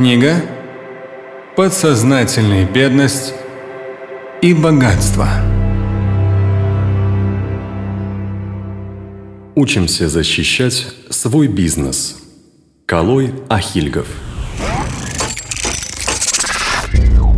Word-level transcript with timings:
Книга 0.00 0.36
«Подсознательная 1.56 2.64
бедность 2.64 3.34
и 4.40 4.54
богатство». 4.54 5.28
Учимся 9.54 10.08
защищать 10.08 10.86
свой 11.10 11.48
бизнес. 11.48 12.16
Калой 12.86 13.34
Ахильгов. 13.50 14.06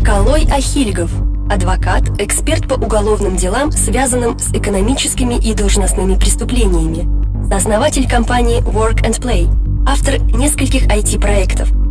Калой 0.04 0.44
Ахильгов. 0.44 1.10
Адвокат, 1.50 2.20
эксперт 2.20 2.68
по 2.68 2.74
уголовным 2.74 3.34
делам, 3.34 3.72
связанным 3.72 4.38
с 4.38 4.54
экономическими 4.54 5.34
и 5.34 5.52
должностными 5.54 6.14
преступлениями. 6.14 7.52
Основатель 7.52 8.08
компании 8.08 8.60
Work 8.60 9.02
and 9.02 9.20
Play. 9.20 9.50
Автор 9.84 10.20
нескольких 10.20 10.86
IT-проектов– 10.86 11.68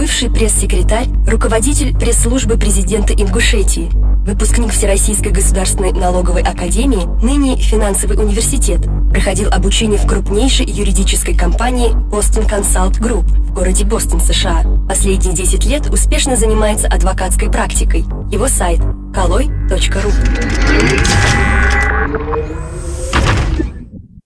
бывший 0.00 0.30
пресс-секретарь, 0.30 1.08
руководитель 1.26 1.94
пресс-службы 1.94 2.56
президента 2.56 3.12
Ингушетии, 3.12 3.90
выпускник 4.26 4.72
Всероссийской 4.72 5.30
государственной 5.30 5.92
налоговой 5.92 6.40
академии, 6.40 7.04
ныне 7.22 7.58
финансовый 7.58 8.16
университет, 8.16 8.80
проходил 9.10 9.50
обучение 9.50 9.98
в 9.98 10.06
крупнейшей 10.06 10.64
юридической 10.64 11.36
компании 11.36 11.90
Boston 12.10 12.48
Consult 12.48 12.98
Group 12.98 13.26
в 13.26 13.52
городе 13.52 13.84
Бостон, 13.84 14.22
США. 14.22 14.64
Последние 14.88 15.34
10 15.34 15.66
лет 15.66 15.90
успешно 15.90 16.34
занимается 16.34 16.88
адвокатской 16.88 17.50
практикой. 17.50 18.00
Его 18.32 18.48
сайт 18.48 18.80
kaloi.ru 18.80 20.12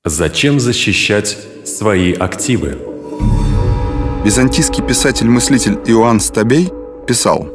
Зачем 0.04 0.60
защищать 0.60 1.36
свои 1.64 2.12
активы? 2.12 2.93
Византийский 4.24 4.82
писатель-мыслитель 4.82 5.78
Иоанн 5.84 6.18
Стабей 6.18 6.72
писал 7.06 7.46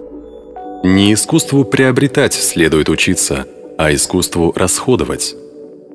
«Не 0.83 1.15
искусству 1.15 1.65
приобретать 1.65 2.35
следует 2.35 2.89
учиться, 2.89 3.47
а 3.79 3.91
искусству 3.91 4.53
расходовать». 4.55 5.35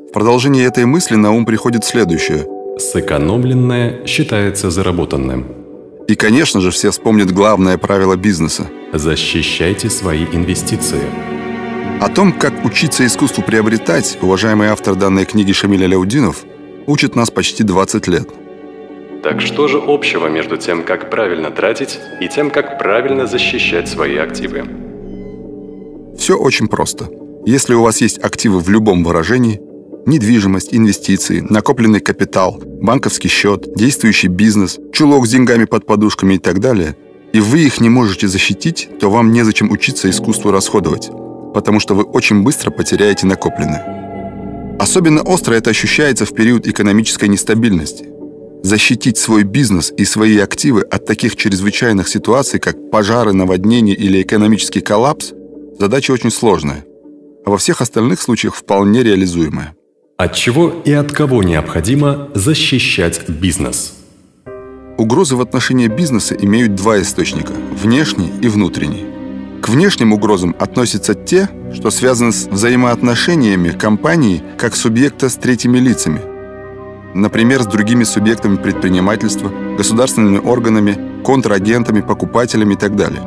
В 0.08 0.12
продолжении 0.12 0.66
этой 0.66 0.84
мысли 0.84 1.14
на 1.14 1.30
ум 1.30 1.46
приходит 1.46 1.84
следующее. 1.84 2.48
Сэкономленное 2.76 4.04
считается 4.04 4.70
заработанным. 4.70 5.46
И, 6.08 6.16
конечно 6.16 6.60
же, 6.60 6.72
все 6.72 6.90
вспомнят 6.90 7.30
главное 7.30 7.78
правило 7.78 8.16
бизнеса. 8.16 8.66
Защищайте 8.92 9.88
свои 9.88 10.24
инвестиции. 10.24 11.02
О 12.00 12.08
том, 12.08 12.32
как 12.32 12.64
учиться 12.64 13.06
искусству 13.06 13.44
приобретать, 13.44 14.18
уважаемый 14.20 14.66
автор 14.66 14.96
данной 14.96 15.24
книги 15.24 15.52
Шамиль 15.52 15.84
Аляудинов 15.84 16.44
учит 16.88 17.14
нас 17.14 17.30
почти 17.30 17.62
20 17.62 18.08
лет– 18.08 18.28
так 19.24 19.40
что 19.40 19.68
же 19.68 19.78
общего 19.78 20.26
между 20.28 20.58
тем, 20.58 20.82
как 20.82 21.08
правильно 21.08 21.50
тратить, 21.50 21.98
и 22.20 22.28
тем, 22.28 22.50
как 22.50 22.78
правильно 22.78 23.26
защищать 23.26 23.88
свои 23.88 24.18
активы? 24.18 24.64
Все 26.18 26.36
очень 26.36 26.68
просто. 26.68 27.08
Если 27.46 27.72
у 27.72 27.82
вас 27.82 28.02
есть 28.02 28.22
активы 28.22 28.60
в 28.60 28.68
любом 28.68 29.02
выражении, 29.02 29.62
недвижимость, 30.04 30.74
инвестиции, 30.74 31.40
накопленный 31.40 32.00
капитал, 32.00 32.60
банковский 32.62 33.28
счет, 33.28 33.74
действующий 33.74 34.28
бизнес, 34.28 34.78
чулок 34.92 35.26
с 35.26 35.30
деньгами 35.30 35.64
под 35.64 35.86
подушками 35.86 36.34
и 36.34 36.38
так 36.38 36.60
далее, 36.60 36.94
и 37.32 37.40
вы 37.40 37.60
их 37.60 37.80
не 37.80 37.88
можете 37.88 38.28
защитить, 38.28 38.90
то 39.00 39.08
вам 39.08 39.32
незачем 39.32 39.70
учиться 39.70 40.10
искусству 40.10 40.50
расходовать, 40.50 41.08
потому 41.54 41.80
что 41.80 41.94
вы 41.94 42.02
очень 42.02 42.42
быстро 42.42 42.70
потеряете 42.70 43.26
накопленное. 43.26 44.76
Особенно 44.78 45.22
остро 45.22 45.54
это 45.54 45.70
ощущается 45.70 46.26
в 46.26 46.34
период 46.34 46.66
экономической 46.66 47.28
нестабильности. 47.28 48.13
Защитить 48.64 49.18
свой 49.18 49.42
бизнес 49.42 49.92
и 49.94 50.06
свои 50.06 50.38
активы 50.38 50.80
от 50.80 51.04
таких 51.04 51.36
чрезвычайных 51.36 52.08
ситуаций, 52.08 52.58
как 52.58 52.90
пожары, 52.90 53.34
наводнения 53.34 53.92
или 53.92 54.22
экономический 54.22 54.80
коллапс, 54.80 55.34
задача 55.78 56.12
очень 56.12 56.30
сложная, 56.30 56.82
а 57.44 57.50
во 57.50 57.58
всех 57.58 57.82
остальных 57.82 58.22
случаях 58.22 58.54
вполне 58.54 59.02
реализуемая. 59.02 59.74
От 60.16 60.34
чего 60.34 60.72
и 60.82 60.92
от 60.92 61.12
кого 61.12 61.42
необходимо 61.42 62.30
защищать 62.32 63.28
бизнес? 63.28 63.92
Угрозы 64.96 65.36
в 65.36 65.42
отношении 65.42 65.88
бизнеса 65.88 66.34
имеют 66.34 66.74
два 66.74 67.02
источника– 67.02 67.52
внешний 67.82 68.32
и 68.40 68.48
внутренний. 68.48 69.04
К 69.60 69.68
внешним 69.68 70.14
угрозам 70.14 70.56
относятся 70.58 71.12
те, 71.14 71.50
что 71.74 71.90
связаны 71.90 72.32
с 72.32 72.46
взаимоотношениями 72.46 73.78
компании 73.78 74.42
как 74.56 74.74
субъекта 74.74 75.28
с 75.28 75.34
третьими 75.34 75.76
лицами– 75.76 76.22
например, 77.14 77.62
с 77.62 77.66
другими 77.66 78.04
субъектами 78.04 78.56
предпринимательства, 78.56 79.50
государственными 79.76 80.38
органами, 80.38 80.98
контрагентами, 81.24 82.00
покупателями 82.00 82.74
и 82.74 82.76
так 82.76 82.96
далее. 82.96 83.22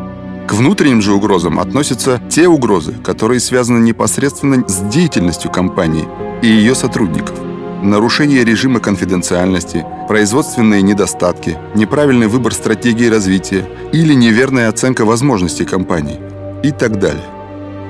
К 0.47 0.53
внутренним 0.53 1.01
же 1.01 1.13
угрозам 1.13 1.59
относятся 1.59 2.21
те 2.29 2.47
угрозы, 2.47 2.93
которые 3.03 3.39
связаны 3.39 3.79
непосредственно 3.79 4.67
с 4.67 4.79
деятельностью 4.89 5.51
компании 5.51 6.07
и 6.41 6.47
ее 6.47 6.73
сотрудников. 6.75 7.35
Нарушение 7.83 8.43
режима 8.43 8.79
конфиденциальности, 8.79 9.85
производственные 10.07 10.81
недостатки, 10.81 11.57
неправильный 11.75 12.27
выбор 12.27 12.53
стратегии 12.53 13.07
развития 13.07 13.65
или 13.91 14.13
неверная 14.13 14.69
оценка 14.69 15.05
возможностей 15.05 15.65
компании 15.65 16.19
и 16.63 16.71
так 16.71 16.97
далее. 16.97 17.25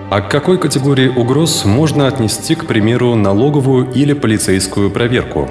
А 0.09 0.22
к 0.22 0.31
какой 0.31 0.58
категории 0.58 1.09
угроз 1.09 1.64
можно 1.66 2.08
отнести, 2.08 2.56
к 2.56 2.66
примеру, 2.66 3.16
налоговую 3.16 3.91
или 3.91 4.14
полицейскую 4.14 4.90
проверку? 4.90 5.50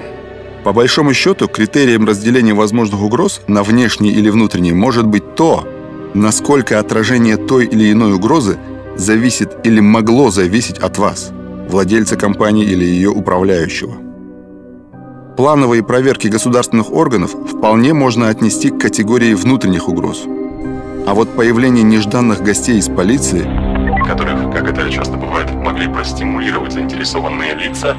По 0.67 0.73
большому 0.73 1.15
счету, 1.15 1.47
критерием 1.47 2.05
разделения 2.07 2.53
возможных 2.53 3.01
угроз 3.01 3.41
на 3.47 3.63
внешние 3.63 4.13
или 4.13 4.31
внутренние 4.31 4.75
может 4.75 5.07
быть 5.07 5.37
то, 5.37 5.65
насколько 6.13 6.81
отражение 6.81 7.37
той 7.37 7.67
или 7.67 7.93
иной 7.93 8.15
угрозы 8.15 8.59
зависит 8.97 9.59
или 9.63 9.79
могло 9.79 10.33
зависеть 10.33 10.79
от 10.79 10.99
вас, 10.99 11.31
владельца 11.69 12.17
компании 12.17 12.65
или 12.65 12.85
ее 12.85 13.11
управляющего. 13.11 13.95
Плановые 15.37 15.85
проверки 15.85 16.27
государственных 16.27 16.91
органов 16.91 17.31
вполне 17.31 17.95
можно 17.95 18.29
отнести 18.29 18.71
к 18.71 18.81
категории 18.81 19.35
внутренних 19.35 19.89
угроз. 19.89 20.25
А 21.07 21.15
вот 21.15 21.29
появление 21.37 21.85
нежданных 21.85 22.43
гостей 22.43 22.79
из 22.79 22.89
полиции, 22.89 23.43
которых, 24.05 24.53
как 24.53 24.69
это 24.69 24.91
часто 24.91 25.17
бывает, 25.17 25.49
могли 25.55 25.87
простимулировать 25.87 26.73
заинтересованные 26.73 27.55
лица, 27.55 27.97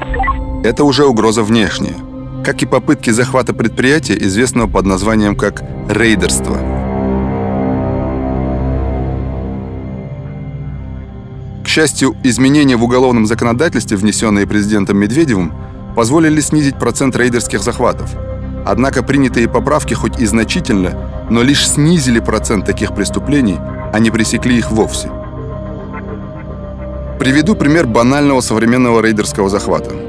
это 0.62 0.84
уже 0.84 1.06
угроза 1.06 1.42
внешняя– 1.42 1.96
как 2.44 2.62
и 2.62 2.66
попытки 2.66 3.10
захвата 3.10 3.52
предприятия, 3.52 4.16
известного 4.18 4.68
под 4.68 4.86
названием 4.86 5.36
как 5.36 5.62
рейдерство. 5.88 6.58
К 11.64 11.68
счастью, 11.68 12.16
изменения 12.24 12.76
в 12.76 12.84
уголовном 12.84 13.26
законодательстве, 13.26 13.96
внесенные 13.96 14.46
президентом 14.46 14.96
Медведевым, 14.96 15.52
позволили 15.94 16.40
снизить 16.40 16.78
процент 16.78 17.14
рейдерских 17.16 17.62
захватов. 17.62 18.10
Однако 18.64 19.02
принятые 19.02 19.48
поправки 19.48 19.94
хоть 19.94 20.18
и 20.18 20.26
значительно, 20.26 21.26
но 21.30 21.42
лишь 21.42 21.68
снизили 21.68 22.20
процент 22.20 22.64
таких 22.64 22.94
преступлений, 22.94 23.58
а 23.92 23.98
не 23.98 24.10
пресекли 24.10 24.56
их 24.56 24.70
вовсе. 24.70 25.10
Приведу 27.18 27.54
пример 27.54 27.86
банального 27.86 28.40
современного 28.40 29.02
рейдерского 29.02 29.48
захвата. 29.48 30.07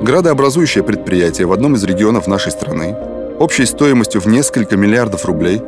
Градообразующее 0.00 0.84
предприятие 0.84 1.48
в 1.48 1.52
одном 1.52 1.74
из 1.74 1.82
регионов 1.82 2.28
нашей 2.28 2.52
страны 2.52 2.96
общей 3.40 3.66
стоимостью 3.66 4.20
в 4.20 4.26
несколько 4.26 4.76
миллиардов 4.76 5.24
рублей 5.24 5.60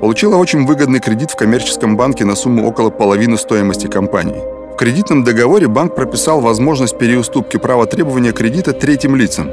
получило 0.00 0.36
очень 0.36 0.66
выгодный 0.66 1.00
кредит 1.00 1.30
в 1.30 1.36
коммерческом 1.36 1.96
банке 1.96 2.26
на 2.26 2.34
сумму 2.34 2.68
около 2.68 2.90
половины 2.90 3.38
стоимости 3.38 3.86
компании. 3.86 4.42
В 4.74 4.76
кредитном 4.76 5.24
договоре 5.24 5.68
банк 5.68 5.94
прописал 5.94 6.42
возможность 6.42 6.98
переуступки 6.98 7.56
права 7.56 7.86
требования 7.86 8.32
кредита 8.32 8.74
третьим 8.74 9.16
лицам, 9.16 9.50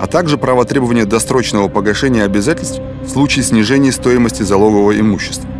а 0.00 0.06
также 0.06 0.38
право 0.38 0.64
требования 0.64 1.04
досрочного 1.04 1.68
погашения 1.68 2.24
обязательств 2.24 2.80
в 3.02 3.10
случае 3.10 3.44
снижения 3.44 3.92
стоимости 3.92 4.42
залогового 4.42 4.98
имущества. 4.98 5.50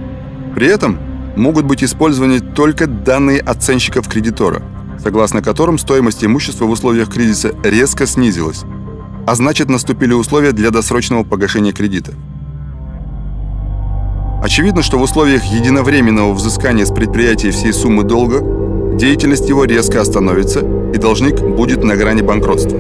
При 0.55 0.67
этом 0.67 0.99
могут 1.37 1.67
быть 1.67 1.85
использованы 1.85 2.41
только 2.41 2.87
данные 2.87 3.41
оценщиков 3.41 4.09
кредитора– 4.09 4.63
согласно 5.05 5.43
которым 5.43 5.77
стоимость 5.77 6.25
имущества 6.25 6.65
в 6.65 6.71
условиях 6.71 7.13
кризиса 7.13 7.55
резко 7.63 8.07
снизилась, 8.07 8.63
а 9.27 9.35
значит 9.35 9.69
наступили 9.69 10.15
условия 10.15 10.53
для 10.53 10.71
досрочного 10.71 11.25
погашения 11.25 11.73
кредита. 11.73 12.13
Очевидно, 14.43 14.83
что 14.83 14.99
в 14.99 15.03
условиях 15.03 15.45
единовременного 15.45 16.33
взыскания 16.33 16.87
с 16.87 16.91
предприятия 16.91 17.51
всей 17.51 17.75
суммы 17.75 18.03
долга 18.05 18.41
деятельность 18.97 19.47
его 19.47 19.65
резко 19.65 20.01
остановится, 20.01 20.61
и 20.95 20.97
должник 20.97 21.39
будет 21.41 21.85
на 21.85 21.97
грани 21.97 22.23
банкротства. 22.23 22.79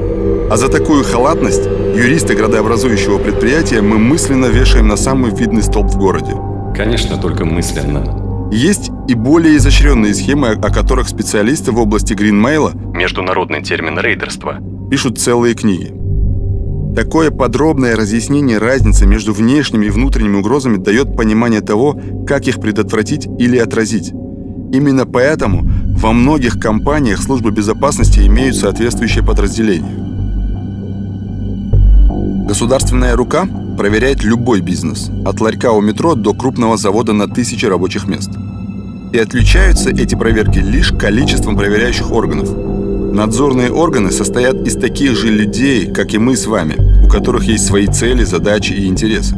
А 0.51 0.57
за 0.57 0.69
такую 0.69 1.05
халатность 1.05 1.67
юристы 1.95 2.35
градообразующего 2.35 3.19
предприятия 3.19 3.83
мы 3.83 3.99
мысленно 3.99 4.47
вешаем 4.47 4.89
на 4.89 4.97
самый 4.97 5.31
видный 5.31 5.63
столб 5.63 5.89
в 5.89 5.99
городе. 5.99 6.35
Конечно, 6.75 7.19
только 7.19 7.45
мысленно. 7.45 8.24
Есть 8.51 8.91
и 9.09 9.15
более 9.15 9.57
изощренные 9.57 10.15
схемы, 10.15 10.51
о 10.51 10.73
которых 10.73 11.09
специалисты 11.09 11.73
в 11.73 11.79
области 11.79 12.15
гринмейла, 12.15 12.73
международный 12.95 13.63
термин 13.63 13.99
рейдерства, 13.99 14.59
пишут 14.91 15.19
целые 15.19 15.55
книги. 15.55 15.93
Такое 16.95 17.33
подробное 17.33 17.97
разъяснение 17.97 18.59
разницы 18.59 19.07
между 19.07 19.33
внешними 19.33 19.87
и 19.87 19.91
внутренними 19.91 20.37
угрозами 20.37 20.77
дает 20.77 21.17
понимание 21.17 21.61
того, 21.61 22.01
как 22.27 22.47
их 22.47 22.61
предотвратить 22.61 23.27
или 23.39 23.57
отразить. 23.59 24.13
Именно 24.73 25.05
поэтому 25.05 25.69
во 25.97 26.13
многих 26.13 26.61
компаниях 26.61 27.21
службы 27.21 27.51
безопасности 27.51 28.21
имеют 28.21 28.55
соответствующее 28.57 29.25
подразделение. 29.25 30.05
Государственная 32.47 33.17
рука 33.17 33.49
проверяет 33.75 34.25
любой 34.25 34.61
бизнес, 34.61 35.11
от 35.25 35.41
ларька 35.41 35.73
у 35.73 35.81
метро 35.81 36.15
до 36.15 36.33
крупного 36.33 36.77
завода 36.77 37.13
на 37.13 37.29
тысячи 37.29 37.67
рабочих 37.67 38.07
мест. 38.07 38.31
И 39.13 39.19
отличаются 39.19 39.91
эти 39.91 40.15
проверки 40.15 40.59
лишь 40.59 40.91
количеством 40.91 41.57
проверяющих 41.57 42.11
органов. 42.11 42.49
Надзорные 43.15 43.71
органы 43.71 44.11
состоят 44.11 44.67
из 44.67 44.75
таких 44.75 45.17
же 45.17 45.29
людей, 45.29 45.87
как 45.93 46.15
и 46.15 46.19
мы 46.19 46.37
с 46.37 46.47
вами, 46.47 46.77
у 47.05 47.09
которых 47.09 47.45
есть 47.45 47.67
свои 47.67 47.87
цели, 47.87 48.25
задачи 48.25 48.73
и 48.73 48.87
интересы. 48.87 49.37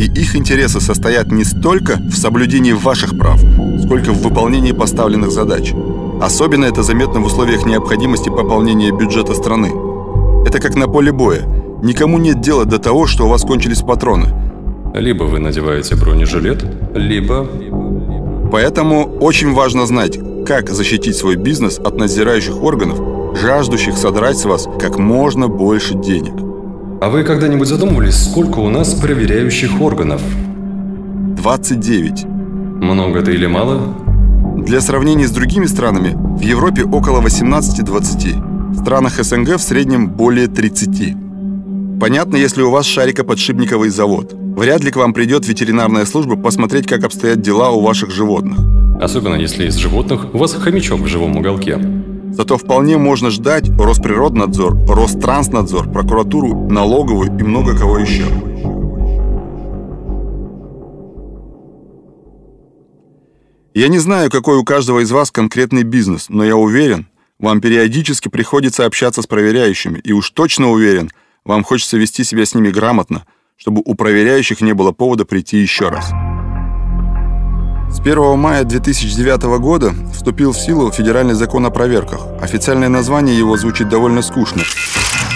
И 0.00 0.04
их 0.04 0.36
интересы 0.36 0.80
состоят 0.80 1.32
не 1.32 1.44
столько 1.44 1.96
в 1.96 2.16
соблюдении 2.16 2.72
ваших 2.72 3.18
прав, 3.18 3.40
сколько 3.82 4.12
в 4.12 4.22
выполнении 4.22 4.72
поставленных 4.72 5.32
задач. 5.32 5.72
Особенно 6.22 6.64
это 6.64 6.82
заметно 6.82 7.20
в 7.20 7.26
условиях 7.26 7.66
необходимости 7.66 8.28
пополнения 8.28 8.92
бюджета 8.92 9.34
страны. 9.34 9.72
Это 10.46 10.60
как 10.60 10.76
на 10.76 10.86
поле 10.86 11.12
боя. 11.12 11.42
Никому 11.82 12.18
нет 12.18 12.40
дела 12.40 12.64
до 12.64 12.78
того, 12.78 13.06
что 13.06 13.26
у 13.26 13.28
вас 13.28 13.42
кончились 13.42 13.82
патроны. 13.82 14.26
Либо 14.94 15.24
вы 15.24 15.38
надеваете 15.38 15.94
бронежилет, 15.96 16.64
либо... 16.94 17.46
Поэтому 18.50 19.04
очень 19.20 19.52
важно 19.52 19.86
знать, 19.86 20.18
как 20.46 20.70
защитить 20.70 21.16
свой 21.16 21.36
бизнес 21.36 21.78
от 21.78 21.98
надзирающих 21.98 22.62
органов, 22.62 22.98
жаждущих 23.38 23.96
содрать 23.96 24.38
с 24.38 24.46
вас 24.46 24.66
как 24.80 24.98
можно 24.98 25.48
больше 25.48 25.94
денег. 25.94 26.32
А 27.00 27.10
вы 27.10 27.22
когда-нибудь 27.22 27.68
задумывались, 27.68 28.24
сколько 28.30 28.58
у 28.58 28.70
нас 28.70 28.94
проверяющих 28.94 29.80
органов? 29.80 30.22
29. 31.36 32.24
Много 32.24 33.20
это 33.20 33.30
или 33.30 33.46
мало? 33.46 33.94
Для 34.56 34.80
сравнения 34.80 35.28
с 35.28 35.30
другими 35.30 35.66
странами, 35.66 36.16
в 36.16 36.40
Европе 36.40 36.82
около 36.82 37.20
18-20. 37.20 38.72
В 38.72 38.80
странах 38.80 39.22
СНГ 39.22 39.56
в 39.56 39.62
среднем 39.62 40.08
более 40.08 40.48
30. 40.48 41.27
Понятно, 42.00 42.36
если 42.36 42.62
у 42.62 42.70
вас 42.70 42.86
шарикоподшипниковый 42.86 43.90
завод. 43.90 44.32
Вряд 44.32 44.84
ли 44.84 44.92
к 44.92 44.96
вам 44.96 45.12
придет 45.12 45.48
ветеринарная 45.48 46.04
служба 46.04 46.36
посмотреть, 46.36 46.86
как 46.86 47.02
обстоят 47.02 47.40
дела 47.40 47.70
у 47.70 47.80
ваших 47.80 48.12
животных. 48.12 48.58
Особенно 49.00 49.34
если 49.34 49.66
из 49.66 49.74
животных 49.74 50.32
у 50.32 50.38
вас 50.38 50.54
хомячок 50.54 51.00
в 51.00 51.06
живом 51.06 51.36
уголке. 51.36 51.78
Зато 52.30 52.56
вполне 52.56 52.98
можно 52.98 53.30
ждать 53.30 53.68
Росприроднадзор, 53.70 54.86
Ространснадзор, 54.88 55.90
прокуратуру, 55.90 56.68
налоговую 56.70 57.36
и 57.36 57.42
много 57.42 57.76
кого 57.76 57.98
еще. 57.98 58.26
Я 63.74 63.88
не 63.88 63.98
знаю, 63.98 64.30
какой 64.30 64.56
у 64.56 64.64
каждого 64.64 65.00
из 65.00 65.10
вас 65.10 65.32
конкретный 65.32 65.82
бизнес, 65.82 66.28
но 66.28 66.44
я 66.44 66.56
уверен, 66.56 67.08
вам 67.40 67.60
периодически 67.60 68.28
приходится 68.28 68.86
общаться 68.86 69.22
с 69.22 69.26
проверяющими, 69.26 69.98
и 69.98 70.12
уж 70.12 70.30
точно 70.30 70.70
уверен, 70.70 71.10
вам 71.48 71.64
хочется 71.64 71.96
вести 71.96 72.22
себя 72.22 72.44
с 72.44 72.54
ними 72.54 72.68
грамотно, 72.68 73.24
чтобы 73.56 73.82
у 73.84 73.94
проверяющих 73.94 74.60
не 74.60 74.74
было 74.74 74.92
повода 74.92 75.24
прийти 75.24 75.58
еще 75.58 75.88
раз. 75.88 76.10
С 77.90 78.00
1 78.00 78.38
мая 78.38 78.64
2009 78.64 79.58
года 79.58 79.94
вступил 80.12 80.52
в 80.52 80.58
силу 80.58 80.92
федеральный 80.92 81.34
закон 81.34 81.64
о 81.64 81.70
проверках. 81.70 82.20
Официальное 82.40 82.90
название 82.90 83.36
его 83.36 83.56
звучит 83.56 83.88
довольно 83.88 84.20
скучно. 84.20 84.62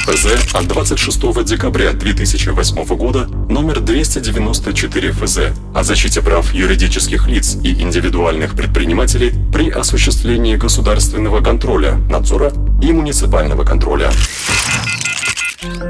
ФЗ 0.06 0.54
от 0.54 0.66
26 0.66 1.44
декабря 1.44 1.92
2008 1.92 2.84
года 2.96 3.26
номер 3.48 3.80
294 3.80 5.12
ФЗ 5.12 5.38
о 5.74 5.82
защите 5.82 6.20
прав 6.20 6.52
юридических 6.52 7.26
лиц 7.26 7.56
и 7.64 7.80
индивидуальных 7.80 8.54
предпринимателей 8.54 9.32
при 9.50 9.70
осуществлении 9.70 10.56
государственного 10.56 11.40
контроля, 11.40 11.94
надзора 12.10 12.52
и 12.82 12.92
муниципального 12.92 13.64
контроля. 13.64 14.10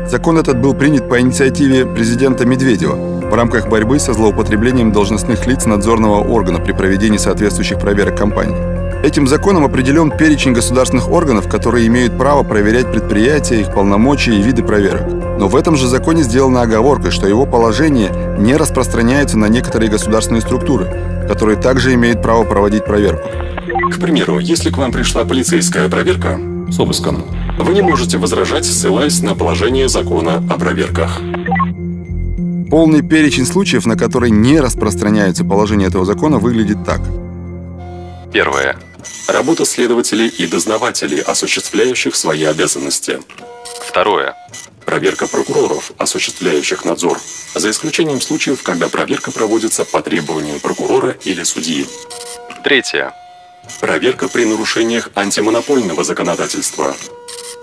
Закон 0.07 0.39
этот 0.39 0.61
был 0.61 0.75
принят 0.75 1.09
по 1.09 1.21
инициативе 1.21 1.87
президента 1.87 2.45
Медведева 2.45 2.95
в 2.95 3.35
рамках 3.35 3.69
борьбы 3.69 3.99
со 3.99 4.13
злоупотреблением 4.13 4.93
должностных 4.93 5.47
лиц 5.47 5.65
надзорного 5.65 6.23
органа 6.23 6.59
при 6.59 6.73
проведении 6.73 7.17
соответствующих 7.17 7.79
проверок 7.79 8.17
компаний. 8.17 8.55
Этим 9.03 9.27
законом 9.27 9.65
определен 9.65 10.11
перечень 10.11 10.53
государственных 10.53 11.11
органов, 11.11 11.49
которые 11.49 11.87
имеют 11.87 12.17
право 12.17 12.43
проверять 12.43 12.93
предприятия, 12.93 13.61
их 13.61 13.73
полномочия 13.73 14.35
и 14.35 14.43
виды 14.43 14.63
проверок. 14.63 15.11
Но 15.39 15.49
в 15.49 15.57
этом 15.57 15.77
же 15.77 15.89
законе 15.89 16.23
сделана 16.23 16.63
оговорка, 16.63 17.11
что 17.11 17.27
его 17.27 17.47
положение 17.47 18.37
не 18.39 18.55
распространяется 18.55 19.39
на 19.39 19.47
некоторые 19.47 19.91
государственные 19.91 20.43
структуры, 20.43 20.87
которые 21.27 21.57
также 21.57 21.95
имеют 21.95 22.23
право 22.23 22.45
проводить 22.45 22.85
проверку. 22.85 23.29
К 23.91 23.99
примеру, 23.99 24.39
если 24.39 24.71
к 24.71 24.77
вам 24.77 24.93
пришла 24.93 25.25
полицейская 25.25 25.89
проверка, 25.89 26.39
С 26.71 26.79
обыском. 26.79 27.25
Вы 27.59 27.75
не 27.75 27.83
можете 27.83 28.19
возражать, 28.19 28.65
ссылаясь 28.65 29.21
на 29.23 29.35
положение 29.35 29.89
закона 29.89 30.37
о 30.51 30.59
проверках. 30.59 31.21
Полный 32.71 33.03
перечень 33.03 33.47
случаев, 33.47 33.85
на 33.85 33.97
которые 33.97 34.31
не 34.31 34.59
распространяются 34.59 35.45
положения 35.45 35.87
этого 35.87 36.05
закона, 36.05 36.39
выглядит 36.39 36.85
так. 36.85 37.01
Первое. 38.33 38.79
Работа 39.29 39.65
следователей 39.65 40.29
и 40.29 40.47
дознавателей, 40.47 41.21
осуществляющих 41.21 42.17
свои 42.17 42.45
обязанности. 42.45 43.21
Второе. 43.87 44.35
Проверка 44.87 45.27
прокуроров, 45.27 45.93
осуществляющих 45.99 46.85
надзор, 46.85 47.19
за 47.55 47.71
исключением 47.71 48.21
случаев, 48.21 48.63
когда 48.63 48.89
проверка 48.89 49.31
проводится 49.31 49.85
по 49.85 50.01
требованию 50.01 50.59
прокурора 50.61 51.17
или 51.25 51.43
судьи. 51.43 51.87
Третье. 52.65 53.13
Проверка 53.81 54.29
при 54.29 54.45
нарушениях 54.45 55.11
антимонопольного 55.15 56.05
законодательства. 56.05 56.95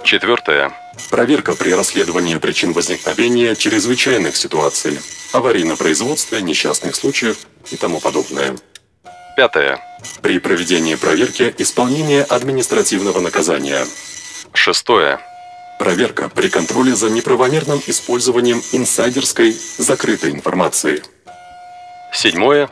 Четвертое. 0.04 0.72
Проверка 1.10 1.56
при 1.56 1.72
расследовании 1.72 2.36
причин 2.38 2.74
возникновения 2.74 3.56
чрезвычайных 3.56 4.36
ситуаций, 4.36 5.00
аварийно-производстве, 5.34 6.42
несчастных 6.42 6.96
случаев 6.96 7.38
и 7.72 7.76
тому 7.76 8.00
подобное. 8.00 8.56
Пятое. 9.36 9.82
При 10.22 10.40
проведении 10.40 10.96
проверки 10.96 11.54
исполнения 11.58 12.24
административного 12.24 13.20
наказания. 13.20 13.86
Шестое. 14.54 15.20
Проверка 15.80 16.28
при 16.28 16.50
контроле 16.50 16.96
за 16.96 17.10
неправомерным 17.10 17.82
использованием 17.88 18.62
инсайдерской 18.74 19.56
закрытой 19.78 20.32
информации. 20.32 21.02
Седьмое. 22.12 22.70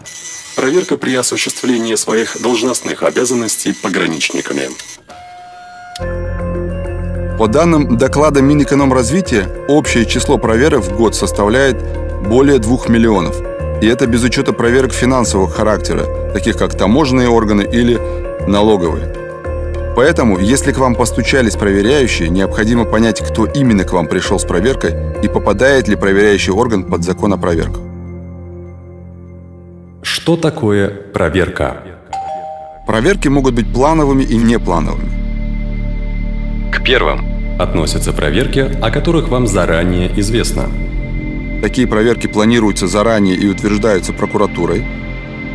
Проверка 0.55 0.97
при 0.97 1.15
осуществлении 1.15 1.95
своих 1.95 2.41
должностных 2.41 3.03
обязанностей 3.03 3.73
пограничниками. 3.73 4.69
По 7.37 7.47
данным 7.47 7.97
доклада 7.97 8.41
Минэкономразвития, 8.41 9.47
общее 9.67 10.07
число 10.07 10.39
проверок 10.39 10.81
в 10.81 10.95
год 10.95 11.15
составляет 11.15 11.77
более 12.27 12.57
2 12.57 12.87
миллионов. 12.87 13.35
И 13.81 13.85
это 13.85 14.07
без 14.07 14.23
учета 14.23 14.53
проверок 14.53 14.91
финансового 14.91 15.47
характера, 15.47 16.33
таких 16.33 16.57
как 16.57 16.75
таможенные 16.75 17.29
органы 17.29 17.61
или 17.61 17.99
налоговые. 18.47 19.13
Поэтому, 19.95 20.39
если 20.39 20.71
к 20.71 20.79
вам 20.79 20.95
постучались 20.95 21.55
проверяющие, 21.55 22.29
необходимо 22.29 22.85
понять, 22.85 23.21
кто 23.21 23.45
именно 23.45 23.83
к 23.83 23.93
вам 23.93 24.07
пришел 24.07 24.39
с 24.39 24.43
проверкой 24.43 24.95
и 25.23 25.27
попадает 25.27 25.87
ли 25.87 25.95
проверяющий 25.95 26.53
орган 26.53 26.83
под 26.85 27.03
закон 27.03 27.33
о 27.33 27.37
проверках. 27.37 27.86
Что 30.03 30.37
такое 30.37 30.89
проверка? 30.89 31.83
Проверки 32.85 33.27
могут 33.27 33.55
быть 33.55 33.71
плановыми 33.73 34.23
и 34.23 34.35
неплановыми. 34.37 35.11
К 36.71 36.83
первым 36.83 37.25
относятся 37.59 38.13
проверки, 38.13 38.59
о 38.59 38.91
которых 38.91 39.29
вам 39.29 39.47
заранее 39.47 40.11
известно. 40.19 40.69
Такие 41.61 41.87
проверки 41.87 42.27
планируются 42.27 42.87
заранее 42.87 43.35
и 43.35 43.47
утверждаются 43.47 44.13
прокуратурой. 44.13 44.85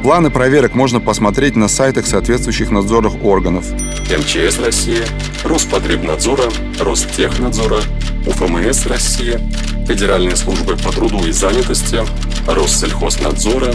Планы 0.03 0.31
проверок 0.31 0.75
можно 0.75 1.01
посмотреть 1.01 1.55
на 1.55 1.69
сайтах 1.69 2.07
соответствующих 2.07 2.71
надзорных 2.71 3.25
органов. 3.25 3.65
МЧС 4.11 4.59
Россия, 4.59 5.05
Роспотребнадзора, 5.45 6.51
Ростехнадзора, 6.81 7.79
УФМС 8.27 8.87
Россия, 8.87 9.41
Федеральные 9.87 10.35
службы 10.35 10.77
по 10.77 10.91
труду 10.91 11.25
и 11.25 11.31
занятости, 11.31 12.01
Россельхознадзора, 12.49 13.73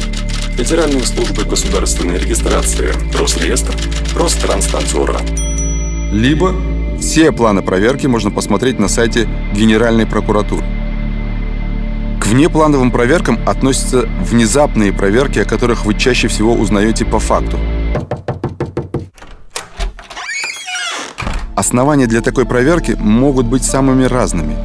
Федеральные 0.57 1.03
службы 1.03 1.43
государственной 1.43 2.17
регистрации, 2.17 2.91
Росреестр, 3.15 3.75
Ространснадзора. 4.15 5.19
Либо 6.11 6.55
все 6.99 7.31
планы 7.31 7.61
проверки 7.61 8.07
можно 8.07 8.31
посмотреть 8.31 8.79
на 8.79 8.87
сайте 8.87 9.29
Генеральной 9.53 10.07
прокуратуры. 10.07 10.65
К 12.19 12.25
внеплановым 12.25 12.89
проверкам 12.89 13.39
относятся 13.47 14.09
внезапные 14.19 14.91
проверки, 14.91 15.37
о 15.37 15.45
которых 15.45 15.85
вы 15.85 15.93
чаще 15.93 16.27
всего 16.27 16.55
узнаете 16.55 17.05
по 17.05 17.19
факту. 17.19 17.59
Основания 21.55 22.07
для 22.07 22.21
такой 22.21 22.47
проверки 22.47 22.97
могут 22.99 23.45
быть 23.45 23.63
самыми 23.63 24.05
разными. 24.05 24.55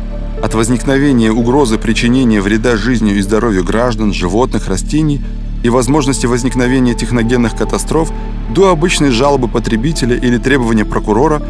от 0.42 0.54
возникновения 0.54 1.30
угрозы 1.30 1.78
причинения 1.78 2.40
вреда 2.40 2.76
жизни 2.76 3.12
и 3.12 3.20
здоровью 3.20 3.62
граждан, 3.62 4.12
животных, 4.12 4.68
растений 4.68 5.20
и 5.62 5.68
возможности 5.68 6.26
возникновения 6.26 6.94
техногенных 6.94 7.56
катастроф 7.56 8.12
до 8.54 8.70
обычной 8.70 9.10
жалобы 9.10 9.48
потребителя 9.48 10.16
или 10.16 10.38
требования 10.38 10.84
прокурора, 10.84 11.42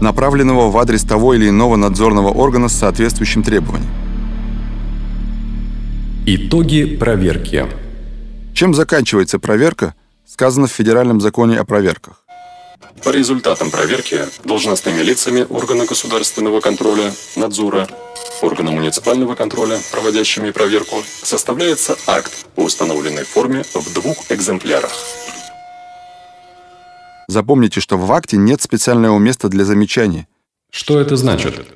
направленного 0.00 0.70
в 0.70 0.78
адрес 0.78 1.02
того 1.02 1.34
или 1.34 1.48
иного 1.48 1.76
надзорного 1.76 2.28
органа 2.28 2.68
с 2.68 2.74
соответствующим 2.74 3.42
требованием. 3.42 3.90
Итоги 6.26 6.96
проверки. 6.96 7.66
Чем 8.54 8.74
заканчивается 8.74 9.38
проверка, 9.38 9.94
сказано 10.26 10.66
в 10.66 10.72
Федеральном 10.72 11.20
законе 11.20 11.56
о 11.56 11.64
проверках. 11.64 12.21
По 13.04 13.10
результатам 13.10 13.70
проверки 13.70 14.20
должностными 14.44 15.02
лицами 15.02 15.46
органа 15.48 15.86
государственного 15.86 16.60
контроля, 16.60 17.12
надзора, 17.36 17.88
органа 18.42 18.70
муниципального 18.70 19.34
контроля, 19.34 19.78
проводящими 19.90 20.50
проверку, 20.50 21.02
составляется 21.22 21.96
акт 22.06 22.46
по 22.54 22.60
установленной 22.60 23.24
форме 23.24 23.64
в 23.74 23.92
двух 23.92 24.30
экземплярах. 24.30 24.92
Запомните, 27.28 27.80
что 27.80 27.96
в 27.96 28.12
акте 28.12 28.36
нет 28.36 28.62
специального 28.62 29.18
места 29.18 29.48
для 29.48 29.64
замечаний. 29.64 30.26
Что 30.70 31.00
это 31.00 31.16
значит? 31.16 31.66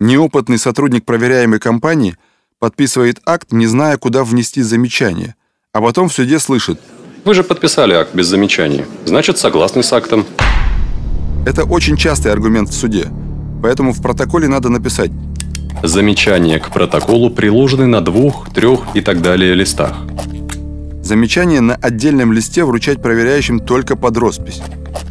Неопытный 0.00 0.58
сотрудник 0.58 1.04
проверяемой 1.04 1.58
компании 1.58 2.16
подписывает 2.58 3.20
акт, 3.26 3.52
не 3.52 3.66
зная, 3.66 3.98
куда 3.98 4.24
внести 4.24 4.62
замечание, 4.62 5.34
а 5.72 5.80
потом 5.80 6.08
в 6.08 6.12
суде 6.12 6.38
слышит 6.38 6.80
Вы 7.26 7.34
же 7.34 7.42
подписали 7.42 7.92
акт 7.92 8.14
без 8.14 8.28
замечаний. 8.28 8.84
Значит, 9.04 9.36
согласны 9.36 9.82
с 9.82 9.92
актом. 9.92 10.24
Это 11.44 11.64
очень 11.64 11.96
частый 11.96 12.30
аргумент 12.30 12.68
в 12.68 12.72
суде, 12.72 13.08
поэтому 13.64 13.92
в 13.92 14.00
протоколе 14.00 14.46
надо 14.46 14.68
написать 14.68 15.10
Замечания 15.82 16.60
к 16.60 16.72
протоколу 16.72 17.30
приложены 17.30 17.86
на 17.86 18.00
двух, 18.00 18.48
трех 18.50 18.82
и 18.94 19.00
так 19.00 19.22
далее 19.22 19.54
листах. 19.54 19.96
Замечания 21.02 21.60
на 21.60 21.74
отдельном 21.74 22.32
листе 22.32 22.64
вручать 22.64 23.02
проверяющим 23.02 23.58
только 23.58 23.96
под 23.96 24.16
роспись. 24.18 24.62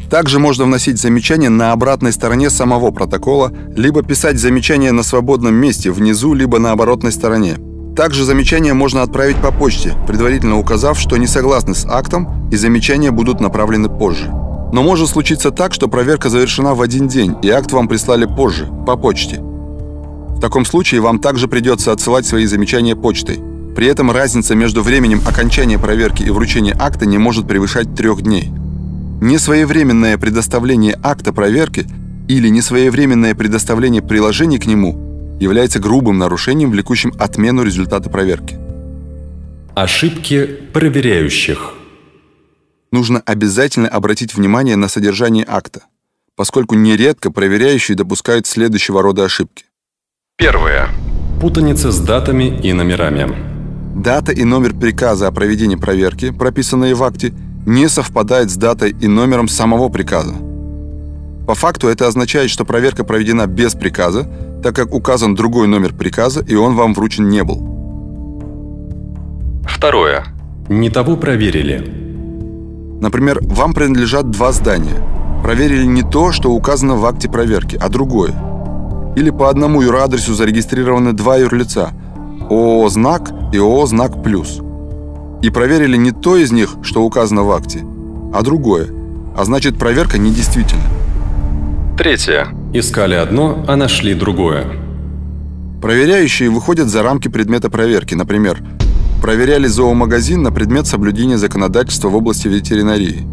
Также 0.10 0.39
можно 0.39 0.63
вносить 0.63 0.98
замечания 0.98 1.50
на 1.50 1.74
обратной 1.74 2.13
стороне 2.13 2.50
самого 2.50 2.91
протокола, 2.91 3.51
либо 3.75 4.03
писать 4.03 4.39
замечания 4.39 4.93
на 4.93 5.03
свободном 5.03 5.53
месте 5.53 5.91
внизу, 5.91 6.34
либо 6.34 6.60
на 6.60 6.72
оборотной 6.72 7.12
стороне. 7.12 7.57
Также 7.96 8.25
замечания 8.25 8.74
можно 8.74 9.04
отправить 9.04 9.38
по 9.38 9.52
почте, 9.52 9.94
предварительно 10.06 10.60
указав, 10.60 11.00
что 11.00 11.16
не 11.16 11.28
согласны 11.28 11.74
с 11.74 11.86
актом, 11.86 12.50
и 12.52 12.58
замечания 12.58 13.10
будут 13.10 13.40
направлены 13.40 13.88
позже. 13.88 14.30
Но 14.74 14.84
может 14.84 15.08
случиться 15.08 15.52
так, 15.52 15.74
что 15.74 15.88
проверка 15.88 16.30
завершена 16.30 16.75
в 16.75 16.82
один 16.82 17.08
день, 17.08 17.36
и 17.42 17.50
акт 17.50 17.72
вам 17.72 17.88
прислали 17.88 18.25
позже, 18.25 18.70
по 18.86 18.98
почте. 18.98 19.38
В 19.40 20.42
таком 20.42 20.66
случае 20.66 21.00
вам 21.00 21.20
также 21.20 21.48
придется 21.48 21.94
отсылать 21.94 22.25
свои 22.25 22.46
замечания 22.46 22.98
почтой. 22.98 23.40
При 23.78 23.88
этом 23.88 24.12
разница 24.12 24.56
между 24.56 24.84
временем 24.84 25.22
окончания 25.25 25.80
проверки 25.80 26.24
и 26.24 26.30
вручения 26.30 26.75
акта 26.78 27.06
не 27.06 27.18
может 27.18 27.48
превышать 27.48 27.96
трех 27.96 28.22
дней. 28.22 28.52
Несвоевременное 29.22 30.18
предоставление 30.18 31.00
акта 31.02 31.32
проверки 31.32 31.88
или 32.28 32.50
несвоевременное 32.50 33.36
предоставление 33.36 34.02
приложений 34.02 34.60
к 34.60 34.66
нему 34.66 35.04
является 35.39 35.80
грубым 35.80 36.18
нарушением, 36.18 36.72
влекущим 36.72 37.13
отмену 37.20 37.63
результата 37.63 38.10
проверки. 38.10 38.58
Ошибки 39.75 40.46
проверяющих. 40.74 41.74
Нужно 42.92 43.22
обязательно 43.25 43.89
обратить 43.89 44.36
внимание 44.36 44.77
на 44.77 44.88
содержание 44.88 45.46
акта, 45.48 45.82
поскольку 46.36 46.75
нередко 46.75 47.32
проверяющие 47.32 47.98
допускают 47.98 48.48
следующего 48.48 49.01
рода 49.01 49.25
ошибки. 49.25 49.65
Первое. 50.38 50.89
Путаница 51.42 51.92
с 51.92 52.00
датами 52.00 52.58
и 52.63 52.72
номерами. 52.72 53.36
Дата 53.96 54.32
и 54.32 54.44
номер 54.44 54.74
приказа 54.74 55.27
о 55.27 55.32
проведении 55.32 55.75
проверки, 55.75 56.32
прописанные 56.32 56.94
в 56.96 57.04
акте, 57.04 57.34
не 57.65 57.89
совпадают 57.89 58.51
с 58.51 58.56
датой 58.56 58.92
и 58.92 59.08
номером 59.08 59.48
самого 59.48 59.89
приказа. 59.89 60.36
По 61.48 61.54
факту 61.54 61.88
это 61.88 62.08
означает, 62.08 62.50
что 62.50 62.66
проверка 62.66 63.04
проведена 63.04 63.46
без 63.46 63.74
приказа, 63.75 64.28
так 64.64 64.75
как 64.75 64.94
указан 64.94 65.36
другой 65.36 65.68
номер 65.68 65.94
приказа, 65.94 66.42
и 66.42 66.56
он 66.56 66.75
вам 66.75 66.94
вручен 66.94 67.30
не 67.30 67.44
был. 67.44 67.75
Второе. 69.68 70.25
Не 70.70 70.90
того 70.90 71.18
проверили. 71.18 72.98
Например, 73.00 73.40
вам 73.42 73.74
принадлежат 73.74 74.32
два 74.32 74.52
здания. 74.52 74.96
Проверили 75.44 75.86
не 75.86 76.02
то, 76.02 76.32
что 76.32 76.52
указано 76.52 76.96
в 76.96 77.06
акте 77.06 77.30
проверки, 77.30 77.78
а 77.80 77.90
другое. 77.90 78.34
Или 79.16 79.30
по 79.30 79.50
одному 79.50 79.84
юрадресу 79.84 80.34
зарегистрированы 80.34 81.14
два 81.14 81.38
юрлица– 81.38 81.92
ООО 82.50 82.90
«Знак» 82.90 83.32
и 83.54 83.58
ООО 83.58 83.86
«Знак 83.86 84.24
Плюс». 84.24 84.62
И 85.42 85.50
проверили 85.50 85.98
не 85.98 86.12
то 86.12 86.38
из 86.38 86.52
них, 86.52 86.75
что 86.82 87.04
указано 87.04 87.44
в 87.44 87.52
акте, 87.52 87.84
а 88.34 88.42
другое. 88.42 88.88
А 89.38 89.46
значит, 89.46 89.78
проверка 89.78 90.18
недействительна. 90.18 90.95
Третье. 91.98 92.50
Искали 92.74 93.16
одно, 93.16 93.64
а 93.70 93.78
нашли 93.78 94.14
другое. 94.14 94.66
Проверяющие 95.82 96.50
выходят 96.50 96.90
за 96.90 97.04
рамки 97.04 97.30
предмета 97.30 97.70
проверки. 97.70 98.16
Например, 98.16 98.60
проверяли 99.22 99.68
зоомагазин 99.68 100.44
на 100.44 100.52
предмет 100.52 100.88
соблюдения 100.88 101.38
законодательства 101.38 102.10
в 102.10 102.16
области 102.18 102.50
ветеринарии. 102.50 103.25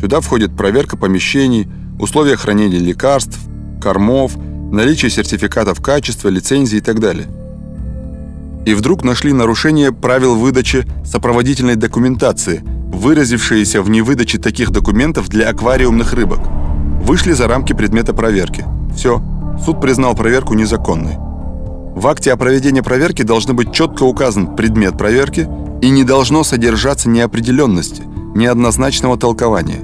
Сюда 0.00 0.20
входит 0.20 0.56
проверка 0.56 0.96
помещений, 0.96 1.68
условия 2.00 2.36
хранения 2.36 2.80
лекарств, 2.80 3.38
кормов, 3.80 4.32
наличие 4.72 5.10
сертификатов 5.12 5.80
качества, 5.80 6.28
лицензий 6.30 6.78
и 6.78 6.82
так 6.82 6.98
далее. 6.98 7.28
И 8.66 8.74
вдруг 8.74 9.04
нашли 9.04 9.32
нарушение 9.32 9.92
правил 9.92 10.34
выдачи 10.34 10.84
сопроводительной 11.04 11.76
документации, 11.76 12.60
выразившиеся 12.92 13.82
в 13.82 13.88
невыдаче 13.88 14.38
таких 14.38 14.70
документов 14.70 15.28
для 15.28 15.48
аквариумных 15.48 16.12
рыбок. 16.12 16.40
Вышли 17.04 17.32
за 17.32 17.48
рамки 17.48 17.74
предмета 17.74 18.14
проверки. 18.14 18.64
Все, 18.96 19.22
суд 19.62 19.78
признал 19.78 20.14
проверку 20.14 20.54
незаконной. 20.54 21.16
В 21.94 22.06
акте 22.06 22.32
о 22.32 22.36
проведении 22.38 22.80
проверки 22.80 23.20
должны 23.20 23.52
быть 23.52 23.72
четко 23.72 24.04
указан 24.04 24.56
предмет 24.56 24.96
проверки 24.96 25.46
и 25.82 25.90
не 25.90 26.02
должно 26.02 26.44
содержаться 26.44 27.10
неопределенности, 27.10 28.02
неоднозначного 28.34 29.18
толкования. 29.18 29.80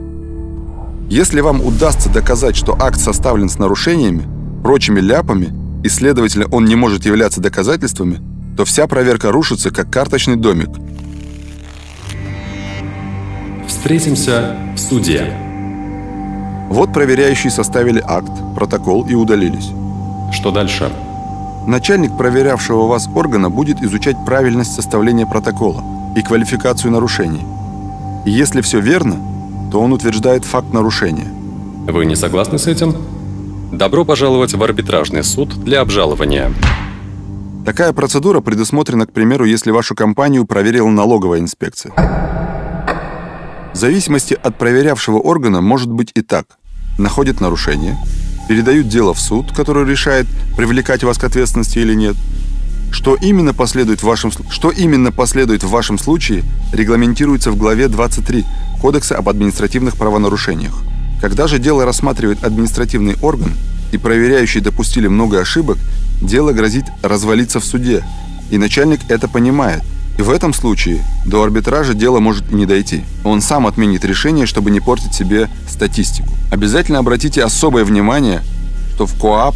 Если 1.10 1.42
вам 1.42 1.60
удастся 1.60 2.08
доказать, 2.08 2.56
что 2.56 2.74
акт 2.80 2.98
составлен 2.98 3.50
с 3.50 3.58
нарушениями, 3.58 4.26
прочими 4.62 5.00
ляпами, 5.00 5.52
и, 5.84 5.90
следовательно, 5.90 6.46
он 6.50 6.64
не 6.64 6.74
может 6.74 7.04
являться 7.04 7.42
доказательствами, 7.42 8.18
то 8.56 8.64
вся 8.64 8.86
проверка 8.86 9.30
рушится, 9.30 9.70
как 9.70 9.90
карточный 9.90 10.36
домик. 10.36 10.70
Встретимся 13.66 14.56
в 14.74 14.78
суде. 14.78 15.49
Вот 16.70 16.92
проверяющие 16.92 17.50
составили 17.50 18.00
акт, 18.06 18.30
протокол 18.54 19.04
и 19.04 19.14
удалились. 19.14 19.70
Что 20.32 20.52
дальше? 20.52 20.92
Начальник 21.66 22.16
проверявшего 22.16 22.86
вас 22.86 23.08
органа 23.12 23.50
будет 23.50 23.82
изучать 23.82 24.16
правильность 24.24 24.72
составления 24.72 25.26
протокола 25.26 25.82
и 26.16 26.22
квалификацию 26.22 26.92
нарушений. 26.92 27.42
И 28.24 28.30
если 28.30 28.60
все 28.60 28.78
верно, 28.78 29.16
то 29.72 29.80
он 29.80 29.92
утверждает 29.92 30.44
факт 30.44 30.72
нарушения. 30.72 31.26
Вы 31.88 32.06
не 32.06 32.14
согласны 32.14 32.56
с 32.56 32.68
этим? 32.68 32.94
Добро 33.72 34.04
пожаловать 34.04 34.54
в 34.54 34.62
арбитражный 34.62 35.24
суд 35.24 35.64
для 35.64 35.80
обжалования. 35.80 36.52
Такая 37.66 37.92
процедура 37.92 38.40
предусмотрена, 38.40 39.06
к 39.06 39.12
примеру, 39.12 39.44
если 39.44 39.72
вашу 39.72 39.96
компанию 39.96 40.46
проверила 40.46 40.88
налоговая 40.88 41.40
инспекция. 41.40 41.92
В 43.72 43.76
зависимости 43.76 44.38
от 44.40 44.56
проверявшего 44.56 45.18
органа 45.18 45.60
может 45.60 45.90
быть 45.90 46.12
и 46.14 46.22
так. 46.22 46.59
Находят 47.00 47.40
нарушение, 47.40 47.96
передают 48.46 48.88
дело 48.88 49.14
в 49.14 49.20
суд, 49.20 49.52
который 49.52 49.88
решает, 49.88 50.26
привлекать 50.54 51.02
вас 51.02 51.16
к 51.16 51.24
ответственности 51.24 51.78
или 51.78 51.94
нет. 51.94 52.14
Что 52.92 53.14
именно 53.14 53.54
последует 53.54 54.00
в 54.00 54.06
вашем, 54.06 54.30
что 54.50 54.70
именно 54.70 55.10
последует 55.10 55.64
в 55.64 55.70
вашем 55.70 55.98
случае, 55.98 56.44
регламентируется 56.74 57.52
в 57.52 57.56
главе 57.56 57.88
23 57.88 58.44
Кодекса 58.82 59.16
об 59.16 59.30
административных 59.30 59.96
правонарушениях. 59.96 60.74
Когда 61.22 61.46
же 61.46 61.58
дело 61.58 61.86
рассматривает 61.86 62.44
административный 62.44 63.16
орган 63.22 63.54
и 63.92 63.96
проверяющие 63.96 64.62
допустили 64.62 65.08
много 65.08 65.40
ошибок, 65.40 65.78
дело 66.20 66.52
грозит 66.52 66.84
развалиться 67.00 67.60
в 67.60 67.64
суде, 67.64 68.04
и 68.50 68.58
начальник 68.58 69.00
это 69.08 69.26
понимает. 69.26 69.82
И 70.20 70.22
в 70.22 70.28
этом 70.28 70.52
случае 70.52 71.02
до 71.24 71.42
арбитража 71.42 71.94
дело 71.94 72.20
может 72.20 72.52
и 72.52 72.54
не 72.54 72.66
дойти. 72.66 73.04
Он 73.24 73.40
сам 73.40 73.66
отменит 73.66 74.04
решение, 74.04 74.44
чтобы 74.44 74.70
не 74.70 74.78
портить 74.78 75.14
себе 75.14 75.48
статистику. 75.66 76.28
Обязательно 76.52 76.98
обратите 76.98 77.42
особое 77.42 77.86
внимание, 77.86 78.42
что 78.94 79.06
в 79.06 79.18
КОАП 79.18 79.54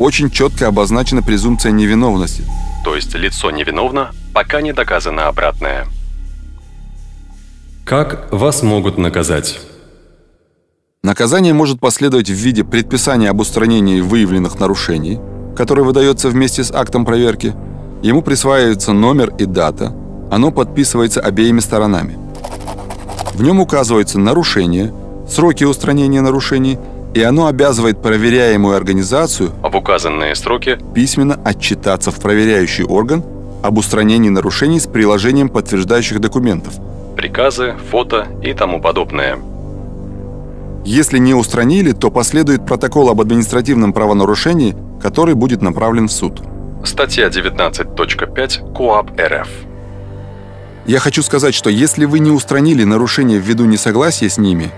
очень 0.00 0.28
четко 0.28 0.66
обозначена 0.66 1.22
презумпция 1.22 1.70
невиновности. 1.70 2.42
То 2.82 2.96
есть 2.96 3.14
лицо 3.14 3.52
невиновно, 3.52 4.10
пока 4.34 4.60
не 4.60 4.72
доказано 4.72 5.28
обратное. 5.28 5.86
Как 7.84 8.32
вас 8.32 8.64
могут 8.64 8.98
наказать? 8.98 9.60
Наказание 11.04 11.54
может 11.54 11.78
последовать 11.78 12.28
в 12.28 12.34
виде 12.34 12.64
предписания 12.64 13.30
об 13.30 13.38
устранении 13.38 14.00
выявленных 14.00 14.58
нарушений, 14.58 15.20
которое 15.56 15.82
выдается 15.82 16.28
вместе 16.28 16.64
с 16.64 16.72
актом 16.72 17.04
проверки. 17.04 17.54
Ему 18.02 18.20
присваивается 18.20 18.92
номер 18.92 19.32
и 19.38 19.44
дата. 19.44 19.92
Оно 20.30 20.50
подписывается 20.50 21.20
обеими 21.20 21.60
сторонами. 21.60 22.18
В 23.34 23.42
нем 23.42 23.60
указываются 23.60 24.18
нарушения, 24.18 24.92
сроки 25.28 25.62
устранения 25.64 26.20
нарушений, 26.20 26.78
и 27.14 27.22
оно 27.22 27.46
обязывает 27.46 28.02
проверяемую 28.02 28.76
организацию 28.76 29.50
В 29.62 29.76
указанные 29.76 30.34
сроки 30.34 30.78
письменно 30.94 31.38
отчитаться 31.44 32.10
в 32.10 32.20
проверяющий 32.20 32.84
орган 32.84 33.22
об 33.62 33.78
устранении 33.78 34.30
нарушений 34.30 34.80
с 34.80 34.86
приложением 34.86 35.48
подтверждающих 35.48 36.20
документов. 36.20 36.74
приказы, 37.16 37.74
фото 37.90 38.26
и 38.42 38.52
тому 38.52 38.80
подобное. 38.80 39.38
Если 40.84 41.18
не 41.18 41.34
устранили, 41.34 41.92
то 41.92 42.10
последует 42.10 42.66
протокол 42.66 43.10
об 43.10 43.20
административном 43.20 43.92
правонарушении, 43.92 44.74
который 45.00 45.34
будет 45.34 45.62
направлен 45.62 46.08
в 46.08 46.12
суд. 46.12 46.42
Статья 46.84 47.28
19.5 47.28 48.74
КоАП 48.74 49.10
РФ. 49.20 49.48
Я 50.84 50.98
хочу 50.98 51.22
сказать, 51.22 51.54
что 51.54 51.70
если 51.70 52.06
вы 52.06 52.18
не 52.18 52.32
устранили 52.32 52.82
нарушения 52.82 53.38
ввиду 53.38 53.66
несогласия 53.66 54.28
с 54.28 54.36
ними, 54.36 54.72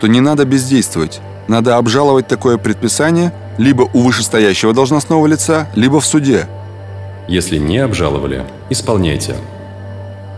то 0.00 0.06
не 0.06 0.20
надо 0.20 0.46
бездействовать. 0.46 1.20
Надо 1.48 1.76
обжаловать 1.76 2.26
такое 2.26 2.56
предписание 2.56 3.32
либо 3.58 3.82
у 3.92 4.00
вышестоящего 4.00 4.72
должностного 4.72 5.26
лица, 5.26 5.68
либо 5.74 6.00
в 6.00 6.06
суде. 6.06 6.46
Если 7.28 7.58
не 7.58 7.76
обжаловали, 7.78 8.46
исполняйте. 8.70 9.34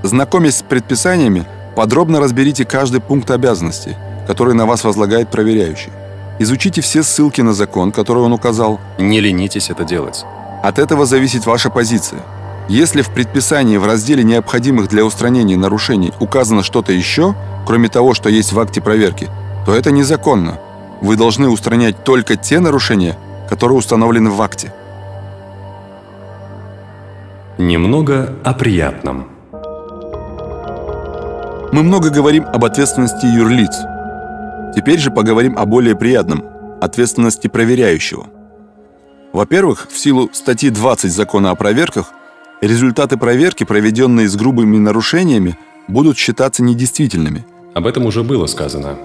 Знакомясь 0.02 0.56
с 0.56 0.62
предписаниями, 0.62 1.46
подробно 1.76 2.18
разберите 2.18 2.64
каждый 2.64 3.00
пункт 3.00 3.30
обязанностей, 3.30 3.96
который 4.26 4.54
на 4.54 4.66
вас 4.66 4.82
возлагает 4.82 5.30
проверяющий. 5.30 5.92
Изучите 6.40 6.80
все 6.80 7.04
ссылки 7.04 7.42
на 7.42 7.52
закон, 7.52 7.92
который 7.92 8.24
он 8.24 8.32
указал. 8.32 8.80
Не 8.98 9.20
ленитесь 9.20 9.70
это 9.70 9.84
делать. 9.84 10.24
От 10.62 10.78
этого 10.78 11.06
зависит 11.06 11.44
ваша 11.44 11.70
позиция. 11.70 12.20
Если 12.68 13.02
в 13.02 13.10
предписании 13.10 13.76
в 13.76 13.84
разделе 13.84 14.22
необходимых 14.22 14.88
для 14.88 15.04
устранения 15.04 15.56
нарушений 15.56 16.12
указано 16.20 16.62
что-то 16.62 16.92
еще, 16.92 17.34
кроме 17.66 17.88
того, 17.88 18.14
что 18.14 18.28
есть 18.28 18.52
в 18.52 18.60
акте 18.60 18.80
проверки, 18.80 19.28
то 19.66 19.74
это 19.74 19.90
незаконно. 19.90 20.60
Вы 21.00 21.16
должны 21.16 21.48
устранять 21.48 22.04
только 22.04 22.36
те 22.36 22.60
нарушения, 22.60 23.18
которые 23.48 23.76
установлены 23.76 24.30
в 24.30 24.40
акте. 24.40 24.72
Немного 27.58 28.32
о 28.44 28.54
приятном. 28.54 29.28
Мы 31.72 31.82
много 31.82 32.10
говорим 32.10 32.44
об 32.44 32.64
ответственности 32.64 33.26
юрлиц. 33.26 33.74
Теперь 34.76 34.98
же 34.98 35.10
поговорим 35.10 35.58
о 35.58 35.66
более 35.66 35.96
приятном– 35.96 36.44
ответственности 36.80 37.48
проверяющего. 37.48 38.26
Во-первых, 39.32 39.88
в 39.90 39.98
силу 39.98 40.30
статьи 40.32 40.68
20 40.68 41.10
Закона 41.10 41.50
о 41.50 41.54
проверках, 41.54 42.12
результаты 42.60 43.16
проверки, 43.16 43.64
проведенные 43.64 44.28
с 44.28 44.36
грубыми 44.36 44.76
нарушениями, 44.76 45.58
будут 45.88 46.18
считаться 46.18 46.62
недействительными. 46.62 47.44
Об 47.74 47.86
этом 47.86 48.04
уже 48.04 48.22
было 48.22 48.46
сказано. 48.46 48.98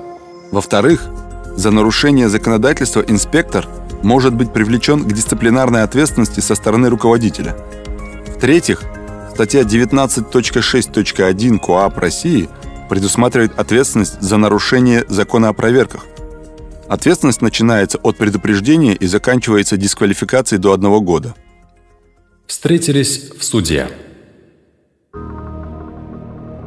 Во-вторых, 0.52 1.08
за 1.56 1.72
нарушение 1.72 2.28
законодательства 2.30 3.02
инспектор 3.02 3.66
может 4.04 4.34
быть 4.36 4.52
привлечен 4.52 5.04
к 5.04 5.14
дисциплинарной 5.14 5.84
ответственности 5.84 6.42
со 6.42 6.56
стороны 6.56 6.90
руководителя. 6.90 7.56
В-третьих, 8.36 8.84
статья 9.34 9.62
19.6.1 9.62 11.60
КоАП 11.60 11.98
России 11.98 12.50
предусматривает 12.90 13.58
ответственность 13.58 14.22
за 14.22 14.38
нарушение 14.38 15.06
закона 15.08 15.50
о 15.50 15.54
проверках. 15.54 16.06
Ответственность 16.89 17.41
начинается 17.41 17.98
от 17.98 18.17
предупреждения 18.17 18.94
и 18.94 19.08
заканчивается 19.08 19.75
дисквалификацией 19.77 20.62
до 20.62 20.72
одного 20.72 21.01
года. 21.01 21.36
Встретились 22.46 23.32
в 23.38 23.44
суде. 23.44 23.88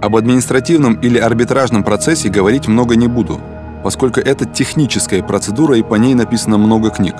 Об 0.03 0.17
административном 0.17 0.95
или 0.95 1.19
арбитражном 1.19 1.85
процессе 1.85 2.29
говорить 2.29 2.69
много 2.69 2.97
не 2.97 3.07
буду, 3.07 3.41
поскольку 3.83 4.21
это 4.21 4.45
техническая 4.45 5.23
процедура 5.23 5.77
и 5.77 5.83
по 5.83 5.95
ней 5.95 6.15
написано 6.15 6.59
много 6.59 6.91
книг. 6.91 7.15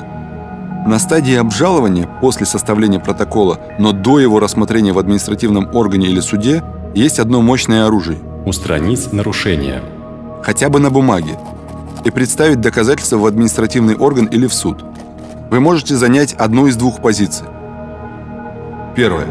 На 0.87 0.99
стадии 0.99 1.37
обжалования, 1.37 2.09
после 2.21 2.47
составления 2.47 3.01
протокола, 3.01 3.61
но 3.79 3.93
до 3.93 4.19
его 4.19 4.41
рассмотрения 4.41 4.93
в 4.93 4.99
административном 4.99 5.75
органе 5.75 6.09
или 6.09 6.21
суде, 6.21 6.63
есть 6.95 7.19
одно 7.19 7.43
мощное 7.43 7.87
оружие 7.87 8.19
Устранить 8.47 9.13
нарушение.– 9.13 9.83
хотя 10.43 10.69
бы 10.69 10.81
на 10.81 10.91
бумаге, 10.91 11.39
и 12.05 12.11
представить 12.11 12.61
доказательства 12.61 13.17
в 13.17 13.27
административный 13.27 13.97
орган 13.97 14.27
или 14.27 14.47
в 14.47 14.55
суд. 14.55 14.85
Вы 15.51 15.61
можете 15.61 15.97
занять 15.97 16.33
одну 16.35 16.67
из 16.67 16.77
двух 16.77 17.01
позиций. 17.03 17.47
Первое. 18.95 19.27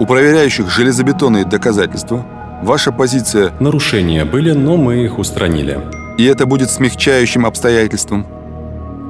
У 0.00 0.06
проверяющих 0.06 0.70
железобетонные 0.70 1.44
доказательства. 1.44 2.24
Ваша 2.62 2.92
позиция 2.92 3.52
Нарушения 3.60 4.24
были, 4.24 4.52
но 4.52 4.76
мы 4.76 5.04
их 5.04 5.18
устранили. 5.18 5.80
и 6.18 6.24
это 6.24 6.46
будет 6.46 6.70
смягчающим 6.70 7.44
обстоятельством. 7.46 8.26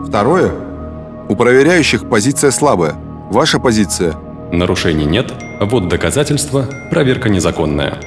Второе. 0.06 0.50
У 1.28 1.36
проверяющих 1.36 2.08
позиция 2.08 2.50
слабая. 2.50 2.94
Ваша 3.30 3.58
позиция. 3.58 4.14
Нарушений 4.52 5.04
нет, 5.06 5.32
вот 5.60 5.88
доказательства, 5.88 6.66
проверка 6.90 7.28
незаконная. 7.28 7.98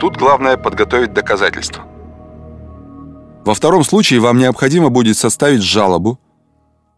Тут 0.00 0.16
главное 0.16 0.56
подготовить 0.56 1.12
доказательства. 1.12 1.84
Во 3.44 3.54
втором 3.54 3.82
случае 3.84 4.20
вам 4.20 4.38
необходимо 4.38 4.88
будет 4.88 5.16
составить 5.16 5.62
жалобу. 5.62 6.20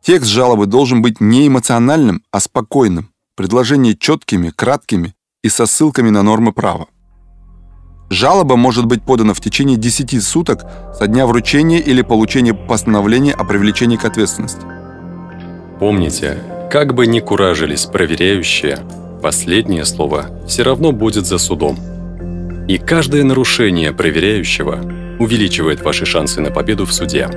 Текст 0.02 0.30
жалобы 0.30 0.66
должен 0.66 1.00
быть 1.00 1.20
не 1.20 1.46
эмоциональным, 1.46 2.22
а 2.30 2.40
спокойным. 2.40 3.10
Предложения 3.36 3.94
четкими, 3.94 4.50
краткими 4.50 5.14
и 5.42 5.48
со 5.48 5.66
ссылками 5.66 6.10
на 6.10 6.22
нормы 6.22 6.52
права. 6.52 6.86
Жалоба 8.10 8.56
может 8.56 8.84
быть 8.84 9.02
подана 9.02 9.32
в 9.32 9.40
течение 9.40 9.78
10 9.78 10.22
суток 10.22 10.64
со 10.96 11.06
дня 11.06 11.26
вручения 11.26 11.78
или 11.78 12.02
получения 12.02 12.52
постановления 12.52 13.32
о 13.32 13.44
привлечении 13.44 13.96
к 13.96 14.04
ответственности. 14.04 14.60
Помните, 15.80 16.38
как 16.70 16.94
бы 16.94 17.06
ни 17.06 17.20
куражились 17.20 17.86
проверяющие, 17.86 18.78
последнее 19.22 19.86
слово 19.86 20.26
все 20.46 20.62
равно 20.62 20.92
будет 20.92 21.26
за 21.26 21.38
судом. 21.38 21.78
И 22.68 22.78
каждое 22.78 23.24
нарушение 23.24 23.92
проверяющего 23.92 25.03
увеличивает 25.18 25.82
ваши 25.82 26.06
шансы 26.06 26.40
на 26.40 26.50
победу 26.50 26.86
в 26.86 26.92
суде. 26.92 27.28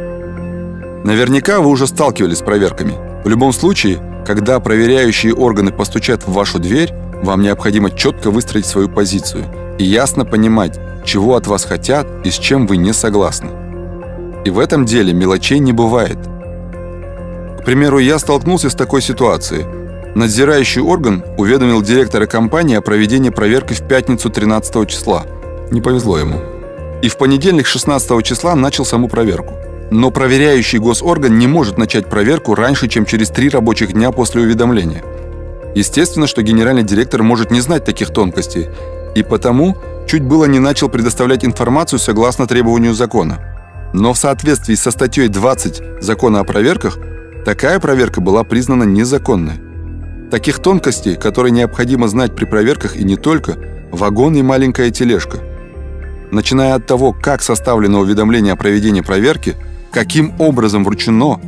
Наверняка 1.04 1.62
вы 1.62 1.70
уже 1.70 1.88
сталкивались 1.88 2.40
с 2.40 2.42
проверками. 2.42 2.94
В 3.24 3.30
любом 3.30 3.54
случае, 3.54 4.00
когда 4.26 4.60
проверяющие 4.60 5.34
органы 5.34 5.72
постучат 5.72 6.28
в 6.28 6.34
вашу 6.34 6.60
дверь, 6.60 6.94
вам 7.24 7.42
необходимо 7.42 7.92
четко 7.92 8.30
выстроить 8.30 8.66
свою 8.66 8.90
позицию 8.90 9.46
и 9.80 9.84
ясно 9.84 10.26
понимать, 10.26 10.80
чего 11.06 11.36
от 11.36 11.48
вас 11.48 11.66
хотят 11.66 12.08
и 12.26 12.30
с 12.30 12.36
чем 12.36 12.68
вы 12.68 12.78
не 12.78 12.94
согласны. 12.94 13.50
И 14.44 14.50
в 14.50 14.60
этом 14.60 14.86
деле 14.86 15.14
мелочей 15.14 15.60
не 15.60 15.74
бывает. 15.74 16.18
К 17.62 17.66
примеру, 17.66 18.00
я 18.00 18.20
столкнулся 18.20 18.70
с 18.70 18.76
такой 18.76 19.02
ситуацией. 19.02 19.66
Надзирающий 20.16 20.82
орган 20.82 21.24
уведомил 21.38 21.82
директора 21.82 22.26
компании 22.26 22.76
о 22.76 22.82
проведении 22.82 23.30
проверки 23.30 23.74
в 23.74 23.88
пятницу 23.88 24.30
13 24.30 24.90
числа. 24.90 25.26
Не 25.70 25.82
повезло 25.82 26.18
ему. 26.18 26.57
И 27.02 27.10
в 27.10 27.18
понедельник 27.18 27.68
16 27.68 28.24
числа 28.24 28.56
начал 28.56 28.86
саму 28.86 29.08
проверку. 29.08 29.54
Но 29.92 30.12
проверяющий 30.12 30.80
госорган 30.80 31.38
не 31.38 31.48
может 31.48 31.78
начать 31.78 32.10
проверку 32.10 32.56
раньше, 32.56 32.88
чем 32.88 33.06
через 33.06 33.30
три 33.30 33.50
рабочих 33.50 33.94
дня 33.94 34.12
после 34.12 34.42
уведомления. 34.42 35.04
Естественно, 35.76 36.28
что 36.28 36.42
генеральный 36.42 36.84
директор 36.84 37.24
может 37.24 37.52
не 37.52 37.62
знать 37.62 37.86
таких 37.86 38.10
тонкостей, 38.10 38.68
и 39.16 39.24
потому 39.24 39.78
чуть 40.08 40.24
было 40.24 40.46
не 40.46 40.60
начал 40.60 40.90
предоставлять 40.90 41.46
информацию 41.46 42.00
согласно 42.00 42.48
требованию 42.48 42.94
закона. 42.94 43.40
Но 43.94 44.14
в 44.14 44.18
соответствии 44.18 44.76
со 44.76 44.92
статьей 44.92 45.28
20 45.28 46.02
Закона 46.02 46.42
о 46.42 46.44
проверках, 46.44 46.98
такая 47.46 47.80
проверка 47.80 48.22
была 48.22 48.44
признана 48.44 48.84
незаконной. 48.84 49.60
Таких 50.30 50.60
тонкостей, 50.60 51.16
которые 51.16 51.52
необходимо 51.52 52.08
знать 52.08 52.36
при 52.36 52.46
проверках 52.46 52.98
и 52.98 53.04
не 53.04 53.16
только, 53.16 53.58
вагон 53.92 54.36
и 54.36 54.42
маленькая 54.42 54.92
тележка. 54.92 55.40
Начиная 56.32 56.76
от 56.76 56.86
того, 56.86 57.14
как 57.14 57.42
составлено 57.42 58.00
уведомление 58.00 58.54
о 58.54 58.58
проведении 58.58 59.02
проверки, 59.02 59.56
каким 59.92 60.34
образом 60.40 60.84
вручено, 60.84 61.40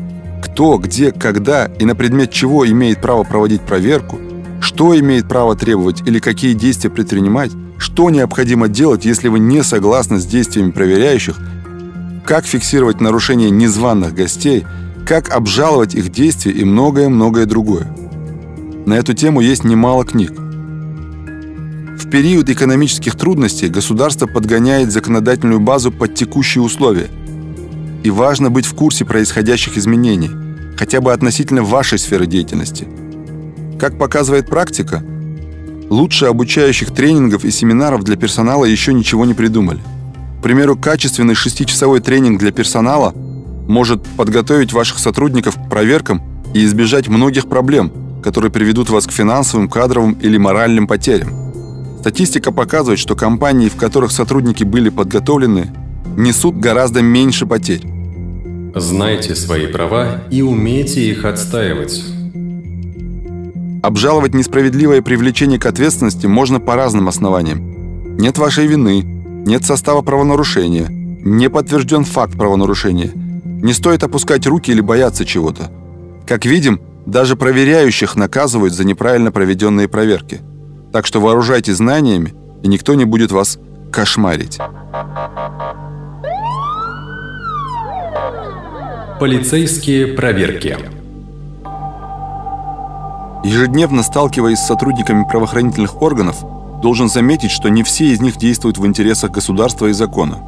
кто, 0.41 0.77
где, 0.77 1.11
когда 1.11 1.65
и 1.65 1.85
на 1.85 1.95
предмет 1.95 2.31
чего 2.31 2.67
имеет 2.67 3.01
право 3.01 3.23
проводить 3.23 3.61
проверку, 3.61 4.19
что 4.61 4.97
имеет 4.97 5.27
право 5.27 5.55
требовать 5.55 6.01
или 6.07 6.19
какие 6.19 6.53
действия 6.53 6.89
предпринимать, 6.89 7.51
что 7.77 8.09
необходимо 8.09 8.67
делать, 8.67 9.05
если 9.05 9.27
вы 9.27 9.39
не 9.39 9.63
согласны 9.63 10.19
с 10.19 10.25
действиями 10.25 10.71
проверяющих, 10.71 11.37
как 12.25 12.45
фиксировать 12.45 13.01
нарушения 13.01 13.49
незваных 13.49 14.13
гостей, 14.13 14.65
как 15.05 15.29
обжаловать 15.29 15.95
их 15.95 16.09
действия 16.09 16.51
и 16.51 16.63
многое-многое 16.63 17.45
другое. 17.45 17.87
На 18.85 18.93
эту 18.93 19.13
тему 19.13 19.41
есть 19.41 19.63
немало 19.63 20.05
книг. 20.05 20.33
В 22.09 22.11
период 22.11 22.49
экономических 22.49 23.15
трудностей 23.15 23.67
государство 23.67 24.25
подгоняет 24.25 24.91
законодательную 24.91 25.59
базу 25.59 25.91
под 25.91 26.15
текущие 26.15 26.63
условия. 26.63 27.07
и 28.03 28.09
важно 28.09 28.49
быть 28.49 28.65
в 28.65 28.73
курсе 28.73 29.05
происходящих 29.05 29.77
изменений, 29.77 30.31
хотя 30.75 31.01
бы 31.01 31.13
относительно 31.13 31.61
вашей 31.61 31.99
сферы 31.99 32.25
деятельности. 32.25 32.87
Как 33.79 33.99
показывает 33.99 34.47
практика, 34.47 35.03
лучше 35.91 36.25
обучающих 36.25 36.91
тренингов 36.95 37.45
и 37.45 37.51
семинаров 37.51 38.03
для 38.03 38.15
персонала 38.15 38.65
еще 38.65 38.91
ничего 38.91 39.23
не 39.23 39.35
придумали. 39.35 39.81
К 40.39 40.41
примеру, 40.41 40.75
качественный 40.75 41.35
шестичасовой 41.35 41.99
тренинг 41.99 42.39
для 42.39 42.51
персонала 42.51 43.13
может 43.67 44.01
подготовить 44.17 44.73
ваших 44.73 44.97
сотрудников 44.97 45.57
к 45.57 45.69
проверкам 45.69 46.23
и 46.55 46.65
избежать 46.65 47.07
многих 47.07 47.47
проблем, 47.47 47.91
которые 48.23 48.51
приведут 48.51 48.89
вас 48.89 49.05
к 49.05 49.11
финансовым, 49.11 49.69
кадровым 49.69 50.13
или 50.13 50.37
моральным 50.37 50.87
потерям. 50.87 51.38
Статистика 51.99 52.53
показывает, 52.53 52.97
что 52.97 53.13
компании, 53.13 53.67
в 53.67 53.75
которых 53.75 54.13
сотрудники 54.13 54.63
были 54.63 54.87
подготовлены, 54.87 55.73
несут 56.15 56.57
гораздо 56.57 57.01
меньше 57.01 57.45
потерь. 57.45 57.85
Знайте 58.73 59.35
свои 59.35 59.67
права 59.67 60.23
и 60.31 60.41
умейте 60.41 61.09
их 61.09 61.25
отстаивать. 61.25 62.01
Обжаловать 63.83 64.33
несправедливое 64.33 65.01
привлечение 65.01 65.59
к 65.59 65.65
ответственности 65.65 66.25
можно 66.25 66.61
по 66.61 66.75
разным 66.75 67.09
основаниям. 67.09 68.15
Нет 68.17 68.37
вашей 68.37 68.65
вины, 68.65 69.01
нет 69.45 69.65
состава 69.65 70.01
правонарушения, 70.01 70.87
не 70.87 71.49
подтвержден 71.49 72.05
факт 72.05 72.37
правонарушения. 72.37 73.11
Не 73.13 73.73
стоит 73.73 74.03
опускать 74.03 74.47
руки 74.47 74.71
или 74.71 74.79
бояться 74.79 75.25
чего-то. 75.25 75.69
Как 76.25 76.45
видим, 76.45 76.79
даже 77.05 77.35
проверяющих 77.35 78.15
наказывают 78.15 78.73
за 78.73 78.85
неправильно 78.85 79.33
проведенные 79.33 79.89
проверки. 79.89 80.39
Так 80.91 81.05
что 81.05 81.19
вооружайтесь 81.19 81.75
знаниями, 81.75 82.33
и 82.63 82.67
никто 82.67 82.95
не 82.95 83.05
будет 83.05 83.31
вас 83.31 83.59
кошмарить. 83.91 84.59
Полицейские 89.19 90.07
проверки. 90.07 90.77
Ежедневно 93.43 94.03
сталкиваясь 94.03 94.59
с 94.59 94.67
сотрудниками 94.67 95.25
правоохранительных 95.29 96.01
органов, 96.01 96.37
должен 96.81 97.09
заметить, 97.09 97.51
что 97.51 97.69
не 97.69 97.83
все 97.83 98.05
из 98.05 98.21
них 98.21 98.37
действуют 98.37 98.77
в 98.77 98.85
интересах 98.85 99.31
государства 99.31 99.87
и 99.87 99.93
закона. 99.93 100.39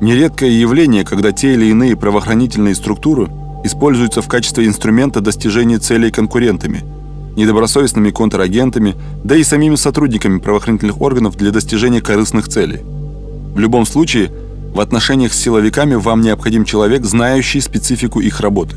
Нередкое 0.00 0.50
явление, 0.50 1.04
когда 1.04 1.32
те 1.32 1.54
или 1.54 1.66
иные 1.66 1.96
правоохранительные 1.96 2.74
структуры 2.74 3.28
используются 3.64 4.22
в 4.22 4.28
качестве 4.28 4.66
инструмента 4.66 5.20
достижения 5.20 5.78
целей 5.78 6.10
конкурентами, 6.10 6.82
недобросовестными 7.36 8.10
контрагентами, 8.10 8.96
да 9.24 9.36
и 9.36 9.44
самими 9.44 9.76
сотрудниками 9.76 10.38
правоохранительных 10.38 11.00
органов 11.00 11.36
для 11.36 11.50
достижения 11.50 12.00
корыстных 12.00 12.48
целей. 12.48 12.80
В 13.54 13.58
любом 13.58 13.86
случае, 13.86 14.30
в 14.74 14.80
отношениях 14.80 15.32
с 15.32 15.38
силовиками 15.40 15.94
вам 15.94 16.20
необходим 16.20 16.64
человек, 16.64 17.04
знающий 17.04 17.60
специфику 17.60 18.20
их 18.20 18.40
работы. 18.40 18.76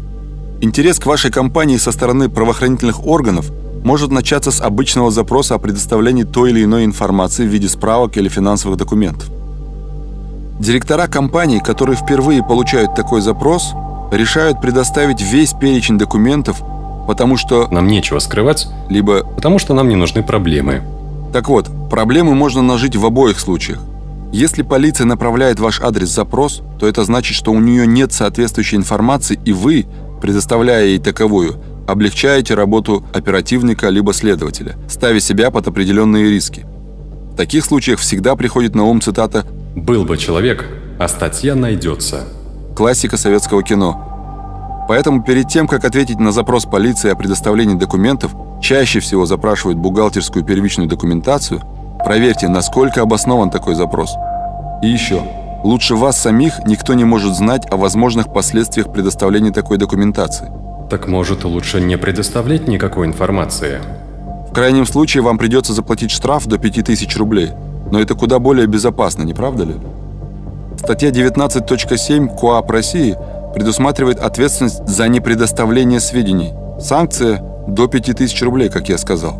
Интерес 0.62 0.98
к 1.00 1.06
вашей 1.06 1.30
компании 1.30 1.78
со 1.78 1.92
стороны 1.92 2.30
правоохранительных 2.30 3.06
органов 3.06 3.52
может 3.84 4.12
начаться 4.12 4.50
с 4.50 4.62
обычного 4.62 5.12
запроса 5.12 5.56
о 5.56 5.60
предоставлении 5.60 6.24
той 6.24 6.52
или 6.52 6.63
иной 6.63 6.86
информации 6.86 7.46
в 7.46 7.50
виде 7.50 7.68
справок 7.68 8.18
или 8.18 8.30
финансовых 8.30 8.78
документов. 8.78 9.30
Директора 10.60 11.08
компаний, 11.08 11.60
которые 11.60 11.98
впервые 11.98 12.42
получают 12.44 12.96
такой 12.96 13.22
запрос, 13.22 13.74
решают 14.12 14.62
предоставить 14.62 15.22
весь 15.22 15.54
перечень 15.54 15.98
документов, 15.98 16.62
потому 17.08 17.38
что... 17.38 17.68
Нам 17.70 17.88
нечего 17.88 18.20
скрывать, 18.20 18.68
либо... 18.89 19.24
потому 19.24 19.60
что 19.60 19.74
нам 19.74 19.89
не 19.89 19.96
нужны 19.96 20.24
проблемы. 20.24 20.82
Так 21.34 21.50
вот, 21.50 21.70
проблемы 21.89 22.36
можно 22.36 22.62
нажить 22.62 22.96
в 22.96 23.06
обоих 23.06 23.39
случаях. 23.39 23.80
Если 24.32 24.63
полиция 24.63 25.06
направляет 25.06 25.60
ваш 25.60 25.80
адрес 25.82 26.10
запрос, 26.10 26.62
то 26.80 26.88
это 26.88 27.04
значит, 27.04 27.36
что 27.36 27.52
у 27.52 27.60
нее 27.60 27.86
нет 27.86 28.13
соответствующей 28.13 28.78
информации, 28.78 29.39
и 29.46 29.54
вы, 29.54 29.86
предоставляя 30.22 30.86
ей 30.86 31.00
таковую, 31.00 31.62
облегчаете 31.88 32.56
работу 32.56 33.04
оперативника 33.13 33.89
либо 33.89 34.13
следователя, 34.13 34.76
ставя 34.88 35.20
себя 35.20 35.52
под 35.52 35.68
определенные 35.68 36.30
риски. 36.30 36.66
В 37.34 37.36
таких 37.36 37.66
случаях 37.66 38.00
всегда 38.00 38.36
приходит 38.36 38.76
на 38.76 38.86
ум 38.86 39.02
цитата 39.02 39.46
«Был 39.76 40.06
бы 40.06 40.18
человек, 40.18 40.68
а 41.00 41.08
статья 41.08 41.56
найдется». 41.56 42.28
Классика 42.76 43.18
советского 43.18 43.63
кино. 43.63 44.12
Поэтому 44.88 45.24
перед 45.24 45.48
тем, 45.48 45.67
как 45.67 45.86
ответить 45.86 46.19
на 46.19 46.32
запрос 46.32 46.65
полиции 46.65 47.10
о 47.10 47.15
предоставлении 47.15 47.76
документов, 47.76 48.36
чаще 48.62 49.00
всего 49.00 49.26
запрашивают 49.26 49.78
бухгалтерскую 49.80 50.43
первичную 50.43 50.89
документацию– 50.89 51.62
Проверьте, 52.04 52.50
насколько 52.50 53.02
обоснован 53.02 53.50
такой 53.50 53.76
запрос. 53.76 54.15
И 54.82 54.88
еще. 54.88 55.24
Лучше 55.63 55.96
вас 55.96 56.17
самих 56.17 56.60
никто 56.65 56.93
не 56.93 57.06
может 57.06 57.34
знать 57.34 57.65
о 57.72 57.78
возможных 57.78 58.34
последствиях 58.34 58.91
предоставления 58.91 59.52
такой 59.52 59.78
документации. 59.78 60.52
Так 60.89 61.08
может 61.08 61.46
лучше 61.46 61.80
не 61.80 61.98
предоставлять 61.98 62.67
никакой 62.67 63.08
информации? 63.08 63.80
В 64.50 64.54
крайнем 64.54 64.86
случае 64.86 65.24
вам 65.24 65.38
придется 65.38 65.72
заплатить 65.72 66.12
штраф 66.12 66.46
до 66.46 66.58
5000 66.58 67.15
рублей. 67.15 67.52
Но 67.89 68.02
это 68.02 68.15
куда 68.15 68.39
более 68.39 68.67
безопасно, 68.67 69.24
не 69.24 69.34
правда 69.34 69.63
ли? 69.63 69.76
Статья 70.78 71.10
19.7 71.10 72.38
КОАП 72.38 72.69
России 72.69 73.15
предусматривает 73.54 74.20
ответственность 74.20 74.88
за 74.88 75.08
непредоставление 75.08 76.00
сведений. 76.00 76.54
Санкция 76.80 77.44
до 77.68 77.88
5000 77.88 78.42
рублей, 78.44 78.70
как 78.70 78.89
я 78.89 78.98
сказал. 78.98 79.39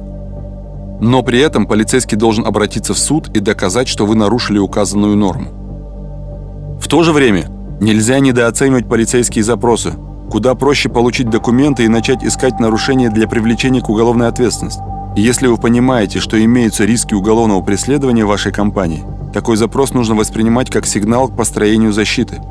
Но 1.02 1.21
при 1.23 1.39
этом 1.39 1.65
полицейский 1.65 2.17
должен 2.17 2.45
обратиться 2.45 2.93
в 2.93 2.97
суд 2.97 3.30
и 3.36 3.39
доказать, 3.39 3.88
что 3.88 4.06
вы 4.06 4.15
нарушили 4.15 4.60
указанную 4.60 5.17
норму. 5.17 6.80
В 6.80 6.88
то 6.88 7.04
же 7.04 7.12
время 7.12 7.47
нельзя 7.82 8.19
недооценивать 8.19 8.88
полицейские 8.88 9.43
запросы. 9.43 9.93
Куда 10.30 10.56
проще 10.56 10.89
получить 10.89 11.30
документы 11.30 11.84
и 11.84 11.89
начать 11.89 12.23
искать 12.23 12.60
нарушения 12.60 13.10
для 13.10 13.28
привлечения 13.28 13.82
к 13.82 13.89
уголовной 13.89 14.28
ответственности. 14.28 14.82
Если 15.15 15.47
вы 15.47 15.58
понимаете, 15.58 16.19
что 16.19 16.43
имеются 16.43 16.86
риски 16.86 17.13
уголовного 17.13 17.62
преследования 17.62 18.26
вашей 18.26 18.52
компании, 18.52 19.04
такой 19.34 19.58
запрос 19.58 19.93
нужно 19.93 20.15
воспринимать 20.15 20.71
как 20.71 20.86
сигнал 20.86 21.28
к 21.28 21.36
построению 21.36 21.93
защиты. 21.93 22.41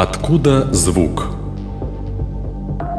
Откуда 0.00 0.72
звук? 0.72 1.26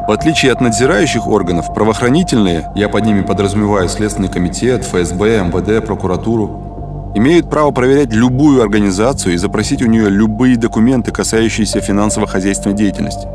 В 0.06 0.12
отличие 0.12 0.52
от 0.52 0.60
надзирающих 0.60 1.26
органов, 1.26 1.74
правоохранительные, 1.74 2.70
я 2.76 2.88
под 2.88 3.04
ними 3.04 3.22
подразумеваю 3.22 3.88
Следственный 3.88 4.28
комитет, 4.28 4.84
ФСБ, 4.84 5.42
МВД, 5.42 5.84
прокуратуру, 5.84 7.10
имеют 7.16 7.50
право 7.50 7.72
проверять 7.72 8.12
любую 8.12 8.62
организацию 8.62 9.34
и 9.34 9.36
запросить 9.36 9.82
у 9.82 9.86
нее 9.86 10.08
любые 10.10 10.56
документы, 10.56 11.10
касающиеся 11.10 11.80
финансово-хозяйственной 11.80 12.76
деятельности. 12.76 13.26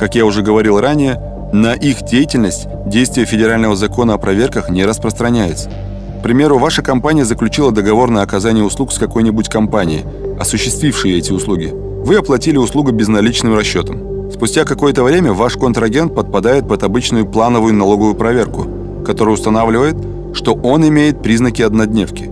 Как 0.00 0.16
я 0.16 0.26
уже 0.26 0.42
говорил 0.42 0.80
ранее, 0.80 1.20
на 1.52 1.74
их 1.74 2.02
деятельность 2.02 2.66
действие 2.86 3.24
федерального 3.24 3.76
закона 3.76 4.14
о 4.14 4.18
проверках 4.18 4.68
не 4.68 4.84
распространяется. 4.84 5.70
К 6.18 6.22
примеру, 6.24 6.58
ваша 6.58 6.82
компания 6.82 7.24
заключила 7.24 7.70
договор 7.70 8.10
на 8.10 8.22
оказание 8.22 8.64
услуг 8.64 8.92
с 8.92 8.98
какой-нибудь 8.98 9.48
компанией, 9.48 10.04
осуществившей 10.40 11.16
эти 11.16 11.30
услуги. 11.30 11.72
Вы 12.06 12.18
оплатили 12.18 12.56
услугу 12.56 12.92
безналичным 12.92 13.56
расчетом. 13.56 14.30
Спустя 14.32 14.62
какое-то 14.62 15.02
время 15.02 15.32
ваш 15.32 15.56
контрагент 15.56 16.14
подпадает 16.14 16.68
под 16.68 16.84
обычную 16.84 17.26
плановую 17.26 17.74
налоговую 17.74 18.14
проверку, 18.14 18.64
которая 19.04 19.34
устанавливает, 19.34 19.96
что 20.32 20.54
он 20.54 20.86
имеет 20.86 21.20
признаки 21.20 21.62
однодневки. 21.62 22.30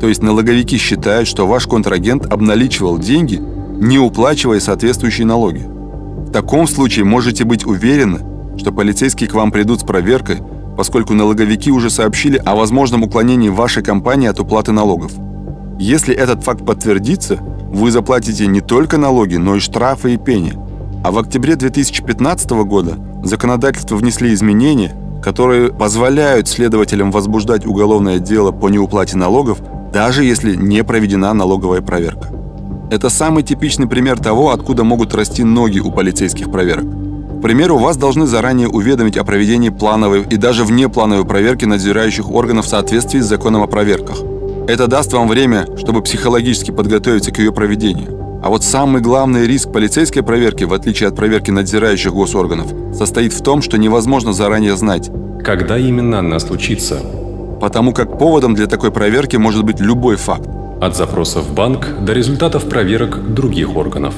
То 0.00 0.06
есть 0.06 0.22
налоговики 0.22 0.76
считают, 0.76 1.26
что 1.26 1.48
ваш 1.48 1.66
контрагент 1.66 2.32
обналичивал 2.32 2.98
деньги, 2.98 3.42
не 3.80 3.98
уплачивая 3.98 4.60
соответствующие 4.60 5.26
налоги. 5.26 5.66
В 5.66 6.30
таком 6.30 6.68
случае 6.68 7.04
можете 7.04 7.42
быть 7.42 7.66
уверены, 7.66 8.20
что 8.58 8.70
полицейские 8.70 9.28
к 9.28 9.34
вам 9.34 9.50
придут 9.50 9.80
с 9.80 9.82
проверкой, 9.82 10.36
поскольку 10.76 11.14
налоговики 11.14 11.72
уже 11.72 11.90
сообщили 11.90 12.40
о 12.46 12.54
возможном 12.54 13.02
уклонении 13.02 13.48
вашей 13.48 13.82
компании 13.82 14.28
от 14.28 14.38
уплаты 14.38 14.70
налогов. 14.70 15.10
Если 15.80 16.14
этот 16.14 16.44
факт 16.44 16.64
подтвердится, 16.64 17.40
вы 17.70 17.90
заплатите 17.90 18.46
не 18.46 18.60
только 18.60 18.98
налоги, 18.98 19.36
но 19.36 19.56
и 19.56 19.60
штрафы 19.60 20.14
и 20.14 20.18
пени– 20.18 20.52
а 21.02 21.12
в 21.12 21.18
октябре 21.18 21.56
2015 21.56 22.50
года 22.50 22.98
законодательство 23.24 23.96
внесли 23.96 24.34
изменения, 24.34 24.94
которые 25.22 25.72
позволяют 25.72 26.46
следователям 26.46 27.10
возбуждать 27.10 27.66
уголовное 27.66 28.18
дело 28.18 28.52
по 28.52 28.68
неуплате 28.68 29.16
налогов, 29.16 29.60
даже 29.92 30.24
если 30.24 30.54
не 30.54 30.84
проведена 30.84 31.32
налоговая 31.32 31.80
проверка. 31.80 32.28
Это 32.90 33.08
самый 33.08 33.42
типичный 33.42 33.86
пример 33.86 34.18
того, 34.18 34.50
откуда 34.50 34.84
могут 34.84 35.14
расти 35.14 35.42
ноги 35.42 35.78
у 35.78 35.90
полицейских 35.90 36.50
проверок. 36.50 36.84
К 36.84 37.42
примеру, 37.42 37.78
вас 37.78 37.96
должны 37.96 38.26
заранее 38.26 38.68
уведомить 38.68 39.16
о 39.16 39.24
проведении 39.24 39.70
плановой 39.70 40.26
и 40.28 40.36
даже 40.36 40.64
внеплановой 40.64 41.24
проверки 41.24 41.64
надзирающих 41.64 42.30
органов 42.30 42.66
в 42.66 42.68
соответствии 42.68 43.20
с 43.20 43.26
законом 43.26 43.62
о 43.62 43.66
проверках. 43.66 44.18
Это 44.68 44.86
даст 44.86 45.12
вам 45.12 45.28
время, 45.28 45.66
чтобы 45.76 46.02
психологически 46.02 46.70
подготовиться 46.70 47.32
к 47.32 47.38
ее 47.38 47.52
проведению. 47.52 48.40
А 48.42 48.48
вот 48.48 48.64
самый 48.64 49.02
главный 49.02 49.46
риск 49.46 49.70
полицейской 49.72 50.22
проверки, 50.22 50.64
в 50.64 50.72
отличие 50.72 51.08
от 51.08 51.16
проверки 51.16 51.50
надзирающих 51.50 52.12
госорганов, 52.12 52.68
состоит 52.96 53.32
в 53.32 53.42
том, 53.42 53.60
что 53.60 53.76
невозможно 53.78 54.32
заранее 54.32 54.76
знать, 54.76 55.10
когда 55.44 55.76
именно 55.78 56.20
она 56.20 56.38
случится. 56.38 57.00
Потому 57.60 57.92
как 57.92 58.18
поводом 58.18 58.54
для 58.54 58.66
такой 58.66 58.90
проверки 58.90 59.36
может 59.36 59.64
быть 59.64 59.80
любой 59.80 60.16
факт. 60.16 60.48
От 60.80 60.96
запроса 60.96 61.40
в 61.40 61.52
банк 61.52 61.88
до 62.00 62.14
результатов 62.14 62.68
проверок 62.68 63.34
других 63.34 63.76
органов. 63.76 64.14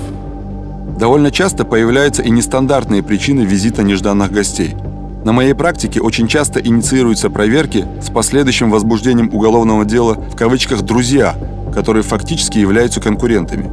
Довольно 0.98 1.32
часто 1.32 1.64
появляются 1.64 2.22
и 2.22 2.30
нестандартные 2.30 3.02
причины 3.02 3.40
визита 3.40 3.82
нежданных 3.82 4.30
гостей. 4.30 4.76
На 5.24 5.32
моей 5.32 5.54
практике 5.54 6.00
очень 6.00 6.26
часто 6.26 6.58
инициируются 6.58 7.30
проверки 7.30 7.86
с 8.02 8.10
последующим 8.10 8.70
возбуждением 8.70 9.32
уголовного 9.32 9.84
дела 9.84 10.14
в 10.14 10.34
кавычках 10.34 10.82
«друзья», 10.82 11.36
которые 11.72 12.02
фактически 12.02 12.58
являются 12.58 13.00
конкурентами. 13.00 13.70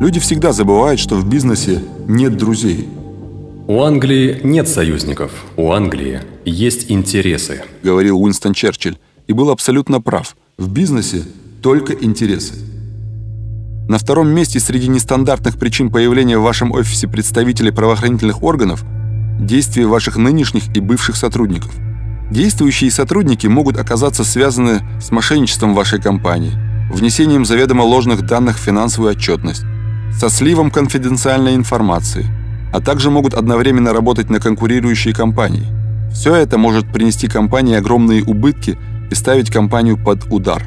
Люди 0.00 0.18
всегда 0.18 0.52
забывают, 0.52 0.98
что 0.98 1.14
в 1.14 1.28
бизнесе 1.28 1.84
нет 2.08 2.36
друзей. 2.36 2.88
У 3.68 3.80
Англии 3.80 4.40
нет 4.42 4.68
союзников, 4.68 5.30
у 5.56 5.70
Англии 5.70 6.22
есть 6.44 6.90
интересы, 6.90 7.62
говорил 7.84 8.20
Уинстон 8.20 8.52
Черчилль, 8.52 8.98
и 9.28 9.32
был 9.32 9.50
абсолютно 9.50 10.00
прав. 10.00 10.36
В 10.58 10.68
бизнесе 10.68 11.22
только 11.62 11.92
интересы. 11.92 12.54
На 13.88 13.98
втором 13.98 14.28
месте 14.30 14.58
среди 14.58 14.88
нестандартных 14.88 15.58
причин 15.58 15.90
появления 15.90 16.38
в 16.38 16.42
вашем 16.42 16.72
офисе 16.72 17.06
представителей 17.06 17.70
правоохранительных 17.70 18.42
органов– 18.42 18.84
действия 19.46 19.86
ваших 19.86 20.16
нынешних 20.16 20.74
и 20.76 20.80
бывших 20.80 21.16
сотрудников. 21.16 21.70
Действующие 22.30 22.90
сотрудники 22.90 23.46
могут 23.46 23.76
оказаться 23.76 24.24
связаны 24.24 24.80
с 25.00 25.10
мошенничеством 25.10 25.74
вашей 25.74 26.00
компании, 26.00 26.52
внесением 26.90 27.44
заведомо 27.44 27.82
ложных 27.82 28.22
данных 28.22 28.56
в 28.56 28.62
финансовую 28.62 29.12
отчетность, 29.12 29.64
со 30.18 30.30
сливом 30.30 30.70
конфиденциальной 30.70 31.54
информации, 31.54 32.26
а 32.72 32.80
также 32.80 33.10
могут 33.10 33.34
одновременно 33.34 33.92
работать 33.92 34.30
на 34.30 34.40
конкурирующие 34.40 35.14
компании. 35.14 35.66
Все 36.12 36.34
это 36.34 36.58
может 36.58 36.90
принести 36.92 37.26
компании 37.26 37.76
огромные 37.76 38.22
убытки 38.22 38.78
и 39.10 39.14
ставить 39.14 39.50
компанию 39.50 40.02
под 40.02 40.24
удар. 40.30 40.62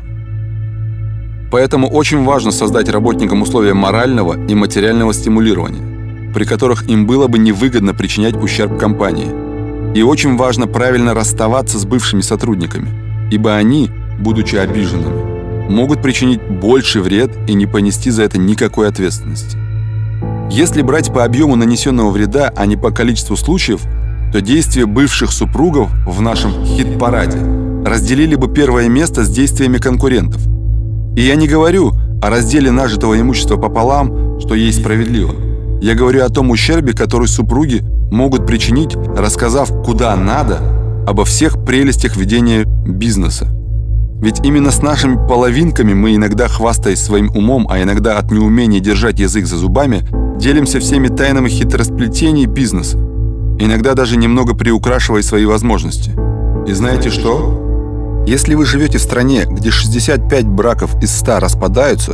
Поэтому 1.51 1.87
очень 1.87 2.23
важно 2.23 2.51
создать 2.51 2.89
работникам 2.89 3.41
условия 3.41 3.73
морального 3.73 4.35
и 4.47 4.55
материального 4.55 5.13
стимулирования, 5.13 5.94
при 6.35 6.43
которых 6.43 6.87
им 6.87 7.07
было 7.07 7.27
бы 7.27 7.39
невыгодно 7.39 7.95
причинять 7.95 8.35
ущерб 8.35 8.77
компании. 8.77 9.95
И 9.97 10.03
очень 10.03 10.37
важно 10.37 10.67
правильно 10.67 11.15
расставаться 11.15 11.79
с 11.79 11.85
бывшими 11.85 12.21
сотрудниками, 12.21 12.89
ибо 13.31 13.55
они, 13.55 13.89
будучи 14.19 14.55
обиженными, 14.55 15.69
могут 15.69 16.03
причинить 16.03 16.41
больший 16.47 17.01
вред 17.01 17.31
и 17.47 17.53
не 17.53 17.65
понести 17.65 18.11
за 18.11 18.21
это 18.23 18.37
никакой 18.37 18.87
ответственности. 18.87 19.57
Если 20.51 20.83
брать 20.83 21.11
по 21.11 21.23
объему 21.23 21.55
нанесенного 21.55 22.11
вреда, 22.11 22.53
а 22.55 22.67
не 22.67 22.77
по 22.77 22.91
количеству 22.91 23.35
случаев, 23.35 23.81
то 24.31 24.41
действия 24.41 24.85
бывших 24.85 25.31
супругов 25.31 25.89
в 26.05 26.21
нашем 26.21 26.51
хит-параде 26.65 27.39
разделили 27.83 28.35
бы 28.35 28.53
первое 28.53 28.89
место 28.89 29.23
с 29.23 29.29
действиями 29.29 29.77
конкурентов– 29.77 30.41
и 31.15 31.21
я 31.21 31.35
не 31.35 31.47
говорю 31.47 31.93
о 32.21 32.29
разделе 32.29 32.71
нажитого 32.71 33.19
имущества 33.19 33.55
пополам, 33.55 34.37
что 34.41 34.53
есть 34.53 34.81
справедливо. 34.81 35.33
Я 35.81 35.93
говорю 35.95 36.23
о 36.23 36.29
том 36.29 36.49
ущербе, 36.49 36.93
который 36.93 37.27
супруги 37.27 37.83
могут 38.11 38.45
причинить, 38.45 38.95
рассказав 39.15 39.69
куда 39.83 40.15
надо 40.15 40.59
обо 41.07 41.25
всех 41.25 41.63
прелестях 41.63 42.15
ведения 42.15 42.65
бизнеса. 42.85 43.47
Ведь 44.21 44.39
именно 44.43 44.71
с 44.71 44.81
нашими 44.81 45.15
половинками 45.27 45.93
мы 45.93 46.15
иногда, 46.15 46.47
хвастаясь 46.47 47.01
своим 47.01 47.29
умом, 47.35 47.67
а 47.69 47.81
иногда 47.81 48.17
от 48.17 48.31
неумения 48.31 48.79
держать 48.79 49.19
язык 49.19 49.45
за 49.45 49.57
зубами, 49.57 50.07
делимся 50.39 50.79
всеми 50.79 51.09
тайнами 51.09 51.49
хитросплетений 51.49 52.45
бизнеса, 52.45 52.97
иногда 53.59 53.93
даже 53.93 54.17
немного 54.17 54.55
приукрашивая 54.55 55.21
свои 55.21 55.45
возможности. 55.45 56.11
И 56.65 56.71
знаете 56.71 57.09
что? 57.09 58.23
Если 58.25 58.55
вы 58.55 58.65
живете 58.65 58.97
в 58.97 59.01
стране, 59.01 59.43
где 59.47 59.69
65 59.69 60.47
браков 60.47 60.95
из 61.03 61.15
100 61.15 61.39
распадаются, 61.41 62.13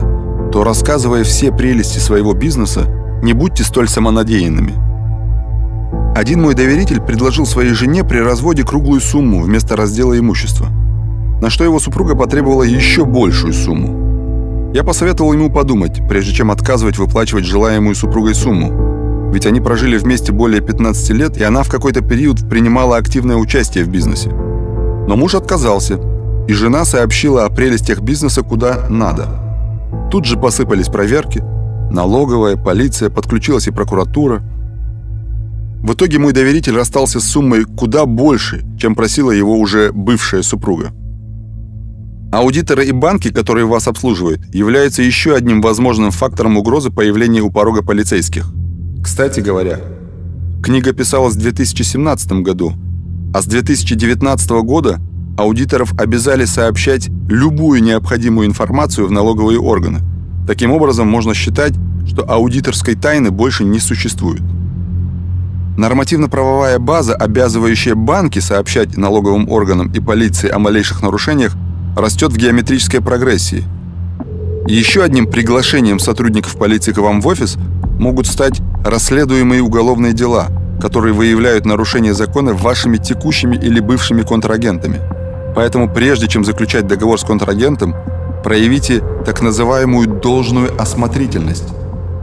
то 0.51 0.65
рассказывая 0.65 1.23
все 1.23 1.53
прелести 1.53 1.99
своего 1.99 2.33
бизнеса, 2.33 3.00
не 3.21 3.33
будьте 3.33 3.63
столь 3.63 3.87
самонадеянными. 3.87 4.73
Один 6.15 6.41
мой 6.41 6.55
доверитель 6.55 6.99
предложил 6.99 7.45
своей 7.45 7.73
жене 7.73 8.03
при 8.03 8.17
разводе 8.17 8.63
круглую 8.63 9.01
сумму 9.01 9.41
вместо 9.41 9.75
раздела 9.75 10.17
имущества, 10.17 10.67
на 11.41 11.49
что 11.49 11.63
его 11.63 11.79
супруга 11.79 12.15
потребовала 12.15 12.63
еще 12.63 13.05
большую 13.05 13.53
сумму. 13.53 14.71
Я 14.73 14.83
посоветовал 14.83 15.33
ему 15.33 15.49
подумать, 15.49 16.01
прежде 16.07 16.33
чем 16.33 16.51
отказывать 16.51 16.97
выплачивать 16.97 17.45
желаемую 17.45 17.95
супругой 17.95 18.35
сумму, 18.35 19.31
ведь 19.33 19.45
они 19.45 19.61
прожили 19.61 19.97
вместе 19.97 20.31
более 20.31 20.61
15 20.61 21.09
лет, 21.11 21.37
и 21.37 21.43
она 21.43 21.63
в 21.63 21.69
какой-то 21.69 22.01
период 22.01 22.49
принимала 22.49 22.97
активное 22.97 23.37
участие 23.37 23.83
в 23.83 23.89
бизнесе. 23.89 24.29
Но 24.29 25.15
муж 25.15 25.35
отказался, 25.35 25.99
и 26.47 26.53
жена 26.53 26.85
сообщила 26.85 27.45
о 27.45 27.49
прелестях 27.49 28.01
бизнеса 28.01 28.43
куда 28.43 28.87
надо. 28.89 29.27
Тут 30.09 30.25
же 30.25 30.37
посыпались 30.37 30.87
проверки, 30.87 31.43
налоговая, 31.91 32.55
полиция, 32.55 33.09
подключилась 33.09 33.67
и 33.67 33.71
прокуратура. 33.71 34.43
В 35.83 35.93
итоге 35.93 36.19
мой 36.19 36.31
доверитель 36.31 36.75
расстался 36.75 37.19
с 37.19 37.23
суммой 37.23 37.65
куда 37.65 38.05
больше, 38.05 38.63
чем 38.79 38.95
просила 38.95 39.31
его 39.31 39.57
уже 39.57 39.91
бывшая 39.91 40.43
супруга. 40.43 40.91
Аудиторы 42.31 42.85
и 42.85 42.91
банки, 42.91 43.29
которые 43.31 43.65
вас 43.65 43.87
обслуживают, 43.87 44.55
являются 44.55 45.01
еще 45.01 45.35
одним 45.35 45.61
возможным 45.61 46.11
фактором 46.11 46.55
угрозы 46.55 46.89
появления 46.89 47.41
у 47.41 47.51
порога 47.51 47.83
полицейских. 47.83 48.53
Кстати 49.03 49.41
говоря, 49.41 49.81
книга 50.63 50.93
писалась 50.93 51.35
в 51.35 51.39
2017 51.39 52.31
году, 52.43 52.73
а 53.33 53.41
с 53.41 53.45
2019 53.47 54.49
года 54.63 55.01
аудиторов 55.37 55.93
обязали 55.99 56.45
сообщать 56.45 57.09
любую 57.27 57.83
необходимую 57.83 58.47
информацию 58.47 59.07
в 59.07 59.11
налоговые 59.11 59.59
органы. 59.59 59.99
Таким 60.51 60.73
образом, 60.73 61.07
можно 61.07 61.33
считать, 61.33 61.71
что 62.05 62.29
аудиторской 62.29 62.95
тайны 62.95 63.31
больше 63.31 63.63
не 63.63 63.79
существует. 63.79 64.41
Нормативно-правовая 65.77 66.77
база, 66.77 67.15
обязывающая 67.15 67.95
банки 67.95 68.39
сообщать 68.39 68.97
налоговым 68.97 69.47
органам 69.47 69.89
и 69.93 70.01
полиции 70.01 70.49
о 70.49 70.59
малейших 70.59 71.03
нарушениях, 71.03 71.55
растет 71.95 72.33
в 72.33 72.37
геометрической 72.37 72.99
прогрессии. 72.99 73.63
Еще 74.67 75.03
одним 75.03 75.27
приглашением 75.27 75.99
сотрудников 75.99 76.57
полиции 76.57 76.91
к 76.91 76.97
вам 76.97 77.21
в 77.21 77.27
офис 77.27 77.55
могут 77.97 78.27
стать 78.27 78.59
расследуемые 78.83 79.61
уголовные 79.61 80.11
дела– 80.11 80.49
которые 80.81 81.13
выявляют 81.13 81.65
нарушение 81.65 82.13
закона 82.13 82.53
вашими 82.53 82.97
текущими 82.97 83.55
или 83.55 83.79
бывшими 83.79 84.23
контрагентами. 84.23 84.99
Поэтому 85.55 85.87
прежде 85.87 86.27
чем 86.27 86.43
заключать 86.43 86.87
договор 86.87 87.19
с 87.19 87.23
контрагентом, 87.23 87.95
проявите 88.43 89.03
так 89.25 89.41
называемую 89.41 90.07
должную 90.07 90.79
осмотрительность. 90.81 91.67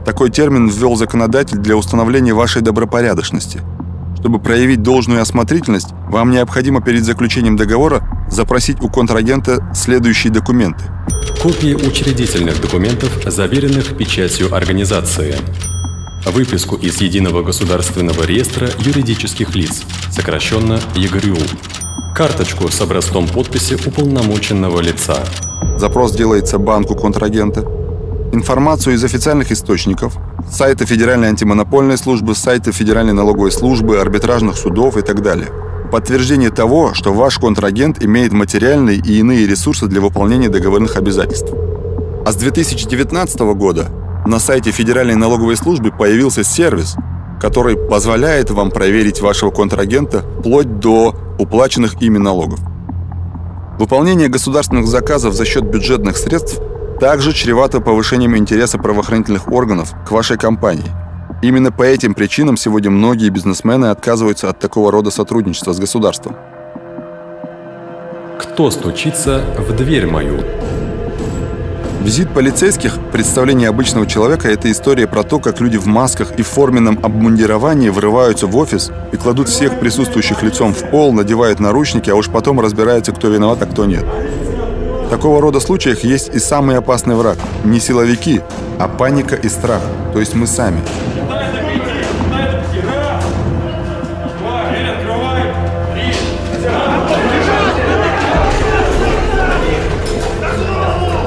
Такой 0.05 0.29
термин 0.29 0.67
ввел 0.69 0.95
законодатель 0.95 1.57
для 1.57 1.75
установления 1.75 2.33
вашей 2.33 2.61
добропорядочности. 2.61 3.61
Чтобы 4.19 4.39
проявить 4.39 4.81
должную 4.81 5.21
осмотрительность, 5.21 5.89
вам 6.09 6.31
необходимо 6.31 6.81
перед 6.81 7.05
заключением 7.05 7.55
договора 7.55 8.01
запросить 8.29 8.81
у 8.81 8.89
контрагента 8.89 9.71
следующие 9.73 10.31
документы. 10.33 10.83
Копии 11.41 11.73
учредительных 11.73 12.61
документов, 12.61 13.11
заверенных 13.25 13.95
печатью 13.97 14.53
организации 14.53 15.35
выписку 16.25 16.75
из 16.75 16.99
Единого 17.01 17.43
государственного 17.43 18.23
реестра 18.23 18.69
юридических 18.79 19.55
лиц, 19.55 19.83
сокращенно 20.11 20.79
ЕГРЮ, 20.95 21.37
карточку 22.19 22.67
с 22.67 22.81
образцом 22.81 23.29
подписи 23.29 23.75
уполномоченного 23.75 24.81
лица. 24.81 25.23
Запрос 25.77 26.11
делается 26.11 26.57
банку 26.57 26.93
контрагента. 26.93 27.61
Информацию 28.33 28.95
из 28.95 29.03
официальных 29.05 29.53
источников, 29.53 30.17
сайта 30.51 30.85
Федеральной 30.85 31.29
антимонопольной 31.29 31.97
службы, 31.97 32.35
сайта 32.35 32.73
Федеральной 32.73 33.13
налоговой 33.13 33.53
службы, 33.53 34.01
арбитражных 34.01 34.57
судов 34.57 34.97
и 34.97 35.01
так 35.01 35.21
далее. 35.21 35.47
Подтверждение 35.93 36.49
того, 36.49 36.93
что 36.93 37.13
ваш 37.13 37.37
контрагент 37.37 38.03
имеет 38.03 38.33
материальные 38.33 38.97
и 38.97 39.19
иные 39.19 39.47
ресурсы 39.47 39.87
для 39.87 40.01
выполнения 40.01 40.49
договорных 40.49 40.97
обязательств. 40.97 41.53
А 42.25 42.33
с 42.33 42.35
2019 42.35 43.39
года 43.55 43.87
на 44.25 44.39
сайте 44.39 44.71
Федеральной 44.71 45.15
налоговой 45.15 45.55
службы 45.55 45.89
появился 45.97 46.43
сервис, 46.43 46.97
который 47.39 47.77
позволяет 47.77 48.51
вам 48.51 48.71
проверить 48.71 49.21
вашего 49.21 49.51
контрагента 49.51 50.23
вплоть 50.39 50.79
до 50.79 51.15
уплаченных 51.39 52.01
ими 52.01 52.17
налогов. 52.17 52.59
Выполнение 53.79 54.27
государственных 54.27 54.87
заказов 54.87 55.33
за 55.33 55.45
счет 55.45 55.63
бюджетных 55.63 56.17
средств 56.17 56.61
также 56.99 57.31
чревато 57.31 57.79
повышением 57.79 58.35
интереса 58.35 58.77
правоохранительных 58.77 59.47
органов 59.47 59.93
к 60.05 60.11
вашей 60.11 60.37
компании. 60.37 60.91
Именно 61.41 61.71
по 61.71 61.83
этим 61.83 62.13
причинам 62.13 62.57
сегодня 62.57 62.91
многие 62.91 63.29
бизнесмены 63.29 63.85
отказываются 63.85 64.49
от 64.49 64.59
такого 64.59 64.91
рода 64.91 65.09
сотрудничества 65.09 65.71
с 65.71 65.79
государством. 65.79 66.35
Кто 68.37 68.69
стучится 68.71 69.41
в 69.57 69.73
дверь 69.75 70.07
мою? 70.07 70.39
Визит 72.01 72.33
полицейских, 72.33 72.97
представление 73.11 73.67
обычного 73.67 74.07
человека– 74.07 74.47
это 74.49 74.71
история 74.71 75.05
про 75.05 75.23
то, 75.23 75.39
как 75.39 75.59
люди 75.59 75.75
в 75.75 75.85
масках 75.85 76.31
и 76.39 76.43
форменном 76.43 76.97
обмундировании 77.03 77.89
врываются 77.89 78.47
в 78.47 78.55
офис 78.55 78.89
и 79.11 79.17
кладут 79.17 79.49
всех 79.49 79.79
присутствующих 79.81 80.41
лицом 80.41 80.73
в 80.73 80.89
пол, 80.91 81.11
надевают 81.11 81.59
наручники, 81.59 82.09
а 82.09 82.15
уж 82.15 82.29
потом 82.29 82.61
разбираются, 82.61 83.11
кто 83.11 83.27
виноват, 83.27 83.61
а 83.63 83.65
кто 83.65 83.85
нет. 83.85 84.05
В 85.07 85.09
такого 85.09 85.41
рода 85.41 85.59
случаях 85.59 86.05
есть 86.05 86.33
и 86.33 86.39
самый 86.39 86.77
опасный 86.77 87.15
враг– 87.15 87.37
не 87.65 87.81
силовики, 87.81 88.41
а 88.79 88.87
паника 88.87 89.35
и 89.35 89.49
страх, 89.49 89.81
то 90.13 90.21
есть 90.21 90.35
мы 90.35 90.47
сами. 90.47 90.79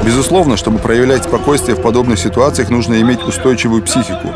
Безусловно, 0.04 0.56
чтобы 0.56 0.78
проявлять 0.78 1.24
спокойствие 1.24 1.76
в 1.76 1.80
подобных 1.80 2.18
ситуациях, 2.18 2.70
нужно 2.70 3.00
иметь 3.00 3.22
устойчивую 3.22 3.82
психику. 3.82 4.28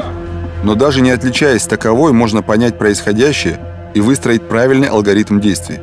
Но 0.63 0.75
даже 0.75 1.01
не 1.01 1.11
отличаясь 1.11 1.65
таковой, 1.65 2.13
можно 2.13 2.43
понять 2.43 2.79
происходящее 2.79 3.59
и 3.95 4.01
выстроить 4.01 4.43
правильный 4.43 4.89
алгоритм 4.89 5.41
действий. 5.41 5.81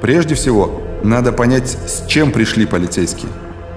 Прежде 0.00 0.34
всего, 0.34 0.82
надо 1.02 1.32
понять, 1.32 1.76
с 1.86 2.06
чем 2.06 2.32
пришли 2.32 2.64
полицейские. 2.64 3.30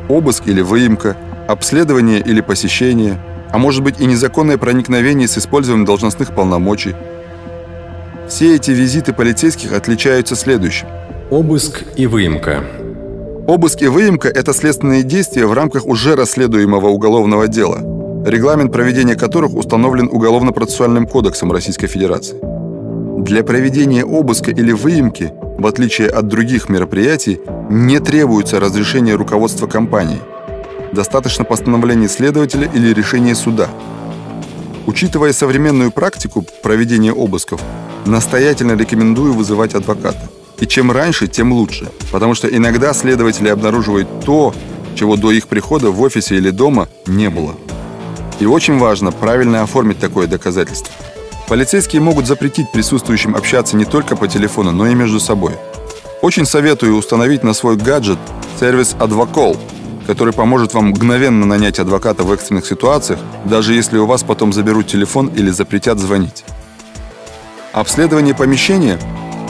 Обыск 0.07 0.47
или 0.47 0.61
выемка, 0.61 1.17
обследование 1.47 2.19
или 2.19 2.41
посещение, 2.41 3.19
а 3.51 3.57
может 3.57 3.83
быть 3.83 3.99
и 3.99 4.05
незаконное 4.05 4.57
проникновение 4.57 5.27
с 5.27 5.37
использованием 5.37 5.85
должностных 5.85 6.33
полномочий. 6.33 6.95
Все 8.27 8.55
эти 8.55 8.71
визиты 8.71 9.13
полицейских 9.13 9.73
отличаются 9.73 10.35
следующим. 10.35 10.87
Обыск 11.29 11.83
и 11.95 12.07
выемка. 12.07 12.63
Обыск 13.47 13.83
и 13.83 13.87
выемка– 13.87 14.27
это 14.33 14.53
следственные 14.53 15.03
действия 15.03 15.45
в 15.45 15.53
рамках 15.53 15.85
уже 15.85 16.15
расследуемого 16.15 16.87
уголовного 16.87 17.47
дела, 17.47 17.77
регламент 18.25 18.71
проведения 18.71 19.13
которых 19.13 19.53
установлен 19.53 20.09
Уголовно-процессуальным 20.11 21.05
кодексом 21.05 21.51
Российской 21.51 21.85
Федерации. 21.85 22.37
Для 23.21 23.43
проведения 23.43 24.03
обыска 24.03 24.49
или 24.49 24.71
выемки, 24.71 25.31
в 25.59 25.67
отличие 25.67 26.09
от 26.09 26.27
других 26.27 26.69
мероприятий, 26.69 27.39
не 27.69 27.99
требуется 27.99 28.59
разрешение 28.59 29.13
руководства 29.13 29.67
компании. 29.67 30.21
Достаточно 30.91 31.43
постановления 31.45 32.09
следователя 32.09 32.67
или 32.73 32.93
решения 32.93 33.35
суда. 33.35 33.69
Учитывая 34.87 35.33
современную 35.33 35.91
практику 35.91 36.43
проведения 36.63 37.13
обысков, 37.13 37.61
настоятельно 38.07 38.75
рекомендую 38.75 39.33
вызывать 39.33 39.75
адвоката. 39.75 40.29
И 40.59 40.65
чем 40.65 40.91
раньше, 40.91 41.27
тем 41.27 41.51
лучше, 41.51 41.91
потому 42.11 42.33
что 42.33 42.47
иногда 42.47 42.93
следователи 42.93 43.49
обнаруживают 43.49 44.07
то, 44.25 44.53
чего 44.95 45.17
до 45.17 45.31
их 45.31 45.47
прихода 45.47 45.91
в 45.91 46.01
офисе 46.01 46.35
или 46.37 46.49
дома 46.49 46.87
не 47.05 47.29
было. 47.29 47.55
И 48.39 48.45
очень 48.45 48.77
важно 48.77 49.11
правильно 49.11 49.63
оформить 49.63 49.99
такое 49.99 50.27
доказательство. 50.27 50.93
Полицейские 51.47 52.01
могут 52.01 52.25
запретить 52.25 52.71
присутствующим 52.71 53.35
общаться 53.35 53.77
не 53.77 53.85
только 53.85 54.15
по 54.15 54.27
телефону, 54.27 54.71
но 54.71 54.87
и 54.87 54.95
между 54.95 55.19
собой. 55.19 55.53
Очень 56.21 56.45
советую 56.45 56.95
установить 56.95 57.43
на 57.43 57.53
свой 57.53 57.75
гаджет 57.75 58.17
сервис 58.59 58.95
«Адвокол», 58.99 59.57
который 60.07 60.33
поможет 60.33 60.73
вам 60.73 60.87
мгновенно 60.87 61.45
нанять 61.45 61.79
адвоката 61.79 62.23
в 62.23 62.31
экстренных 62.31 62.65
ситуациях, 62.65 63.19
даже 63.43 63.73
если 63.73 63.97
у 63.97 64.05
вас 64.05 64.23
потом 64.23 64.53
заберут 64.53 64.87
телефон 64.87 65.27
или 65.27 65.49
запретят 65.49 65.99
звонить. 65.99 66.43
Обследование 67.73 68.33
помещения 68.33 68.97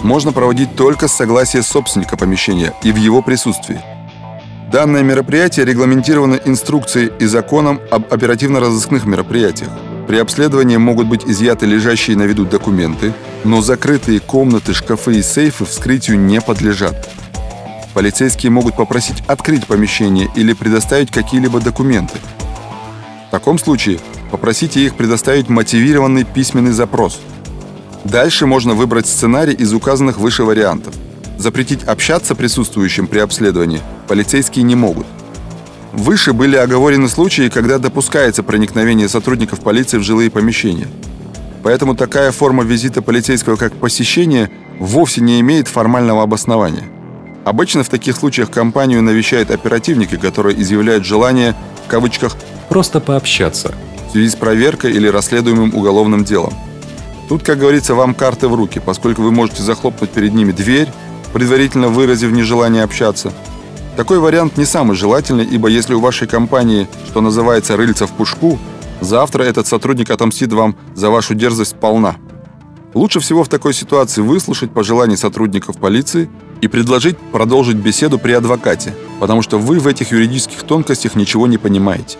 можно 0.06 0.32
проводить 0.32 0.76
только 0.76 1.08
с 1.08 1.14
согласия 1.14 1.64
собственника 1.64 2.16
помещения 2.16 2.74
и 2.84 2.92
в 2.92 2.96
его 2.96 3.22
присутствии. 3.22 3.82
Данное 4.72 5.04
мероприятие 5.04 5.66
регламентировано 5.66 6.40
инструкцией 6.46 7.12
и 7.20 7.26
законом 7.26 7.82
об 7.92 8.14
оперативно-розыскных 8.14 9.06
мероприятиях. 9.06 9.70
При 10.08 10.18
обследовании 10.18 10.78
могут 10.78 11.08
быть 11.08 11.26
изъяты 11.26 11.66
лежащие 11.66 12.16
на 12.16 12.24
виду 12.24 12.46
документы, 12.46 13.14
но 13.44 13.62
закрытые 13.62 14.20
комнаты, 14.20 14.74
шкафы 14.74 15.18
и 15.18 15.24
сейфы 15.24 15.66
вскрытию 15.66 16.20
не 16.20 16.40
подлежат. 16.40 17.10
Полицейские 17.94 18.52
могут 18.52 18.76
попросить 18.76 19.24
открыть 19.28 19.66
помещение 19.66 20.30
или 20.36 20.54
предоставить 20.54 21.10
какие-либо 21.12 21.60
документы. 21.60 22.20
В 23.30 23.32
таком 23.32 23.58
случае 23.58 24.00
попросите 24.30 24.86
их 24.86 24.96
предоставить 24.96 25.50
мотивированный 25.50 26.26
письменный 26.26 26.72
запрос– 26.72 27.20
Дальше 28.06 28.46
можно 28.46 28.76
выбрать 28.76 29.08
сценарий 29.08 29.54
из 29.54 29.74
указанных 29.74 30.20
выше 30.20 30.44
вариантов. 30.44 30.94
Запретить 31.40 31.84
общаться 31.84 32.36
присутствующим 32.36 33.08
при 33.08 33.18
обследовании 33.18 33.82
полицейские 34.08 34.64
не 34.64 34.76
могут. 34.76 35.08
Выше 35.92 36.32
были 36.32 36.56
оговорены 36.56 37.10
случаи, 37.10 37.50
когда 37.50 37.80
допускается 37.80 38.44
проникновение 38.44 39.10
сотрудников 39.10 39.62
полиции 39.62 39.98
в 39.98 40.04
жилые 40.04 40.30
помещения. 40.30 40.88
Поэтому 41.64 41.96
такая 41.96 42.32
форма 42.32 42.64
визита 42.64 43.02
полицейского 43.02 43.56
как 43.56 43.74
посещение 43.74 44.52
вовсе 44.80 45.22
не 45.22 45.40
имеет 45.40 45.68
формального 45.68 46.22
обоснования. 46.22 46.84
Обычно 47.44 47.84
в 47.84 47.90
таких 47.90 48.16
случаях 48.18 48.52
компанию 48.52 49.02
навещают 49.02 49.50
оперативники, 49.50 50.16
которые 50.16 50.62
изъявляют 50.62 51.06
желание, 51.06 51.56
в 51.88 51.90
кавычках, 51.90 52.36
«просто 52.70 53.00
пообщаться» 53.00 53.74
в 54.08 54.12
связи 54.12 54.30
с 54.30 54.36
проверкой 54.36 54.92
или 54.94 55.08
расследуемым 55.08 55.74
уголовным 55.74 56.24
делом. 56.24 56.54
Тут, 57.28 57.44
как 57.44 57.58
говорится, 57.58 57.96
вам 57.96 58.14
карты 58.14 58.48
в 58.48 58.56
руки, 58.56 58.80
поскольку 58.84 59.24
вы 59.24 59.32
можете 59.32 59.64
захлопнуть 59.64 60.12
перед 60.12 60.34
ними 60.34 60.52
дверь, 60.52 60.90
предварительно 61.34 61.88
выразив 61.88 62.32
нежелание 62.32 62.84
общаться. 62.84 63.34
Такой 63.98 64.20
вариант 64.20 64.58
не 64.58 64.66
самый 64.66 64.96
желательный, 64.96 65.46
ибо 65.46 65.68
если 65.68 65.94
у 65.94 66.00
вашей 66.00 66.28
компании, 66.28 66.88
что 67.08 67.22
называется, 67.22 67.78
рыльца 67.78 68.06
в 68.06 68.12
пушку, 68.12 68.60
завтра 69.02 69.44
этот 69.44 69.66
сотрудник 69.66 70.12
отомстит 70.12 70.54
вам 70.54 70.76
за 70.94 71.10
вашу 71.10 71.34
дерзость 71.34 71.72
сполна. 71.72 72.18
Лучше 72.94 73.20
всего 73.20 73.44
в 73.44 73.50
такой 73.50 73.74
ситуации 73.74 74.22
выслушать 74.22 74.72
пожелания 74.72 75.18
сотрудников 75.18 75.78
полиции 75.78 76.30
и 76.62 76.68
предложить 76.68 77.18
продолжить 77.18 77.78
беседу 77.78 78.20
при 78.20 78.34
адвокате, 78.34 78.96
потому 79.20 79.42
что 79.42 79.58
вы 79.58 79.80
в 79.80 79.88
этих 79.88 80.12
юридических 80.12 80.64
тонкостях 80.64 81.16
ничего 81.16 81.48
не 81.48 81.58
понимаете 81.58 82.18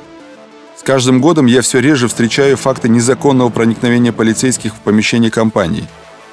каждым 0.84 1.22
годом 1.22 1.46
я 1.46 1.62
все 1.62 1.80
реже 1.80 2.08
встречаю 2.08 2.58
факты 2.58 2.90
незаконного 2.90 3.50
проникновения 3.50 4.12
полицейских 4.12 4.74
в 4.76 4.80
помещение 4.80 5.32
компании. 5.32 5.88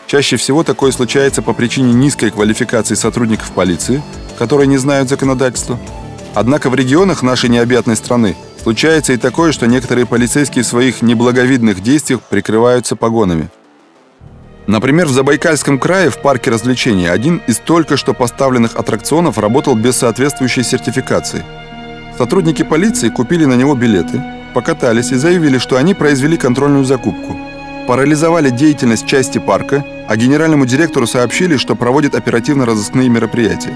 Чаще 0.07 0.37
всего 0.37 0.63
такое 0.65 0.93
случается 0.93 1.43
по 1.43 1.53
причине 1.53 1.93
низкой 1.93 2.31
квалификации 2.31 2.95
сотрудников 2.95 3.53
полиции, 3.53 4.03
которые 4.39 4.67
не 4.67 4.79
знают 4.79 5.09
законодательства. 5.09 5.79
Однако 6.35 6.71
в 6.71 6.75
регионах 6.75 7.23
нашей 7.23 7.51
необъятной 7.51 7.97
страны 7.97 8.37
случается 8.63 9.13
и 9.13 9.17
такое, 9.17 9.53
что 9.53 9.67
некоторые 9.67 10.07
полицейские 10.07 10.65
в 10.65 10.67
своих 10.67 11.03
неблаговидных 11.03 11.83
действиях 11.83 12.23
прикрываются 12.23 12.97
погонами. 12.97 13.49
Например, 14.67 15.07
в 15.07 15.13
Забайкальском 15.13 15.79
крае 15.79 16.11
в 16.11 16.19
парке 16.19 16.51
развлечений 16.51 17.07
один 17.07 17.43
из 17.47 17.59
только 17.59 17.97
что 17.97 18.15
поставленных 18.15 18.77
аттракционов 18.77 19.39
работал 19.39 19.75
без 19.75 19.97
соответствующей 19.97 20.63
сертификации. 20.63 21.45
Сотрудники 22.19 22.63
полиции 22.63 23.09
купили 23.09 23.47
на 23.47 23.55
него 23.55 23.75
билеты, 23.75 24.23
покатались 24.55 25.13
и 25.13 25.17
заявили, 25.17 25.59
что 25.59 25.77
они 25.77 25.95
произвели 25.95 26.37
контрольную 26.37 26.85
закупку. 26.85 27.37
Парализовали 27.87 28.51
деятельность 28.51 29.07
части 29.07 29.39
парка, 29.39 29.85
а 30.09 30.17
генеральному 30.17 30.67
директору 30.67 31.07
сообщили, 31.07 31.57
что 31.57 31.75
проводят 31.75 32.15
оперативно-розыскные 32.15 33.09
мероприятия. 33.09 33.75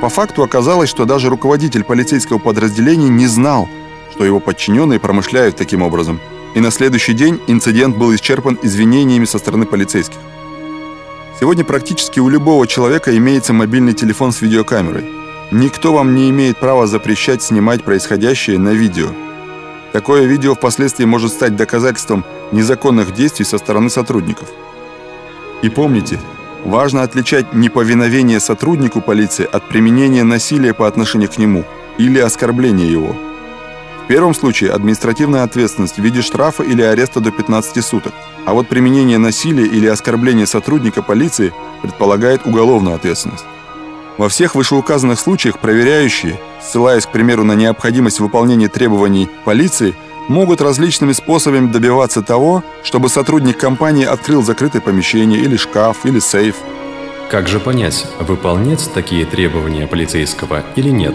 По 0.00 0.08
факту 0.08 0.42
оказалось, 0.42 0.90
что 0.90 1.04
даже 1.04 1.28
руководитель 1.28 1.84
полицейского 1.84 2.38
подразделения 2.38 3.08
не 3.08 3.26
знал, 3.26 3.68
что 4.10 4.24
его 4.24 4.40
подчиненные 4.40 4.98
промышляют 4.98 5.56
таким 5.56 5.82
образом. 5.82 6.20
И 6.54 6.60
на 6.60 6.70
следующий 6.70 7.12
день 7.12 7.40
инцидент 7.46 7.96
был 7.96 8.14
исчерпан 8.14 8.58
извинениями 8.62 9.26
со 9.26 9.38
стороны 9.38 9.66
полицейских. 9.66 10.18
Сегодня 11.38 11.64
практически 11.64 12.18
у 12.18 12.28
любого 12.28 12.66
человека 12.66 13.16
имеется 13.16 13.52
мобильный 13.52 13.94
телефон 13.94 14.32
с 14.32 14.42
видеокамерой. 14.42 15.21
Никто 15.52 15.92
вам 15.92 16.14
не 16.14 16.30
имеет 16.30 16.56
права 16.56 16.86
запрещать 16.86 17.42
снимать 17.42 17.84
происходящее 17.84 18.58
на 18.58 18.70
видео– 18.70 19.08
Такое 19.92 20.24
видео 20.24 20.54
впоследствии 20.54 21.04
может 21.04 21.32
стать 21.32 21.54
доказательством 21.54 22.24
незаконных 22.50 23.12
действий 23.12 23.44
со 23.44 23.58
стороны 23.58 23.90
сотрудников. 23.90 24.48
И 25.60 25.68
помните, 25.68 26.18
важно 26.64 27.02
отличать 27.02 27.52
неповиновение 27.52 28.40
сотруднику 28.40 29.02
полиции 29.02 29.46
от 29.50 29.68
применения 29.68 30.24
насилия 30.24 30.72
по 30.72 30.88
отношению 30.88 31.28
к 31.28 31.36
нему 31.36 31.64
или 31.98 32.18
оскорбления 32.18 32.86
его. 32.86 33.14
В 34.04 34.08
первом 34.08 34.34
случае 34.34 34.72
административная 34.72 35.42
ответственность 35.42 35.98
в 35.98 36.02
виде 36.02 36.22
штрафа 36.22 36.62
или 36.62 36.82
ареста 36.82 37.20
до 37.20 37.30
15 37.30 37.84
суток, 37.84 38.14
а 38.46 38.54
вот 38.54 38.68
применение 38.68 39.18
насилия 39.18 39.66
или 39.66 39.86
оскорбления 39.86 40.46
сотрудника 40.46 41.02
полиции 41.02 41.52
предполагает 41.82 42.46
уголовную 42.46 42.96
ответственность. 42.96 43.44
Во 44.18 44.28
всех 44.28 44.54
вышеуказанных 44.54 45.18
случаях 45.18 45.58
проверяющие, 45.58 46.38
ссылаясь, 46.62 47.06
к 47.06 47.12
примеру, 47.12 47.44
на 47.44 47.54
необходимость 47.54 48.20
выполнения 48.20 48.68
требований 48.68 49.28
полиции, 49.44 49.94
могут 50.28 50.60
различными 50.60 51.12
способами 51.12 51.70
добиваться 51.70 52.22
того, 52.22 52.62
чтобы 52.84 53.08
сотрудник 53.08 53.58
компании 53.58 54.04
открыл 54.04 54.42
закрытое 54.42 54.82
помещение 54.82 55.40
или 55.40 55.56
шкаф, 55.56 56.04
или 56.04 56.20
сейф. 56.20 56.56
Как 57.30 57.48
же 57.48 57.58
понять, 57.58 58.06
выполнять 58.20 58.90
такие 58.92 59.24
требования 59.24 59.86
полицейского 59.86 60.62
или 60.76 60.90
нет? 60.90 61.14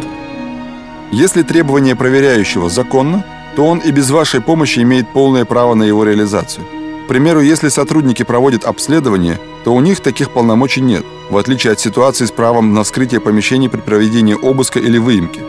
Если 1.12 1.44
требование 1.44 1.96
проверяющего 1.96 2.70
законно, 2.70 3.24
то 3.56 3.66
он 3.66 3.80
и 3.80 3.92
без 3.92 4.10
вашей 4.10 4.42
помощи 4.42 4.80
имеет 4.80 5.08
полное 5.14 5.46
право 5.46 5.74
на 5.74 5.84
его 5.84 6.04
реализацию. 6.04 6.66
К 7.08 7.10
примеру, 7.10 7.40
если 7.40 7.70
сотрудники 7.70 8.24
проводят 8.24 8.66
обследование, 8.66 9.40
то 9.64 9.74
у 9.74 9.80
них 9.80 10.02
таких 10.02 10.30
полномочий 10.30 10.82
нет, 10.82 11.06
в 11.30 11.38
отличие 11.38 11.72
от 11.72 11.80
ситуации 11.80 12.26
с 12.26 12.32
правом 12.32 12.74
на 12.74 12.84
вскрытие 12.84 13.22
помещений 13.22 13.70
при 13.70 13.80
проведении 13.80 14.34
обыска 14.34 14.80
или 14.80 14.98
выемки. 14.98 15.40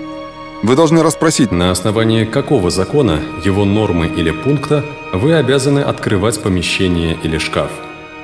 Вы 0.63 0.77
должны 0.77 1.03
расспросить, 1.03 1.51
на 1.51 1.73
основании 1.73 2.25
какого 2.25 2.71
закона, 2.71 3.19
его 3.45 3.65
нормы 3.65 4.07
или 4.07 4.31
пункта 4.31 4.85
вы 5.13 5.35
обязаны 5.35 5.81
открывать 5.81 6.41
помещение 6.41 7.19
или 7.25 7.39
шкаф. 7.39 7.73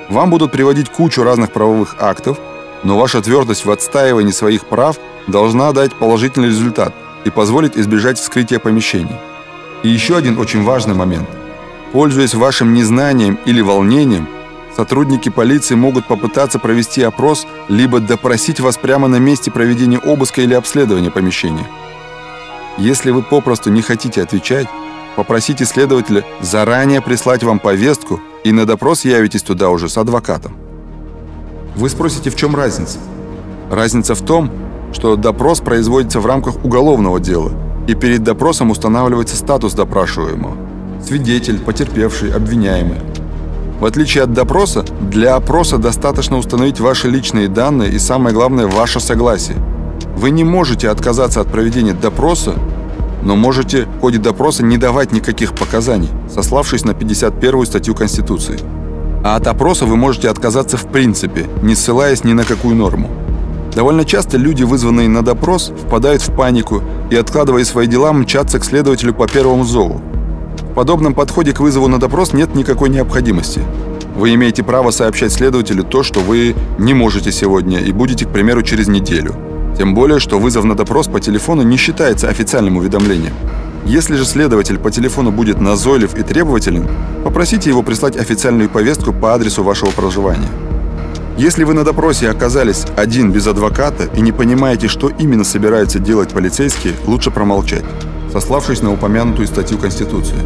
Вам 0.09 0.31
будут 0.31 0.53
приводить 0.53 0.89
кучу 0.89 1.25
разных 1.25 1.51
правовых 1.51 1.97
актов, 1.99 2.39
но 2.85 2.97
ваша 2.97 3.21
твердость 3.21 3.65
в 3.65 3.71
отстаивании 3.73 4.31
своих 4.31 4.65
прав 4.67 4.97
должна 5.27 5.73
дать 5.73 5.93
положительный 5.93 6.51
результат, 6.51 6.95
и 7.25 7.31
позволить 7.31 7.77
избежать 7.77 8.17
вскрытия 8.17 8.61
помещений. 8.61 9.17
И 9.83 9.89
еще 9.89 10.17
один 10.17 10.39
очень 10.39 10.63
важный 10.63 10.95
момент. 10.95 11.29
Пользуясь 11.95 12.35
вашим 12.35 12.75
незнанием 12.75 13.39
или 13.45 13.61
волнением, 13.61 14.27
сотрудники 14.77 15.29
полиции 15.29 15.77
могут 15.77 16.09
попытаться 16.09 16.59
провести 16.59 17.03
опрос 17.03 17.47
либо 17.69 18.01
допросить 18.01 18.59
вас 18.59 18.77
прямо 18.77 19.07
на 19.07 19.21
месте 19.21 19.53
проведения 19.53 20.01
обыска 20.01 20.43
или 20.43 20.55
обследования 20.55 21.13
помещения. 21.13 21.65
Если 22.79 23.13
вы 23.13 23.23
попросту 23.23 23.71
не 23.71 23.81
хотите 23.81 24.23
отвечать, 24.23 24.67
попросите 25.15 25.65
следователя 25.65 26.25
заранее 26.41 27.01
прислать 27.01 27.45
вам 27.45 27.61
повестку 27.61 28.21
и 28.43 28.51
на 28.51 28.67
допрос 28.67 29.05
явитесь 29.05 29.45
туда 29.45 29.71
уже 29.71 29.89
с 29.89 29.97
адвокатом. 29.97 30.57
Вы 31.77 31.89
спросите, 31.89 32.29
в 32.29 32.35
чем 32.35 32.57
разница? 32.57 32.99
Разница 33.71 34.17
в 34.17 34.21
том, 34.21 34.51
что 34.93 35.15
допрос 35.15 35.61
производится 35.61 36.19
в 36.19 36.27
рамках 36.27 36.57
уголовного 36.65 37.21
дела, 37.21 37.53
и 37.87 37.95
перед 37.95 38.25
допросом 38.25 38.73
устанавливается 38.73 39.37
статус 39.37 39.75
допрашиваемого. 39.75 40.74
Свидетель, 41.07 41.59
потерпевший, 41.59 42.33
обвиняемый. 42.33 42.97
В 43.79 43.85
отличие 43.85 44.25
от 44.25 44.33
допроса, 44.33 44.87
для 45.03 45.37
опроса 45.37 45.77
достаточно 45.77 46.39
установить 46.39 46.81
ваши 46.81 47.11
личные 47.11 47.49
данные 47.49 47.91
и, 47.91 47.99
самое 47.99 48.35
главное, 48.35 48.67
ваше 48.67 49.01
согласие. 49.01 49.59
Вы 50.17 50.31
не 50.31 50.45
можете 50.45 50.89
отказаться 50.89 51.43
от 51.43 51.49
проведения 51.49 51.93
допроса, 51.93 52.55
но 53.23 53.37
можете 53.37 53.83
в 53.85 54.01
ходе 54.01 54.17
допроса 54.17 54.63
не 54.63 54.79
давать 54.79 55.13
никаких 55.13 55.53
показаний, 55.55 56.09
сославшись 56.33 56.87
на 56.87 56.95
51 56.95 57.67
статью 57.67 57.95
Конституции. 57.95 58.59
А 59.23 59.37
от 59.37 59.47
опроса 59.47 59.85
вы 59.85 59.97
можете 59.97 60.31
отказаться 60.31 60.79
в 60.79 60.87
принципе, 60.87 61.45
не 61.63 61.75
ссылаясь 61.75 62.25
ни 62.25 62.33
на 62.33 62.45
какую 62.45 62.77
норму. 62.77 63.11
Довольно 63.75 64.07
часто 64.07 64.39
люди, 64.39 64.63
вызванные 64.63 65.09
на 65.11 65.23
допрос, 65.23 65.71
впадают 65.87 66.23
в 66.23 66.35
панику 66.35 66.83
и, 67.11 67.17
откладывая 67.17 67.65
свои 67.65 67.87
дела, 67.87 68.15
мчатся 68.15 68.59
к 68.59 68.65
следователю 68.65 69.13
по 69.13 69.27
первому 69.27 69.65
зову. 69.65 70.01
В 70.75 70.77
подобном 70.77 71.15
подходе 71.15 71.53
к 71.53 71.61
вызову 71.61 71.87
на 71.87 72.01
допрос 72.01 72.33
нет 72.33 72.57
никакой 72.57 72.89
необходимости. 72.89 73.61
Вы 74.17 74.35
имеете 74.35 74.65
право 74.65 74.91
сообщать 74.91 75.33
следователю 75.33 75.85
то, 75.85 76.03
что 76.03 76.19
вы 76.19 76.57
не 76.79 76.95
можете 76.95 77.31
сегодня 77.31 77.79
и 77.79 77.93
будете, 77.93 78.27
к 78.27 78.31
примеру, 78.31 78.63
через 78.63 78.89
неделю. 78.89 79.37
Тем 79.79 79.95
более, 79.95 80.19
что 80.19 80.41
вызов 80.41 80.65
на 80.65 80.75
допрос 80.75 81.07
по 81.07 81.21
телефону 81.21 81.63
не 81.63 81.77
считается 81.77 82.29
официальным 82.29 82.77
уведомлением. 82.77 83.35
Если 83.85 84.17
же 84.17 84.25
следователь 84.25 84.81
по 84.81 84.91
телефону 84.91 85.31
будет 85.31 85.61
назойлив 85.61 86.19
и 86.19 86.25
требователен, 86.25 86.89
попросите 87.23 87.71
его 87.71 87.85
прислать 87.85 88.17
официальную 88.17 88.69
повестку 88.69 89.13
по 89.13 89.33
адресу 89.33 89.63
вашего 89.63 89.91
проживания. 89.91 90.51
Если 91.39 91.63
вы 91.63 91.75
на 91.75 91.85
допросе 91.85 92.29
оказались 92.29 92.85
один 92.97 93.31
без 93.31 93.47
адвоката 93.47 94.09
и 94.17 94.21
не 94.21 94.33
понимаете, 94.33 94.89
что 94.89 95.09
именно 95.09 95.45
собираются 95.45 96.01
делать 96.01 96.31
полицейские, 96.31 96.95
лучше 97.07 97.31
промолчать, 97.31 97.85
сославшись 98.35 98.83
на 98.83 98.93
упомянутую 98.93 99.47
статью 99.47 99.79
Конституции. 99.79 100.37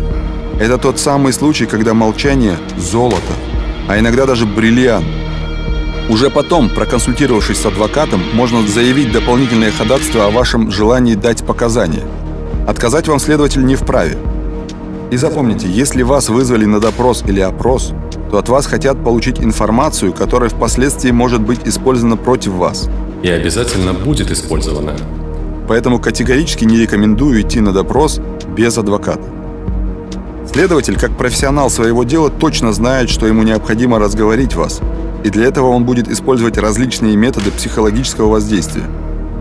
Это 0.60 0.78
тот 0.78 1.00
самый 1.00 1.32
случай, 1.32 1.66
когда 1.66 1.94
молчание– 1.94 2.56
золото, 2.78 3.34
а 3.88 3.98
иногда 3.98 4.26
даже 4.26 4.46
бриллиант. 4.46 5.06
Уже 6.08 6.30
потом, 6.30 6.68
проконсультировавшись 6.68 7.58
с 7.58 7.66
адвокатом, 7.66 8.22
можно 8.34 8.64
заявить 8.68 9.10
дополнительное 9.10 9.72
ходатайство 9.72 10.26
о 10.26 10.30
вашем 10.30 10.70
желании 10.70 11.16
дать 11.16 11.44
показания. 11.44 12.04
Отказать 12.68 13.08
вам 13.08 13.18
следователь 13.18 13.64
не 13.64 13.74
вправе. 13.74 14.16
И 15.10 15.16
запомните, 15.16 15.66
если 15.68 16.02
вас 16.02 16.28
вызвали 16.28 16.66
на 16.66 16.78
допрос 16.78 17.24
или 17.26 17.40
опрос– 17.40 17.92
то 18.30 18.38
от 18.38 18.48
вас 18.48 18.66
хотят 18.66 19.02
получить 19.02 19.40
информацию, 19.40 20.12
которая 20.12 20.50
впоследствии 20.50 21.10
может 21.10 21.40
быть 21.40 21.60
использована 21.64 22.16
против 22.16 22.52
вас. 22.52 22.88
И 23.22 23.30
обязательно 23.30 23.94
будет 23.94 24.30
использована. 24.30 24.94
Поэтому 25.68 26.00
категорически 26.00 26.64
не 26.64 26.78
рекомендую 26.78 27.42
идти 27.42 27.60
на 27.60 27.72
допрос 27.72 28.20
без 28.56 28.76
адвоката. 28.78 29.22
Следователь, 30.50 30.98
как 30.98 31.16
профессионал 31.16 31.68
своего 31.68 32.04
дела, 32.04 32.30
точно 32.30 32.72
знает, 32.72 33.10
что 33.10 33.26
ему 33.26 33.42
необходимо 33.42 33.98
разговорить 33.98 34.54
вас, 34.54 34.80
и 35.24 35.30
для 35.30 35.44
этого 35.44 35.66
он 35.66 35.84
будет 35.84 36.08
использовать 36.08 36.56
различные 36.56 37.16
методы 37.16 37.50
психологического 37.50 38.30
воздействия. 38.30 38.84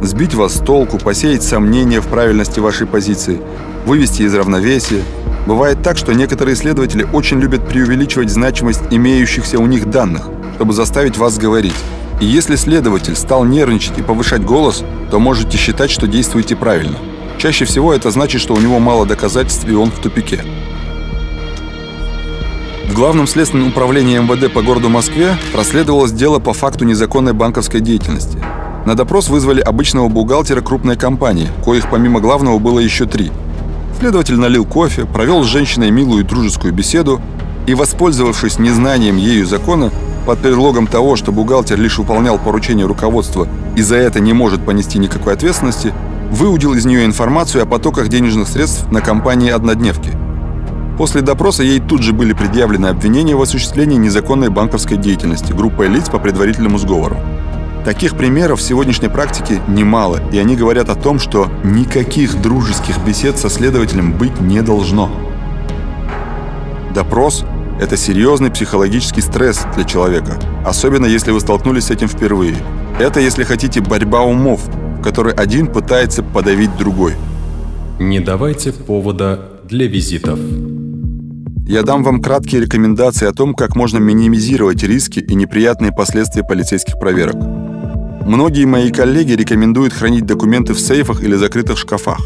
Сбить 0.01 0.36
вас 0.36 0.55
с 0.55 0.59
толку, 0.59 0.99
посеять 0.99 1.43
сомнения 1.43 2.01
в 2.01 2.07
правильности 2.07 2.59
вашей 2.59 2.86
позиции, 2.86 3.39
вывести 3.86 4.23
из 4.23 4.36
равновесия, 4.36 5.01
Бывает 5.47 5.82
так, 5.82 5.97
что 5.97 6.13
некоторые 6.13 6.55
исследователи 6.55 7.07
очень 7.13 7.39
любят 7.39 7.65
преувеличивать 7.65 8.30
значимость 8.30 8.82
имеющихся 8.91 9.57
у 9.59 9.65
них 9.65 9.89
данных, 9.89 10.28
чтобы 10.55 10.73
заставить 10.73 11.17
вас 11.17 11.38
говорить. 11.38 11.73
И 12.20 12.26
если 12.26 12.55
следователь 12.55 13.15
стал 13.15 13.45
нервничать 13.45 13.97
и 13.97 14.01
повышать 14.01 14.43
голос, 14.43 14.84
то 15.11 15.20
можете 15.20 15.57
считать, 15.57 15.91
что 15.91 16.07
действуете 16.07 16.55
правильно. 16.55 16.97
Чаще 17.38 17.65
всего 17.65 17.93
это 17.93 18.11
значит, 18.11 18.41
что 18.41 18.53
у 18.53 18.59
него 18.59 18.80
мало 18.80 19.05
доказательств 19.05 19.68
и 19.68 19.74
он 19.74 19.91
в 19.91 19.99
тупике. 19.99 20.43
В 22.89 22.95
Главном 22.95 23.28
следственном 23.28 23.68
управлении 23.70 24.18
МВД 24.18 24.51
по 24.51 24.61
городу 24.61 24.89
Москве 24.89 25.38
расследовалось 25.53 26.11
дело 26.11 26.39
по 26.39 26.53
факту 26.53 26.86
незаконной 26.86 27.34
банковской 27.34 27.80
деятельности. 27.80 28.43
На 28.86 28.95
допрос 28.95 29.30
вызвали 29.30 29.61
обычного 29.61 30.07
бухгалтера 30.07 30.61
крупной 30.61 30.95
компании, 30.95 31.49
коих 31.63 31.89
помимо 31.91 32.20
главного 32.20 32.57
было 32.57 32.80
еще 32.80 33.05
три– 33.05 33.32
Следователь 33.99 34.38
налил 34.38 34.63
кофе, 34.63 35.05
провел 35.05 35.43
с 35.43 35.47
женщиной 35.47 35.89
милую 35.89 36.24
и 36.24 36.28
дружескую 36.28 36.72
беседу 36.72 37.20
и, 37.65 37.74
воспользовавшись 37.74 38.59
незнанием 38.59 39.18
ею 39.18 39.47
закона, 39.47 39.91
под 40.28 40.39
предлогом 40.39 40.88
того, 40.88 41.15
что 41.15 41.32
бухгалтер 41.32 41.80
лишь 41.80 41.97
выполнял 41.97 42.38
поручение 42.38 42.86
руководства 42.86 43.47
и 43.78 43.82
за 43.82 43.95
это 43.95 44.19
не 44.19 44.34
может 44.34 44.65
понести 44.65 44.99
никакой 44.99 45.34
ответственности, 45.34 45.93
выудил 46.30 46.73
из 46.73 46.86
нее 46.86 47.05
информацию 47.05 47.63
о 47.63 47.65
потоках 47.65 48.09
денежных 48.09 48.49
средств 48.49 48.91
на 48.91 48.99
компании 48.99 49.49
«Однодневки». 49.49 50.11
После 50.97 51.21
допроса 51.21 51.63
ей 51.63 51.80
тут 51.80 52.01
же 52.03 52.11
были 52.11 52.34
предъявлены 52.34 52.88
обвинения 52.88 53.36
в 53.36 53.41
осуществлении 53.41 53.95
незаконной 53.95 54.49
банковской 54.49 54.97
деятельности 54.97 55.53
группой 55.53 55.88
лиц 55.88 56.09
по 56.09 56.19
предварительному 56.19 56.78
сговору. 56.78 57.15
Таких 57.86 58.17
примеров 58.17 58.59
в 58.59 58.63
сегодняшней 58.63 59.07
практике 59.07 59.61
немало, 59.69 60.19
и 60.34 60.38
они 60.39 60.57
говорят 60.57 60.89
о 60.89 60.95
том, 60.95 61.19
что 61.19 61.47
никаких 61.63 62.41
дружеских 62.41 62.97
бесед 63.05 63.38
со 63.38 63.49
следователем 63.49 64.11
быть 64.11 64.41
не 64.41 64.61
должно. 64.61 65.09
Допрос– 66.93 67.45
это 67.80 67.95
серьезный 67.97 68.49
психологический 68.49 69.21
стресс 69.21 69.65
для 69.75 69.84
человека, 69.84 70.39
особенно 70.65 71.05
если 71.05 71.32
вы 71.32 71.39
столкнулись 71.39 71.86
с 71.86 71.91
этим 71.91 72.07
впервые. 72.07 72.55
Это, 72.99 73.19
если 73.19 73.43
хотите, 73.43 73.82
борьба 73.82 74.21
умов, 74.21 74.61
в 74.65 75.01
которой 75.03 75.34
один 75.34 75.67
пытается 75.67 76.23
подавить 76.23 76.75
другой. 76.78 77.13
Не 77.99 78.19
давайте 78.19 78.71
повода 78.71 79.39
для 79.65 79.88
визитов. 79.88 80.39
Я 81.67 81.84
дам 81.84 82.03
вам 82.03 82.21
краткие 82.21 82.61
рекомендации 82.61 83.28
о 83.28 83.34
том, 83.34 83.53
как 83.53 83.75
можно 83.75 83.97
минимизировать 83.97 84.84
риски 84.84 85.19
и 85.19 85.36
неприятные 85.36 85.91
последствия 85.91 86.43
полицейских 86.43 86.97
проверок. 86.99 87.36
Многие 88.25 88.65
мои 88.65 88.91
коллеги 88.91 89.34
рекомендуют 89.34 89.93
хранить 89.93 90.25
документы 90.25 90.73
в 90.73 90.80
сейфах 90.80 91.23
или 91.23 91.36
закрытых 91.36 91.78
шкафах. 91.78 92.19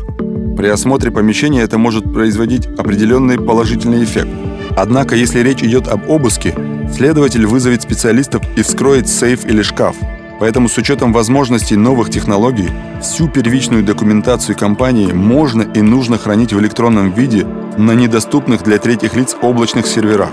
При 0.58 0.68
осмотре 0.68 1.12
помещения 1.12 1.62
это 1.62 1.78
может 1.78 2.12
производить 2.14 2.68
определенный 2.68 3.38
положительный 3.38 4.04
эффект. 4.04 4.30
Однако, 4.76 5.16
если 5.16 5.40
речь 5.40 5.64
идет 5.64 5.88
об 5.88 6.10
обыске, 6.10 6.56
следователь 6.94 7.46
вызовет 7.46 7.82
специалистов 7.82 8.42
и 8.56 8.62
вскроет 8.62 9.08
сейф 9.08 9.46
или 9.46 9.62
шкаф. 9.62 9.96
Поэтому 10.40 10.70
с 10.70 10.78
учетом 10.78 11.14
возможностей 11.14 11.76
новых 11.76 12.10
технологий, 12.10 12.70
всю 13.02 13.28
первичную 13.28 13.84
документацию 13.84 14.58
компании 14.58 15.12
можно 15.12 15.62
и 15.62 15.82
нужно 15.82 16.18
хранить 16.18 16.52
в 16.52 16.60
электронном 16.60 17.12
виде 17.12 17.46
на 17.78 17.92
недоступных 17.92 18.64
для 18.64 18.80
третьих 18.80 19.16
лиц 19.16 19.36
облачных 19.42 19.86
серверах. 19.86 20.32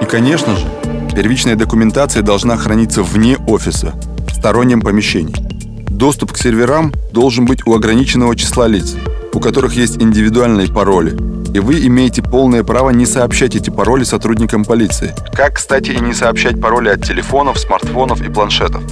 И, 0.00 0.06
конечно 0.06 0.56
же, 0.56 0.66
первичная 1.14 1.56
документация 1.56 2.22
должна 2.22 2.56
храниться 2.56 3.02
вне 3.02 3.36
офиса, 3.46 3.92
стороннем 4.32 4.80
помещении. 4.80 5.34
Доступ 5.90 6.32
к 6.32 6.38
серверам 6.38 6.92
должен 7.12 7.44
быть 7.44 7.66
у 7.66 7.74
ограниченного 7.74 8.34
числа 8.34 8.66
лиц, 8.66 8.96
у 9.38 9.40
которых 9.40 9.74
есть 9.74 10.02
индивидуальные 10.02 10.66
пароли, 10.66 11.16
и 11.54 11.60
вы 11.60 11.86
имеете 11.86 12.22
полное 12.22 12.64
право 12.64 12.90
не 12.90 13.06
сообщать 13.06 13.54
эти 13.54 13.70
пароли 13.70 14.02
сотрудникам 14.02 14.64
полиции. 14.64 15.14
Как, 15.32 15.54
кстати, 15.54 15.92
и 15.92 16.00
не 16.00 16.12
сообщать 16.12 16.60
пароли 16.60 16.88
от 16.88 17.04
телефонов, 17.04 17.56
смартфонов 17.60 18.20
и 18.20 18.28
планшетов. 18.28 18.82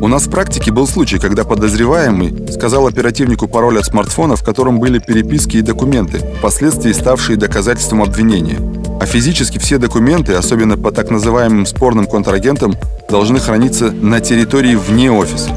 У 0.00 0.08
нас 0.08 0.26
в 0.26 0.30
практике 0.30 0.72
был 0.72 0.88
случай, 0.88 1.20
когда 1.20 1.44
подозреваемый 1.44 2.34
сказал 2.50 2.88
оперативнику 2.88 3.46
пароль 3.46 3.78
от 3.78 3.84
смартфона, 3.84 4.34
в 4.34 4.42
котором 4.42 4.80
были 4.80 4.98
переписки 4.98 5.58
и 5.58 5.62
документы, 5.62 6.18
впоследствии 6.38 6.90
ставшие 6.90 7.36
доказательством 7.36 8.02
обвинения. 8.02 8.58
А 9.00 9.06
физически 9.06 9.58
все 9.58 9.78
документы, 9.78 10.32
особенно 10.32 10.76
по 10.76 10.90
так 10.90 11.08
называемым 11.10 11.66
спорным 11.66 12.08
контрагентам, 12.08 12.74
должны 13.08 13.38
храниться 13.38 13.92
на 13.92 14.18
территории 14.18 14.74
вне 14.74 15.12
офиса. 15.12 15.52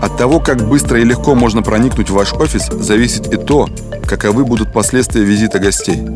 От 0.00 0.16
того, 0.16 0.40
как 0.40 0.68
быстро 0.68 1.00
и 1.00 1.04
легко 1.04 1.34
можно 1.34 1.62
проникнуть 1.62 2.10
в 2.10 2.14
ваш 2.14 2.32
офис, 2.34 2.66
зависит 2.66 3.32
и 3.32 3.36
то, 3.36 3.68
каковы 4.06 4.44
будут 4.44 4.72
последствия 4.72 5.22
визита 5.22 5.58
гостей. 5.58 6.06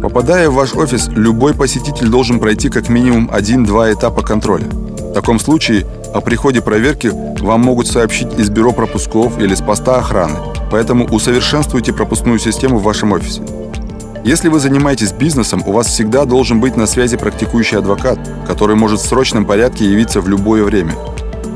Попадая 0.00 0.48
в 0.48 0.54
ваш 0.54 0.74
офис, 0.74 1.08
любой 1.08 1.54
посетитель 1.54 2.08
должен 2.08 2.40
пройти 2.40 2.70
как 2.70 2.88
минимум 2.88 3.30
один-два 3.30 3.92
этапа 3.92 4.22
контроля. 4.22 4.64
В 4.64 5.12
таком 5.12 5.38
случае 5.38 5.86
о 6.14 6.20
приходе 6.20 6.62
проверки 6.62 7.12
вам 7.40 7.60
могут 7.60 7.86
сообщить 7.86 8.38
из 8.38 8.48
бюро 8.48 8.72
пропусков 8.72 9.38
или 9.38 9.54
с 9.54 9.60
поста 9.60 9.98
охраны. 9.98 10.38
Поэтому 10.70 11.04
усовершенствуйте 11.04 11.92
пропускную 11.92 12.38
систему 12.38 12.78
в 12.78 12.82
вашем 12.82 13.12
офисе. 13.12 13.42
Если 14.24 14.48
вы 14.48 14.60
занимаетесь 14.60 15.12
бизнесом, 15.12 15.62
у 15.66 15.72
вас 15.72 15.86
всегда 15.86 16.24
должен 16.24 16.60
быть 16.60 16.76
на 16.76 16.86
связи 16.86 17.16
практикующий 17.16 17.78
адвокат, 17.78 18.18
который 18.46 18.76
может 18.76 19.00
в 19.00 19.06
срочном 19.06 19.44
порядке 19.44 19.84
явиться 19.84 20.20
в 20.20 20.28
любое 20.28 20.62
время. 20.62 20.94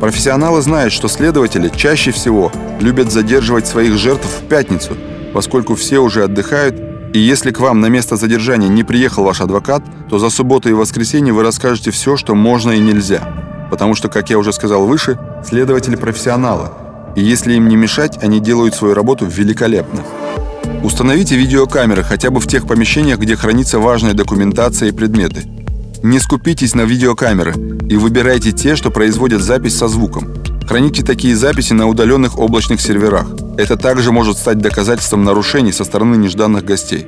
Профессионалы 0.05 0.61
знают, 0.61 0.93
что 0.93 1.09
следователи 1.09 1.73
чаще 1.75 2.11
всего 2.11 2.53
любят 2.79 3.11
задерживать 3.11 3.67
своих 3.67 3.95
жертв 3.95 4.27
в 4.27 4.47
пятницу, 4.49 4.99
поскольку 5.33 5.77
все 5.77 5.99
уже 5.99 6.25
отдыхают, 6.25 6.77
и 7.15 7.19
если 7.19 7.51
к 7.53 7.59
вам 7.59 7.81
на 7.81 7.87
место 7.87 8.17
задержания 8.17 8.69
не 8.69 8.85
приехал 8.85 9.25
ваш 9.25 9.41
адвокат, 9.41 9.83
то 10.11 10.19
за 10.19 10.29
субботу 10.29 10.69
и 10.69 10.75
воскресенье 10.75 11.33
вы 11.33 11.43
расскажете 11.43 11.91
все, 11.91 12.19
что 12.19 12.35
можно 12.35 12.73
и 12.73 12.81
нельзя. 12.81 13.67
Потому 13.71 13.95
что, 13.95 14.11
как 14.11 14.29
я 14.29 14.37
уже 14.37 14.53
сказал 14.53 14.85
выше, 14.85 15.19
следователи 15.43 15.97
профессионалы, 15.97 16.69
и 17.17 17.23
если 17.23 17.55
им 17.55 17.67
не 17.67 17.77
мешать, 17.77 18.23
они 18.23 18.41
делают 18.41 18.75
свою 18.75 18.93
работу 18.93 19.25
великолепно. 19.25 20.03
Установите 20.83 21.35
видеокамеры 21.35 22.03
хотя 22.03 22.29
бы 22.29 22.41
в 22.41 22.47
тех 22.47 22.67
помещениях, 22.67 23.21
где 23.21 23.37
хранится 23.37 23.79
важная 23.79 24.13
документация 24.13 24.91
и 24.91 24.93
предметы. 24.93 25.64
Не 26.05 26.19
скупитесь 26.19 26.75
на 26.75 26.83
видеокамеры 26.83 27.55
и 27.89 27.97
выбирайте 27.97 28.53
те, 28.53 28.77
что 28.77 28.91
производят 28.91 29.41
запись 29.41 29.79
со 29.79 29.89
звуком. 29.89 30.35
Храните 30.69 31.03
такие 31.03 31.35
записи 31.35 31.73
на 31.73 31.89
удаленных 31.89 32.39
облачных 32.39 32.83
серверах. 32.83 33.27
Это 33.57 33.79
также 33.79 34.13
может 34.13 34.37
стать 34.37 34.59
доказательством 34.59 35.25
нарушений 35.25 35.73
со 35.73 35.83
стороны 35.83 36.17
нежданных 36.17 36.63
гостей. 36.63 37.07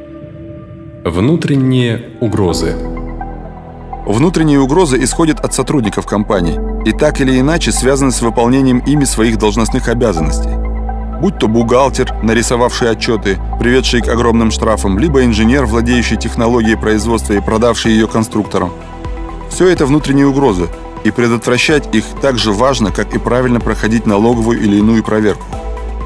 Внутренние 1.05 2.17
угрозы. 2.23 2.75
Внутренние 4.07 4.61
угрозы 4.61 5.05
исходят 5.05 5.41
от 5.41 5.53
сотрудников 5.53 6.07
компании 6.07 6.59
и 6.89 6.93
так 6.93 7.21
или 7.21 7.39
иначе 7.39 7.73
связаны 7.73 8.13
с 8.13 8.23
выполнением 8.23 8.79
ими 8.79 9.05
своих 9.05 9.37
должностных 9.37 9.89
обязанностей. 9.89 10.66
Будь 11.21 11.39
то 11.39 11.49
бухгалтер, 11.49 12.15
нарисовавший 12.23 12.91
отчеты, 12.91 13.39
приведший 13.59 14.03
к 14.03 14.09
огромным 14.09 14.51
штрафам, 14.51 14.99
либо 14.99 15.25
инженер, 15.25 15.65
владеющий 15.65 16.17
технологией 16.17 16.77
производства 16.77 17.33
и 17.33 17.41
продавший 17.41 17.93
ее 17.93 18.07
конструкторам. 18.07 18.73
Все 19.51 19.69
это 19.69 19.87
внутренние 19.87 20.27
угрозы, 20.27 20.69
и 21.05 21.11
предотвращать 21.11 21.95
их 21.95 22.05
так 22.21 22.37
же 22.39 22.53
важно, 22.53 22.91
как 22.91 23.15
и 23.15 23.19
правильно 23.19 23.61
проходить 23.61 24.07
налоговую 24.07 24.61
или 24.61 24.77
иную 24.77 25.03
проверку. 25.03 25.45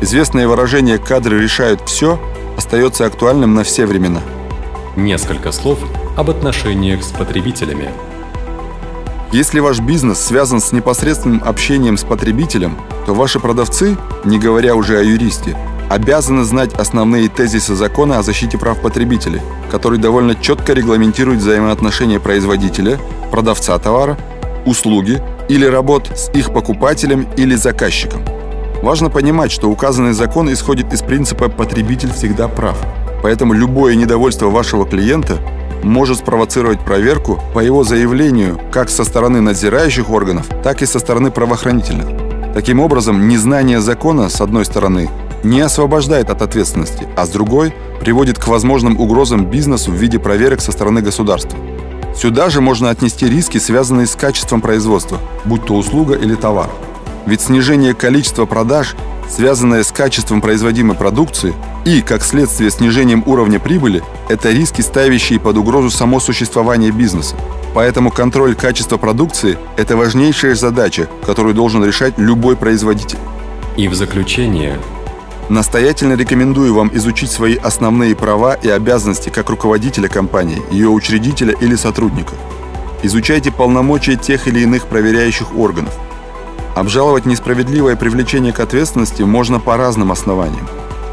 Известное 0.00 0.46
выражение 0.46 0.98
«кадры 0.98 1.42
решают 1.42 1.82
все» 1.88 2.20
остается 2.56 3.06
актуальным 3.06 3.54
на 3.54 3.64
все 3.64 3.86
времена. 3.86 4.20
Несколько 4.96 5.50
слов 5.50 5.78
об 6.16 6.30
отношениях 6.30 7.02
с 7.02 7.08
потребителями. 7.08 7.88
Если 9.32 9.60
ваш 9.60 9.78
бизнес 9.78 10.18
связан 10.18 10.60
с 10.60 10.72
непосредственным 10.72 11.40
общением 11.44 11.96
с 11.96 12.02
потребителем, 12.02 12.76
то 13.06 13.14
ваши 13.14 13.38
продавцы, 13.38 13.96
не 14.24 14.40
говоря 14.40 14.74
уже 14.74 14.98
о 14.98 15.02
юристе, 15.04 15.56
обязаны 15.88 16.42
знать 16.42 16.74
основные 16.74 17.28
тезисы 17.28 17.76
закона 17.76 18.18
о 18.18 18.24
защите 18.24 18.58
прав 18.58 18.80
потребителей, 18.80 19.40
который 19.70 20.00
довольно 20.00 20.34
четко 20.34 20.72
регламентирует 20.72 21.38
взаимоотношения 21.38 22.18
производителя, 22.18 22.98
продавца 23.30 23.78
товара, 23.78 24.18
услуги 24.66 25.22
или 25.48 25.64
работ 25.64 26.10
с 26.16 26.28
их 26.30 26.52
покупателем 26.52 27.28
или 27.36 27.54
заказчиком. 27.54 28.24
Важно 28.82 29.10
понимать, 29.10 29.52
что 29.52 29.70
указанный 29.70 30.12
закон 30.12 30.52
исходит 30.52 30.92
из 30.92 31.02
принципа 31.02 31.48
«потребитель 31.48 32.12
всегда 32.12 32.48
прав», 32.48 32.76
поэтому 33.22 33.52
любое 33.52 33.94
недовольство 33.94 34.46
вашего 34.46 34.84
клиента 34.86 35.38
может 35.82 36.18
спровоцировать 36.18 36.80
проверку 36.80 37.40
по 37.54 37.60
его 37.60 37.84
заявлению 37.84 38.60
как 38.70 38.90
со 38.90 39.04
стороны 39.04 39.40
надзирающих 39.40 40.10
органов, 40.10 40.46
так 40.62 40.82
и 40.82 40.86
со 40.86 40.98
стороны 40.98 41.30
правоохранительных. 41.30 42.06
Таким 42.54 42.80
образом, 42.80 43.28
незнание 43.28 43.80
закона, 43.80 44.28
с 44.28 44.40
одной 44.40 44.64
стороны, 44.64 45.08
не 45.44 45.60
освобождает 45.60 46.30
от 46.30 46.42
ответственности, 46.42 47.06
а 47.16 47.24
с 47.26 47.30
другой 47.30 47.72
приводит 48.00 48.38
к 48.38 48.48
возможным 48.48 49.00
угрозам 49.00 49.46
бизнесу 49.46 49.90
в 49.90 49.94
виде 49.94 50.18
проверок 50.18 50.60
со 50.60 50.72
стороны 50.72 51.00
государства. 51.00 51.58
Сюда 52.14 52.50
же 52.50 52.60
можно 52.60 52.90
отнести 52.90 53.28
риски, 53.28 53.58
связанные 53.58 54.06
с 54.06 54.16
качеством 54.16 54.60
производства, 54.60 55.18
будь 55.44 55.64
то 55.64 55.74
услуга 55.74 56.14
или 56.14 56.34
товар. 56.34 56.68
Ведь 57.26 57.40
снижение 57.40 57.94
количества 57.94 58.46
продаж 58.46 58.96
связанное 59.30 59.84
с 59.84 59.92
качеством 59.92 60.40
производимой 60.40 60.96
продукции, 60.96 61.54
и, 61.84 62.02
как 62.02 62.22
следствие, 62.22 62.70
снижением 62.70 63.22
уровня 63.26 63.58
прибыли– 63.58 64.02
это 64.28 64.50
риски, 64.50 64.82
ставящие 64.82 65.40
под 65.40 65.56
угрозу 65.56 65.90
само 65.90 66.20
существование 66.20 66.90
бизнеса. 66.90 67.36
Поэтому 67.74 68.10
контроль 68.10 68.54
качества 68.54 68.96
продукции– 68.96 69.56
это 69.76 69.96
важнейшая 69.96 70.54
задача, 70.54 71.08
которую 71.24 71.54
должен 71.54 71.84
решать 71.84 72.18
любой 72.18 72.56
производитель. 72.56 73.18
И 73.76 73.88
в 73.88 73.94
заключение 73.94 74.78
Настоятельно 75.48 76.12
рекомендую 76.12 76.74
вам 76.74 76.90
изучить 76.94 77.30
свои 77.30 77.56
основные 77.56 78.14
права 78.14 78.54
и 78.54 78.68
обязанности 78.68 79.30
как 79.30 79.50
руководителя 79.50 80.08
компании, 80.08 80.62
ее 80.70 80.88
учредителя 80.88 81.54
или 81.60 81.74
сотрудника. 81.74 82.34
Изучайте 83.02 83.50
полномочия 83.50 84.14
тех 84.14 84.46
или 84.46 84.60
иных 84.60 84.86
проверяющих 84.86 85.56
органов– 85.56 85.92
Обжаловать 86.80 87.26
несправедливое 87.26 87.94
привлечение 87.94 88.54
к 88.54 88.60
ответственности 88.60 89.20
можно 89.20 89.60
по 89.60 89.76
разным 89.76 90.12
основаниям. 90.12 90.66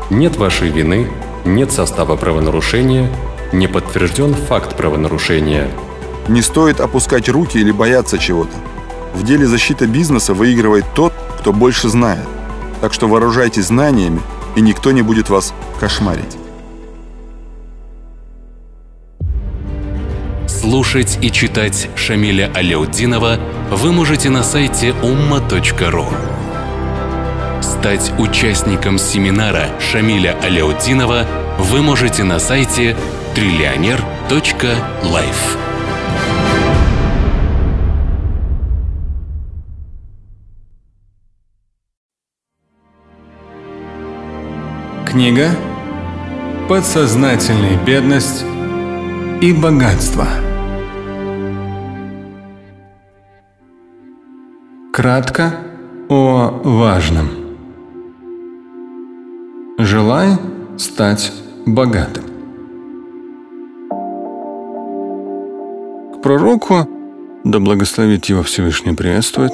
Нет 0.09 0.37
вашей 0.37 0.69
вины, 0.69 1.09
нет 1.43 1.73
состава 1.73 2.15
правонарушения, 2.15 3.11
не 3.51 3.67
подтвержден 3.67 4.33
факт 4.33 4.77
правонарушения. 4.77 5.69
Не 6.29 6.41
стоит 6.41 6.79
опускать 6.79 7.27
руки 7.27 7.57
или 7.57 7.71
бояться 7.71 8.17
чего-то. 8.17 8.55
В 9.13 9.23
деле 9.23 9.45
защиты 9.45 9.87
бизнеса 9.87 10.33
выигрывает 10.33 10.85
тот, 10.95 11.11
кто 11.37 11.51
больше 11.51 11.89
знает. 11.89 12.23
Так 12.79 12.93
что 12.93 13.09
вооружайтесь 13.09 13.65
знаниями, 13.65 14.21
и 14.55 14.61
никто 14.61 14.91
не 14.91 15.01
будет 15.01 15.29
вас 15.29 15.53
кошмарить. 15.81 16.37
Слушать 20.47 21.19
и 21.21 21.29
читать 21.29 21.89
Шамиля 21.97 22.53
Аляутдинова 22.55 23.37
вы 23.69 23.91
можете 23.91 24.29
на 24.29 24.43
сайте 24.43 24.89
umma.ru. 24.89 26.05
Стать 27.61 28.13
участником 28.17 28.97
семинара 28.97 29.67
Шамиля 29.79 30.37
Аляутдинова 30.41 31.25
вы 31.59 31.81
можете 31.81 32.23
на 32.23 32.39
сайте 32.39 32.95
триллионер.life. 33.35 35.57
Книга 45.05 45.49
«Подсознательная 46.69 47.77
бедность 47.83 48.45
и 49.41 49.51
богатство». 49.51 50.27
Кратко 54.97 55.53
о 56.09 56.59
важном. 56.63 57.29
Желай 59.77 60.29
стать 60.77 61.31
богатым. 61.67 62.23
К 66.15 66.21
пророку, 66.23 66.89
да 67.43 67.59
благословит 67.59 68.25
его 68.25 68.41
Всевышний 68.41 68.95
приветствует, 68.95 69.53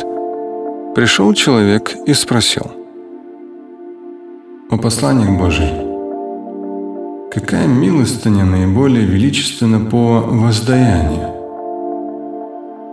пришел 0.96 1.34
человек 1.34 1.94
и 2.06 2.14
спросил. 2.14 2.72
«О 4.70 4.78
посланник 4.78 5.38
Божий, 5.38 5.74
какая 7.34 7.68
милостыня 7.68 8.46
наиболее 8.46 9.06
величественна 9.06 9.82
по 9.82 10.22
воздаянию, 10.22 11.34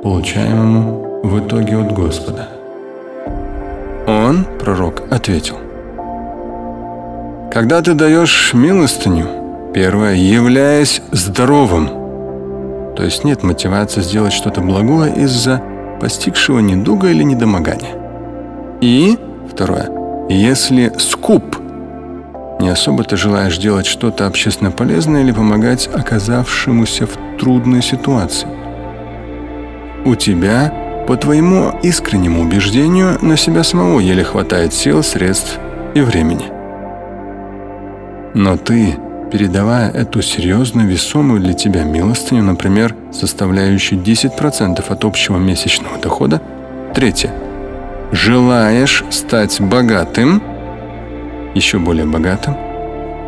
получаемому 0.03 1.10
в 1.23 1.39
итоге 1.39 1.79
от 1.79 1.93
Господа. 1.93 2.49
Он, 4.07 4.47
пророк, 4.59 5.03
ответил. 5.11 5.57
Когда 7.53 7.83
ты 7.83 7.95
даешь 7.95 8.53
милостыню, 8.55 9.73
первое, 9.75 10.15
являясь 10.15 11.03
здоровым, 11.13 11.89
то 12.97 13.05
есть 13.05 13.25
нет 13.25 13.43
мотивации 13.43 14.03
сделать 14.03 14.33
что-то 14.33 14.61
благое 14.61 15.15
из-за 15.15 15.63
постигшего 16.01 16.61
недуга 16.61 17.09
или 17.09 17.23
недомогания. 17.23 17.95
И, 18.81 19.19
второе, 19.51 19.91
если 20.29 20.93
скуп, 20.99 21.57
не 22.61 22.69
особо 22.69 23.05
ты 23.05 23.17
желаешь 23.17 23.59
делать 23.59 23.87
что-то 23.87 24.27
общественно 24.27 24.71
полезное 24.71 25.23
или 25.23 25.33
помогать 25.33 25.89
оказавшемуся 25.93 27.07
в 27.07 27.39
трудной 27.39 27.83
ситуации. 27.83 28.49
У 30.05 30.15
тебя 30.15 30.73
по 31.11 31.17
твоему 31.17 31.77
искреннему 31.83 32.41
убеждению, 32.41 33.19
на 33.21 33.37
себя 33.37 33.65
самого 33.65 33.99
еле 33.99 34.23
хватает 34.23 34.73
сил, 34.73 35.03
средств 35.03 35.59
и 35.93 36.03
времени. 36.03 36.45
Но 38.33 38.57
ты, 38.57 38.95
передавая 39.33 39.91
эту 39.91 40.23
серьезную, 40.23 40.87
весомую 40.87 41.41
для 41.41 41.55
тебя 41.55 41.83
милостыню, 41.83 42.45
например, 42.45 42.95
составляющую 43.11 44.01
10% 44.01 44.85
от 44.89 45.05
общего 45.05 45.37
месячного 45.37 45.99
дохода, 45.99 46.41
третье, 46.95 47.33
желаешь 48.13 49.03
стать 49.11 49.61
богатым, 49.61 50.41
еще 51.57 51.81
более 51.81 52.07
богатым, 52.07 52.55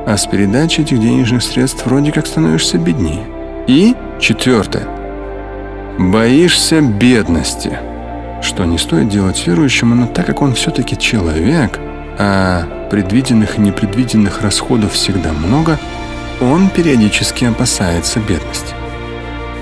а 0.06 0.16
с 0.16 0.24
передачей 0.26 0.82
этих 0.82 1.00
денежных 1.00 1.42
средств 1.42 1.84
вроде 1.84 2.12
как 2.12 2.28
становишься 2.28 2.78
беднее. 2.78 3.24
И 3.66 3.96
четвертое. 4.20 5.01
Боишься 5.98 6.80
бедности, 6.80 7.78
что 8.42 8.64
не 8.64 8.78
стоит 8.78 9.08
делать 9.08 9.46
верующему, 9.46 9.94
но 9.94 10.06
так 10.06 10.26
как 10.26 10.40
он 10.40 10.54
все-таки 10.54 10.96
человек, 10.98 11.78
а 12.18 12.88
предвиденных 12.90 13.58
и 13.58 13.60
непредвиденных 13.60 14.40
расходов 14.40 14.94
всегда 14.94 15.32
много, 15.32 15.78
он 16.40 16.68
периодически 16.70 17.44
опасается 17.44 18.20
бедности. 18.20 18.74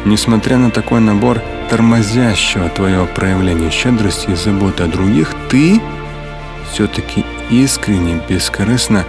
Несмотря 0.04 0.56
на 0.56 0.70
такой 0.70 1.00
набор 1.00 1.42
тормозящего 1.68 2.68
твое 2.68 3.06
проявление 3.06 3.70
щедрости 3.70 4.30
и 4.30 4.34
заботы 4.34 4.84
о 4.84 4.86
других, 4.86 5.34
ты 5.50 5.80
все-таки 6.72 7.24
искренне, 7.50 8.20
бескорыстно 8.28 9.04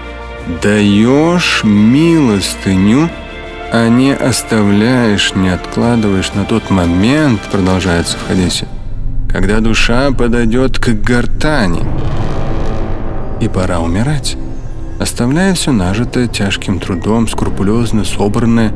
даешь 0.62 1.62
милостыню, 1.64 3.10
а 3.72 3.88
не 3.88 4.14
оставляешь, 4.14 5.34
не 5.34 5.50
откладываешь 5.50 6.34
на 6.34 6.44
тот 6.44 6.70
момент, 6.70 7.40
продолжается 7.52 8.18
в 8.18 8.28
хадисе, 8.28 8.68
когда 9.30 9.62
душа 9.62 10.12
подойдет 10.12 10.78
к 10.78 10.90
гортани, 10.90 11.84
и 13.40 13.48
пора 13.48 13.80
умирать, 13.80 14.36
оставляя 15.00 15.54
все 15.54 15.72
нажитое 15.72 16.28
тяжким 16.28 16.80
трудом, 16.80 17.30
скрупулезно 17.30 18.04
собранное, 18.04 18.74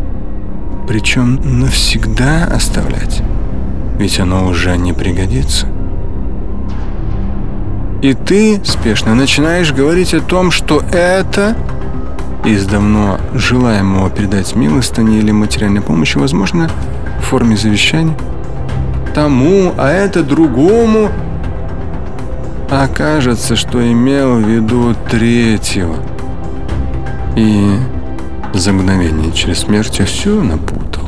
причем 0.87 1.59
навсегда 1.59 2.45
оставлять, 2.45 3.21
ведь 3.99 4.19
оно 4.21 4.47
уже 4.47 4.77
не 4.77 4.93
пригодится. 4.93 5.67
И 8.01 8.13
ты 8.13 8.61
спешно 8.63 9.13
начинаешь 9.13 9.73
говорить 9.73 10.13
о 10.13 10.21
том, 10.21 10.51
что 10.51 10.81
это 10.91 11.57
из 12.45 12.65
давно 12.65 13.19
желаемого 13.33 14.09
передать 14.09 14.55
милостыни 14.55 15.17
или 15.17 15.31
материальной 15.31 15.81
помощи, 15.81 16.17
возможно, 16.17 16.69
в 17.19 17.23
форме 17.23 17.57
завещания, 17.57 18.15
тому, 19.13 19.73
а 19.77 19.89
это 19.89 20.23
другому, 20.23 21.09
окажется, 22.69 23.55
что 23.55 23.81
имел 23.91 24.35
в 24.35 24.47
виду 24.47 24.95
третьего. 25.09 25.95
И 27.35 27.71
за 28.53 28.73
мгновение 28.73 29.31
через 29.31 29.59
смерть 29.59 29.99
все 30.05 30.41
напутал. 30.41 31.03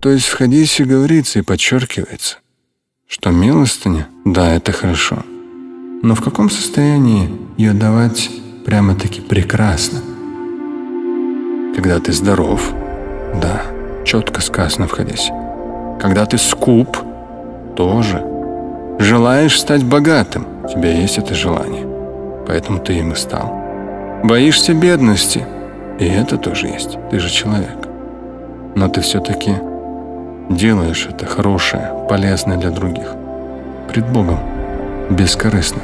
То 0.00 0.10
есть 0.10 0.26
в 0.26 0.36
хадисе 0.36 0.84
говорится 0.84 1.40
и 1.40 1.42
подчеркивается, 1.42 2.38
что 3.08 3.30
милостыня, 3.30 4.06
да, 4.24 4.54
это 4.54 4.72
хорошо, 4.72 5.18
но 6.02 6.14
в 6.14 6.22
каком 6.22 6.50
состоянии 6.50 7.30
ее 7.56 7.72
давать 7.72 8.30
прямо-таки 8.64 9.20
прекрасно? 9.20 10.00
Когда 11.74 11.98
ты 12.00 12.12
здоров, 12.12 12.72
да, 13.40 13.62
четко 14.04 14.40
сказано 14.40 14.86
в 14.86 14.92
хадисе. 14.92 15.32
Когда 16.00 16.26
ты 16.26 16.38
скуп, 16.38 16.96
тоже. 17.78 18.24
Желаешь 18.98 19.60
стать 19.60 19.84
богатым, 19.84 20.46
у 20.64 20.68
тебя 20.68 20.90
есть 20.90 21.16
это 21.16 21.34
желание, 21.34 21.86
поэтому 22.46 22.80
ты 22.80 22.94
им 22.94 23.12
и 23.12 23.14
стал. 23.14 23.54
Боишься 24.24 24.74
бедности, 24.74 25.46
и 26.00 26.04
это 26.04 26.36
тоже 26.38 26.66
есть, 26.66 26.98
ты 27.10 27.20
же 27.20 27.30
человек. 27.30 27.88
Но 28.74 28.88
ты 28.88 29.00
все-таки 29.00 29.52
делаешь 30.50 31.06
это 31.08 31.24
хорошее, 31.26 31.92
полезное 32.08 32.56
для 32.56 32.70
других. 32.70 33.14
Пред 33.92 34.08
Богом, 34.08 34.40
бескорыстно, 35.10 35.80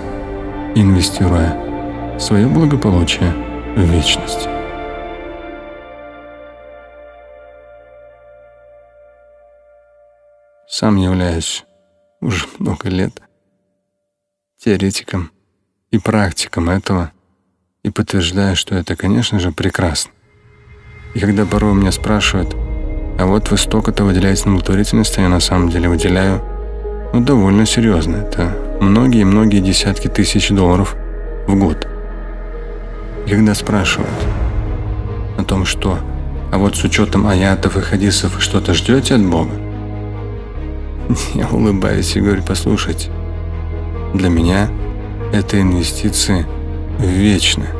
инвестируя 0.74 2.18
свое 2.18 2.46
благополучие 2.46 3.32
в 3.76 3.80
вечность. 3.80 4.48
Сам 10.68 10.96
являюсь 10.96 11.64
уже 12.20 12.46
много 12.58 12.88
лет 12.88 13.22
теоретиком 14.58 15.30
и 15.90 15.98
практиком 15.98 16.68
этого 16.68 17.12
и 17.82 17.90
подтверждаю, 17.90 18.56
что 18.56 18.74
это, 18.74 18.96
конечно 18.96 19.38
же, 19.38 19.52
прекрасно. 19.52 20.12
И 21.14 21.20
когда 21.20 21.46
порой 21.46 21.74
меня 21.74 21.92
спрашивают, 21.92 22.54
а 23.18 23.26
вот 23.26 23.50
вы 23.50 23.56
столько-то 23.56 24.04
выделяете 24.04 24.46
на 24.46 24.52
благотворительность, 24.52 25.16
а 25.18 25.22
я 25.22 25.28
на 25.28 25.40
самом 25.40 25.68
деле 25.70 25.88
выделяю 25.88 26.42
ну, 27.12 27.20
довольно 27.20 27.64
серьезно. 27.66 28.16
Это 28.16 28.63
многие-многие 28.80 29.60
десятки 29.60 30.08
тысяч 30.08 30.48
долларов 30.50 30.96
в 31.46 31.54
год. 31.58 31.86
И 33.26 33.30
когда 33.30 33.54
спрашивают 33.54 34.10
о 35.38 35.44
том, 35.44 35.64
что 35.64 35.98
а 36.52 36.58
вот 36.58 36.76
с 36.76 36.84
учетом 36.84 37.26
аятов 37.26 37.76
и 37.76 37.80
хадисов 37.80 38.36
что-то 38.40 38.74
ждете 38.74 39.14
от 39.14 39.24
Бога, 39.24 39.52
я 41.34 41.48
улыбаюсь 41.48 42.14
и 42.16 42.20
говорю, 42.20 42.42
послушайте, 42.46 43.10
для 44.14 44.28
меня 44.28 44.68
это 45.32 45.60
инвестиции 45.60 46.46
в 46.98 47.04
вечное. 47.04 47.72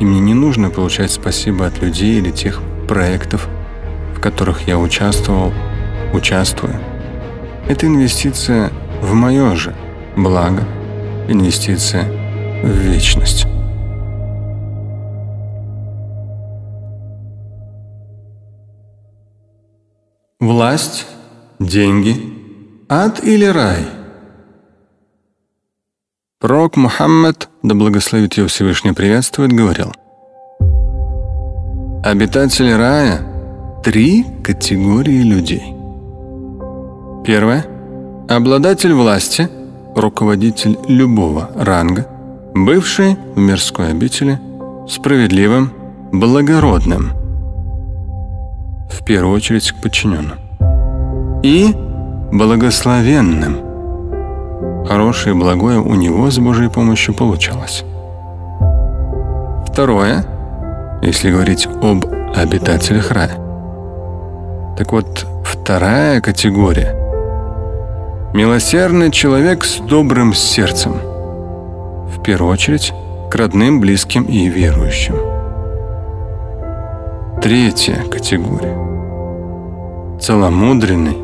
И 0.00 0.04
мне 0.04 0.20
не 0.20 0.34
нужно 0.34 0.70
получать 0.70 1.12
спасибо 1.12 1.66
от 1.66 1.80
людей 1.80 2.18
или 2.18 2.30
тех 2.30 2.60
проектов, 2.88 3.48
которых 4.24 4.66
я 4.66 4.78
участвовал, 4.78 5.52
участвую. 6.14 6.72
Это 7.68 7.86
инвестиция 7.86 8.72
в 9.02 9.12
мое 9.14 9.54
же 9.54 9.74
благо, 10.16 10.62
инвестиция 11.28 12.04
в 12.62 12.68
вечность. 12.68 13.46
Власть, 20.40 21.06
деньги, 21.58 22.16
ад 22.88 23.22
или 23.24 23.46
рай? 23.46 23.86
Пророк 26.40 26.76
Мухаммад, 26.76 27.48
да 27.62 27.74
благословит 27.74 28.34
его 28.34 28.48
Всевышний 28.48 28.92
приветствует, 28.92 29.52
говорил, 29.52 29.92
«Обитатели 32.04 32.70
рая– 32.70 33.26
три 33.84 34.26
категории 34.42 35.22
людей. 35.22 35.62
Первое. 37.24 37.73
Обладатель 38.28 38.94
власти, 38.94 39.50
руководитель 39.94 40.78
любого 40.88 41.50
ранга, 41.56 42.06
бывший 42.54 43.18
в 43.34 43.38
мирской 43.38 43.90
обители, 43.90 44.40
справедливым, 44.88 45.70
благородным, 46.10 47.10
в 48.90 49.04
первую 49.04 49.36
очередь 49.36 49.70
к 49.72 49.82
подчиненным, 49.82 50.38
и 51.42 51.74
благословенным. 52.32 54.86
Хорошее 54.86 55.36
и 55.36 55.38
благое 55.38 55.80
у 55.80 55.94
него 55.94 56.30
с 56.30 56.38
Божьей 56.38 56.70
помощью 56.70 57.12
получалось. 57.12 57.84
Второе, 59.66 60.24
если 61.02 61.30
говорить 61.30 61.66
об 61.66 62.06
обитателях 62.34 63.10
рая, 63.10 63.36
так 64.78 64.92
вот, 64.92 65.26
вторая 65.44 66.22
категория– 66.22 66.98
милосердный 68.34 69.12
человек 69.12 69.64
с 69.64 69.78
добрым 69.78 70.34
сердцем. 70.34 70.94
В 70.94 72.20
первую 72.20 72.52
очередь, 72.52 72.92
к 73.30 73.34
родным, 73.36 73.80
близким 73.80 74.24
и 74.24 74.48
верующим. 74.48 75.14
Третья 77.40 78.02
категория– 78.10 78.76
целомудренный, 80.20 81.16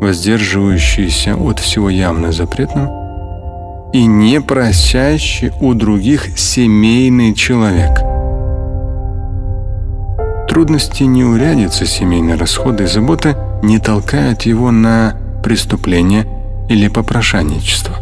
воздерживающийся 0.00 1.34
от 1.34 1.60
всего 1.60 1.88
явно 1.88 2.30
запретного 2.30 3.90
и 3.94 4.04
не 4.04 4.42
просящий 4.42 5.50
у 5.62 5.72
других 5.72 6.38
семейный 6.38 7.34
человек– 7.34 8.00
Трудности 10.46 11.02
неурядицы, 11.04 11.86
семейные 11.86 12.36
расходы 12.36 12.84
и 12.84 12.86
заботы 12.86 13.34
не 13.62 13.78
толкают 13.78 14.42
его 14.42 14.70
на 14.70 15.16
преступление 15.44 16.26
или 16.70 16.88
попрошайничество. 16.88 17.94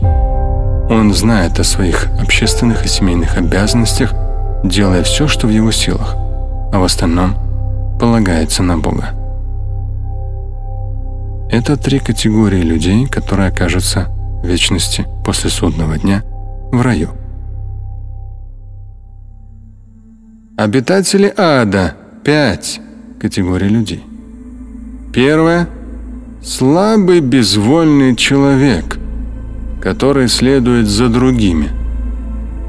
Он 0.88 1.12
знает 1.12 1.58
о 1.58 1.64
своих 1.64 2.06
общественных 2.20 2.84
и 2.84 2.88
семейных 2.88 3.36
обязанностях, 3.36 4.14
делая 4.62 5.02
все, 5.02 5.26
что 5.26 5.48
в 5.48 5.50
его 5.50 5.72
силах, 5.72 6.14
а 6.72 6.78
в 6.78 6.84
остальном 6.84 7.34
полагается 7.98 8.62
на 8.62 8.78
Бога. 8.78 9.10
Это 11.50 11.76
три 11.76 11.98
категории 11.98 12.62
людей, 12.62 13.06
которые 13.06 13.48
окажутся 13.48 14.06
в 14.42 14.46
вечности 14.46 15.04
после 15.24 15.50
судного 15.50 15.98
дня 15.98 16.22
в 16.70 16.80
раю. 16.80 17.10
Обитатели 20.56 21.32
ада– 21.36 21.94
пять 22.24 22.80
категорий 23.20 23.68
людей. 23.68 24.04
Первое– 25.12 25.68
слабый 26.42 27.20
безвольный 27.20 28.16
человек, 28.16 28.98
который 29.80 30.28
следует 30.28 30.88
за 30.88 31.08
другими. 31.08 31.68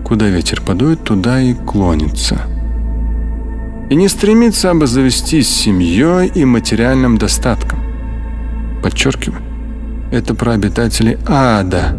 Куда 0.05 0.27
ветер 0.27 0.61
подует, 0.61 1.03
туда 1.03 1.41
и 1.41 1.53
клонится. 1.53 2.41
И 3.89 3.95
не 3.95 4.07
стремится 4.07 4.71
обзавестись 4.71 5.49
семьей 5.49 6.31
и 6.33 6.45
материальным 6.45 7.17
достатком. 7.17 7.79
Подчеркиваю, 8.83 9.41
это 10.11 10.35
про 10.35 10.53
обитателей 10.53 11.17
ада. 11.27 11.97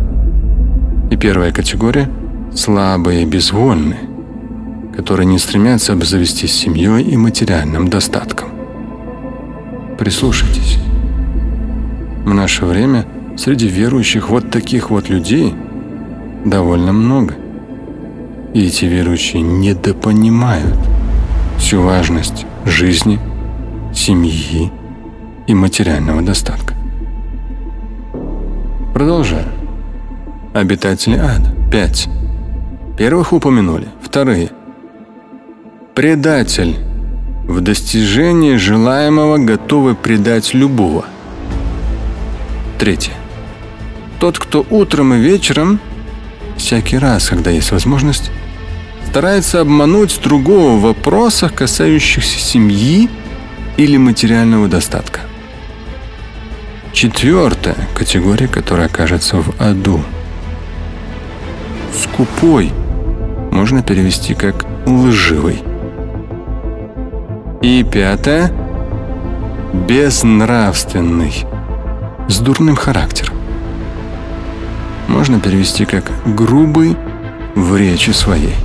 И 1.10 1.16
первая 1.16 1.52
категория– 1.52 2.08
слабые 2.54 3.26
безвольные, 3.26 4.08
которые 4.96 5.26
не 5.26 5.38
стремятся 5.38 5.92
обзавестись 5.92 6.52
семьей 6.52 7.02
и 7.02 7.16
материальным 7.16 7.88
достатком. 7.88 8.48
Прислушайтесь. 9.98 10.73
В 12.24 12.32
наше 12.32 12.64
время 12.64 13.04
среди 13.36 13.68
верующих 13.68 14.30
вот 14.30 14.50
таких 14.50 14.90
вот 14.90 15.08
людей 15.10 15.54
довольно 16.44 16.92
много. 16.92 17.34
И 18.54 18.66
эти 18.66 18.86
верующие 18.86 19.42
недопонимают 19.42 20.78
всю 21.58 21.82
важность 21.82 22.46
жизни, 22.64 23.18
семьи 23.94 24.72
и 25.46 25.54
материального 25.54 26.22
достатка. 26.22 26.74
Продолжаю. 28.94 29.48
Обитатели 30.54 31.16
ада. 31.16 31.54
Пять. 31.70 32.08
Первых 32.96 33.32
упомянули. 33.32 33.88
Вторые. 34.00 34.50
Предатель. 35.94 36.76
В 37.46 37.60
достижении 37.60 38.56
желаемого 38.56 39.36
готовы 39.38 39.94
предать 39.94 40.54
любого. 40.54 41.04
Третье. 42.78 43.12
Тот, 44.18 44.38
кто 44.38 44.64
утром 44.70 45.14
и 45.14 45.18
вечером, 45.18 45.80
всякий 46.56 46.98
раз, 46.98 47.28
когда 47.28 47.50
есть 47.50 47.72
возможность, 47.72 48.30
старается 49.08 49.60
обмануть 49.60 50.20
другого 50.22 50.76
в 50.76 50.82
вопросах, 50.82 51.54
касающихся 51.54 52.38
семьи 52.38 53.08
или 53.76 53.96
материального 53.96 54.68
достатка. 54.68 55.20
Четвертая 56.92 57.76
категория, 57.94 58.48
которая 58.48 58.86
окажется 58.86 59.36
в 59.36 59.54
аду. 59.60 60.02
Скупой 61.92 62.72
можно 63.50 63.82
перевести 63.82 64.34
как 64.34 64.64
лживый. 64.86 65.62
И 67.62 67.84
пятое– 67.84 68.52
безнравственный, 69.88 71.32
с 72.28 72.38
дурным 72.40 72.76
характером. 72.76 73.34
Можно 75.08 75.40
перевести 75.40 75.84
как 75.84 76.10
грубый 76.26 76.96
в 77.54 77.76
речи 77.76 78.10
своей. 78.10 78.56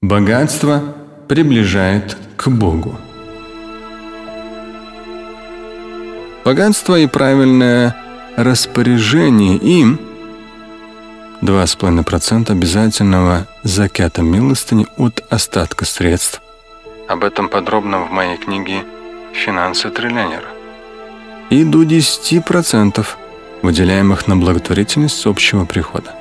Богатство 0.00 0.82
приближает 1.28 2.16
к 2.36 2.48
Богу. 2.48 2.98
Богатство 6.44 6.98
и 6.98 7.06
правильное 7.06 7.94
распоряжение 8.36 9.56
им 9.56 10.00
2,5% 11.40 12.50
обязательного 12.50 13.46
закята 13.62 14.22
милостыни 14.22 14.86
от 14.96 15.24
остатка 15.30 15.84
средств. 15.84 16.42
Об 17.08 17.24
этом 17.24 17.48
подробно 17.48 18.00
в 18.00 18.10
моей 18.10 18.36
книге 18.36 18.84
«Финансы 19.32 19.90
триллионера». 19.90 20.48
И 21.50 21.64
до 21.64 21.82
10% 21.82 23.06
выделяемых 23.62 24.28
на 24.28 24.36
благотворительность 24.36 25.26
общего 25.26 25.64
прихода. 25.64 26.14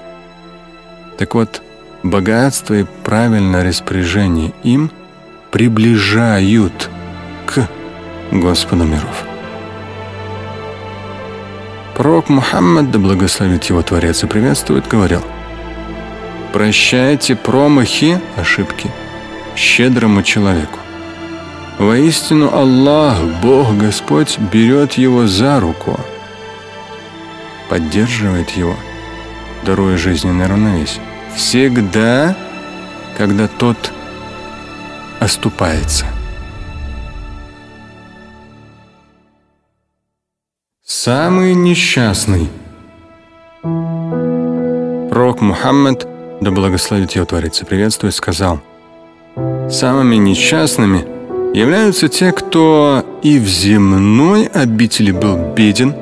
Так 1.17 1.35
вот, 1.35 1.61
богатство 2.03 2.73
и 2.73 2.85
правильное 3.03 3.63
распоряжение 3.63 4.53
им 4.63 4.91
приближают 5.51 6.89
к 7.45 7.67
Господу 8.31 8.83
миров. 8.83 9.25
Пророк 11.95 12.29
Мухаммад, 12.29 12.89
да 12.89 12.97
благословит 12.97 13.65
его 13.65 13.83
Творец 13.83 14.23
и 14.23 14.27
приветствует, 14.27 14.87
говорил, 14.87 15.21
«Прощайте 16.51 17.35
промахи, 17.35 18.19
ошибки, 18.35 18.89
щедрому 19.55 20.23
человеку. 20.23 20.79
Воистину 21.79 22.53
Аллах, 22.53 23.17
Бог 23.41 23.75
Господь, 23.77 24.37
берет 24.51 24.93
его 24.93 25.27
за 25.27 25.59
руку, 25.59 25.99
поддерживает 27.69 28.51
его, 28.51 28.75
даруя 29.65 29.97
жизненное 29.97 30.47
равновесие. 30.47 31.01
Всегда, 31.35 32.35
когда 33.17 33.47
тот 33.47 33.91
оступается». 35.19 36.05
Самый 41.03 41.55
несчастный. 41.55 42.47
Пророк 45.09 45.41
Мухаммад, 45.41 46.07
да 46.41 46.51
благословит 46.51 47.13
его 47.13 47.25
Творец 47.25 47.59
приветствует, 47.67 48.13
сказал, 48.13 48.61
«Самыми 49.69 50.15
несчастными 50.15 51.05
являются 51.53 52.07
те, 52.07 52.31
кто 52.31 53.03
и 53.21 53.39
в 53.39 53.47
земной 53.47 54.45
обители 54.45 55.11
был 55.11 55.37
беден, 55.53 55.93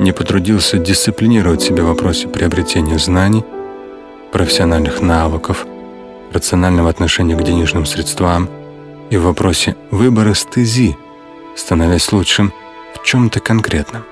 не 0.00 0.12
потрудился 0.12 0.78
дисциплинировать 0.78 1.62
себя 1.62 1.82
в 1.84 1.88
вопросе 1.88 2.28
приобретения 2.28 2.98
знаний, 2.98 3.44
профессиональных 4.32 5.00
навыков, 5.00 5.66
рационального 6.32 6.90
отношения 6.90 7.36
к 7.36 7.42
денежным 7.42 7.86
средствам 7.86 8.48
и 9.10 9.16
в 9.16 9.22
вопросе 9.22 9.76
выбора 9.90 10.34
стези, 10.34 10.96
становясь 11.54 12.12
лучшим 12.12 12.52
в 12.94 13.04
чем-то 13.04 13.40
конкретном. 13.40 14.02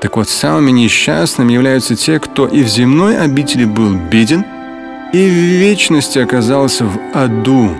Так 0.00 0.16
вот, 0.16 0.28
самыми 0.28 0.70
несчастными 0.70 1.52
являются 1.52 1.96
те, 1.96 2.18
кто 2.18 2.46
и 2.46 2.62
в 2.62 2.68
земной 2.68 3.18
обители 3.18 3.64
был 3.64 3.94
беден, 3.94 4.44
и 5.14 5.28
в 5.28 5.32
вечности 5.32 6.18
оказался 6.18 6.84
в 6.84 6.98
аду. 7.14 7.70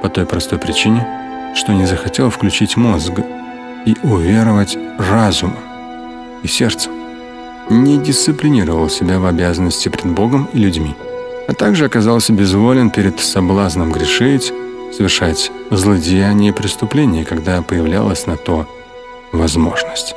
По 0.00 0.08
той 0.08 0.24
простой 0.24 0.58
причине, 0.58 1.06
что 1.54 1.74
не 1.74 1.84
захотел 1.84 2.30
включить 2.30 2.78
мозг 2.78 3.12
и 3.84 3.94
уверовать 4.02 4.78
разумом 4.98 5.58
и 6.42 6.48
сердцем. 6.48 6.92
Не 7.68 7.98
дисциплинировал 7.98 8.88
себя 8.88 9.18
в 9.18 9.26
обязанности 9.26 9.90
пред 9.90 10.06
Богом 10.06 10.48
и 10.54 10.58
людьми, 10.58 10.96
а 11.48 11.52
также 11.52 11.84
оказался 11.84 12.32
безволен 12.32 12.88
перед 12.88 13.20
соблазном 13.20 13.92
грешить, 13.92 14.54
совершать 14.96 15.52
злодеяния 15.70 16.48
и 16.48 16.54
преступления, 16.54 17.26
когда 17.26 17.60
появлялась 17.60 18.26
на 18.26 18.38
то 18.38 18.66
возможность. 19.32 20.16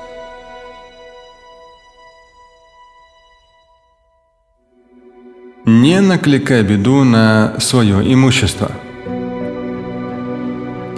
Не 5.67 5.99
накликай 5.99 6.61
беду 6.61 7.03
на 7.03 7.55
свое 7.57 8.13
имущество. 8.13 8.69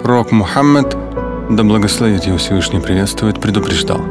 Пророк 0.02 0.30
Мухаммад, 0.30 0.94
да 1.48 1.64
благословит 1.64 2.24
его 2.24 2.36
Всевышний 2.36 2.78
приветствует, 2.78 3.40
предупреждал. 3.40 4.02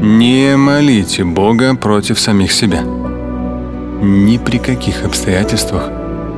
Не 0.00 0.56
молите 0.56 1.24
Бога 1.24 1.74
против 1.74 2.20
самих 2.20 2.52
себя. 2.52 2.82
Ни 4.00 4.38
при 4.38 4.58
каких 4.58 5.04
обстоятельствах 5.04 5.90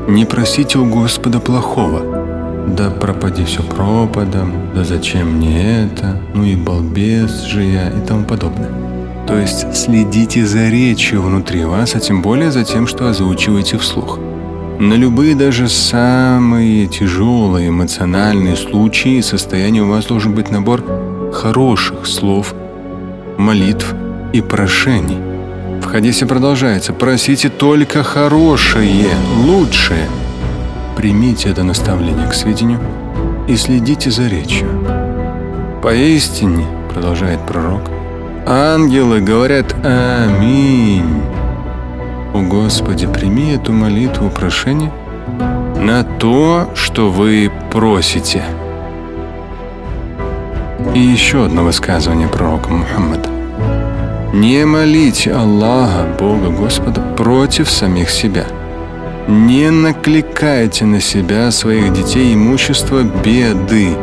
не 0.09 0.25
просите 0.25 0.79
у 0.79 0.87
Господа 0.87 1.39
плохого. 1.39 2.67
Да 2.67 2.89
пропади 2.89 3.45
все 3.45 3.63
пропадом, 3.63 4.71
да 4.75 4.85
зачем 4.85 5.37
мне 5.37 5.85
это, 5.85 6.19
ну 6.33 6.45
и 6.45 6.57
балбес 6.57 7.43
же 7.43 7.63
я 7.63 7.91
и 7.91 8.07
тому 8.07 8.25
подобное. 8.25 9.00
То 9.31 9.39
есть 9.39 9.77
следите 9.77 10.45
за 10.45 10.69
речью 10.69 11.23
внутри 11.23 11.65
вас, 11.65 11.95
а 11.95 12.01
тем 12.01 12.21
более 12.21 12.51
за 12.51 12.65
тем, 12.65 12.89
что 12.89 13.09
озвучиваете 13.09 13.79
вслух. 13.79 14.19
На 14.81 14.95
любые 14.95 15.37
даже 15.37 15.69
самые 15.69 16.89
тяжелые 16.89 17.69
эмоциональные 17.69 18.57
случаи 18.57 19.19
и 19.19 19.23
состояния 19.23 19.83
у 19.83 19.89
вас 19.89 20.07
должен 20.07 20.35
быть 20.35 20.51
набор 20.51 20.83
хороших 21.33 22.07
слов, 22.07 22.55
молитв 23.39 23.95
и 24.33 24.41
прошений. 24.41 25.19
В 25.81 25.85
хадисе 25.85 26.27
продолжается 26.27 26.93
«Просите 26.93 27.51
только 27.51 28.03
хорошее, 28.03 29.11
лучшее». 29.45 30.09
Примите 30.97 31.51
это 31.51 31.63
наставление 31.63 32.27
к 32.29 32.35
сведению 32.35 32.81
и 33.47 33.55
следите 33.55 34.11
за 34.11 34.27
речью. 34.27 34.69
«Поистине»,— 35.85 36.67
продолжает 36.93 37.39
пророк,— 37.47 37.83
Ангелы 38.53 39.21
говорят 39.21 39.77
«Аминь». 39.85 41.23
О 42.35 42.43
Господи, 42.43 43.07
прими 43.07 43.53
эту 43.53 43.73
молитву 43.73 44.29
прошение 44.29 44.91
на 45.77 46.03
то, 46.03 46.69
что 46.75 47.11
вы 47.11 47.49
просите. 47.71 48.43
И 50.97 50.99
еще 50.99 51.45
одно 51.45 51.63
высказывание 51.63 52.27
пророка 52.27 52.71
Мухаммада. 52.71 53.29
Не 54.33 54.67
молите 54.67 55.33
Аллаха, 55.33 56.09
Бога 56.19 56.49
Господа, 56.49 57.01
против 57.17 57.71
самих 57.71 58.11
себя. 58.11 58.47
Не 59.29 59.71
накликайте 59.71 60.87
на 60.87 61.01
себя 61.01 61.53
своих 61.53 61.93
детей 61.93 62.35
имущество 62.35 63.05
беды 63.05 63.97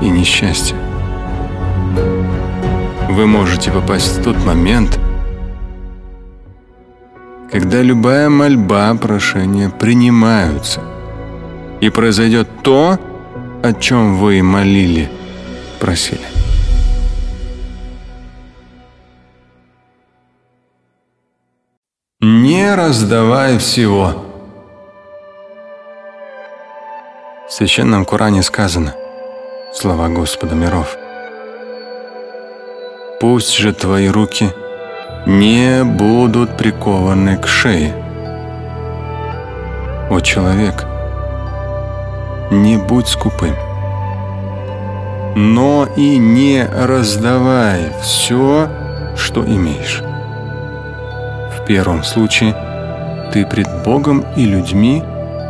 и 0.00 0.08
несчастья. 0.08 0.74
Вы 3.12 3.26
можете 3.26 3.70
попасть 3.70 4.16
в 4.16 4.22
тот 4.22 4.38
момент, 4.38 4.98
когда 7.50 7.82
любая 7.82 8.30
мольба, 8.30 8.94
прошение 8.94 9.68
принимаются, 9.68 10.80
и 11.82 11.90
произойдет 11.90 12.48
то, 12.62 12.98
о 13.62 13.72
чем 13.74 14.16
вы 14.16 14.42
молили, 14.42 15.10
просили. 15.78 16.24
Не 22.20 22.74
раздавай 22.74 23.58
всего. 23.58 24.24
В 27.46 27.52
Священном 27.52 28.06
Коране 28.06 28.42
сказано 28.42 28.94
слова 29.74 30.08
Господа 30.08 30.54
миров. 30.54 30.96
Пусть 33.22 33.56
же 33.56 33.72
твои 33.72 34.08
руки 34.08 34.50
не 35.26 35.84
будут 35.84 36.56
прикованы 36.56 37.36
к 37.36 37.46
шее. 37.46 37.94
О 40.10 40.18
человек, 40.18 40.84
не 42.50 42.78
будь 42.78 43.06
скупым, 43.06 43.54
но 45.36 45.86
и 45.96 46.18
не 46.18 46.66
раздавай 46.66 47.92
все, 48.02 48.68
что 49.14 49.46
имеешь. 49.46 50.02
В 51.56 51.64
первом 51.64 52.02
случае 52.02 52.56
ты 53.32 53.46
пред 53.46 53.68
Богом 53.84 54.24
и 54.34 54.44
людьми 54.44 55.00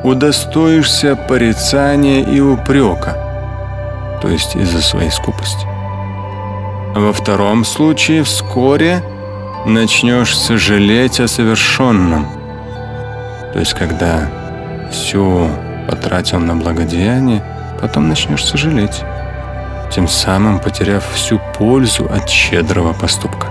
удостоишься 0.05 1.17
порицания 1.17 2.23
и 2.23 2.39
упрека, 2.39 3.17
то 4.21 4.29
есть 4.29 4.57
из-за 4.57 4.83
своей 4.83 5.11
скупости. 5.11 5.72
Во 6.95 7.13
втором 7.13 7.65
случае 7.65 8.23
вскоре 8.23 9.03
начнешь 9.65 10.37
сожалеть 10.37 11.21
о 11.21 11.29
совершенном, 11.29 12.27
то 13.53 13.59
есть 13.59 13.75
когда 13.75 14.31
все 14.91 15.49
потратил 15.89 16.39
на 16.39 16.55
благодеяние, 16.55 17.43
потом 17.81 18.09
начнешь 18.09 18.45
сожалеть, 18.45 19.03
тем 19.91 20.07
самым 20.07 20.59
потеряв 20.59 21.05
всю 21.15 21.41
пользу 21.59 22.05
от 22.05 22.29
щедрого 22.29 22.93
поступка. 22.93 23.47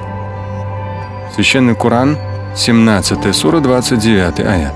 Священный 1.35 1.75
Коран– 1.75 2.17
17 2.55 3.33
сура, 3.33 3.59
29 3.59 4.39
аят. 4.41 4.73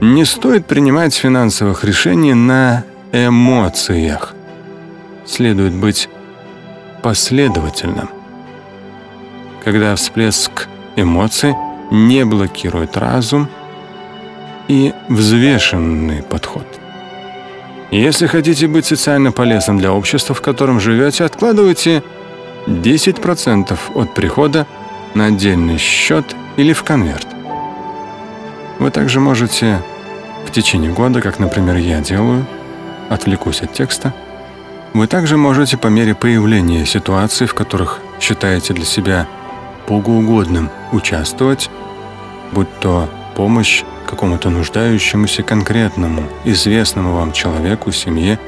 Не 0.00 0.24
стоит 0.24 0.66
принимать 0.66 1.14
финансовых 1.14 1.84
решений 1.84 2.34
на 2.34 2.84
эмоциях. 3.12 4.33
Следует 5.26 5.74
быть 5.74 6.08
последовательным. 7.02 8.08
Когда 9.64 9.94
всплеск 9.96 10.68
эмоций 10.96 11.54
не 11.90 12.24
блокирует 12.24 12.96
разум 12.96 13.48
и 14.68 14.92
взвешенный 15.08 16.22
подход. 16.22 16.66
Если 17.90 18.26
хотите 18.26 18.66
быть 18.66 18.86
социально 18.86 19.32
полезным 19.32 19.78
для 19.78 19.92
общества, 19.92 20.34
в 20.34 20.40
котором 20.40 20.80
живете, 20.80 21.24
откладывайте 21.24 22.02
10% 22.66 23.78
от 23.94 24.14
прихода 24.14 24.66
на 25.14 25.26
отдельный 25.26 25.78
счет 25.78 26.24
или 26.56 26.72
в 26.72 26.82
конверт. 26.82 27.26
Вы 28.78 28.90
также 28.90 29.20
можете 29.20 29.80
в 30.46 30.50
течение 30.50 30.92
года, 30.92 31.20
как, 31.20 31.38
например, 31.38 31.76
я 31.76 32.00
делаю, 32.00 32.46
отвлекусь 33.10 33.62
от 33.62 33.72
текста, 33.72 34.12
вы 34.94 35.08
также 35.08 35.36
можете 35.36 35.76
по 35.76 35.88
мере 35.88 36.14
появления 36.14 36.86
ситуаций, 36.86 37.48
в 37.48 37.54
которых 37.54 38.00
считаете 38.20 38.72
для 38.74 38.84
себя 38.84 39.26
богоугодным 39.88 40.70
участвовать, 40.92 41.68
будь 42.52 42.68
то 42.80 43.10
помощь 43.34 43.82
какому-то 44.06 44.50
нуждающемуся 44.50 45.42
конкретному, 45.42 46.22
известному 46.44 47.12
вам 47.12 47.32
человеку, 47.32 47.90
семье 47.90 48.38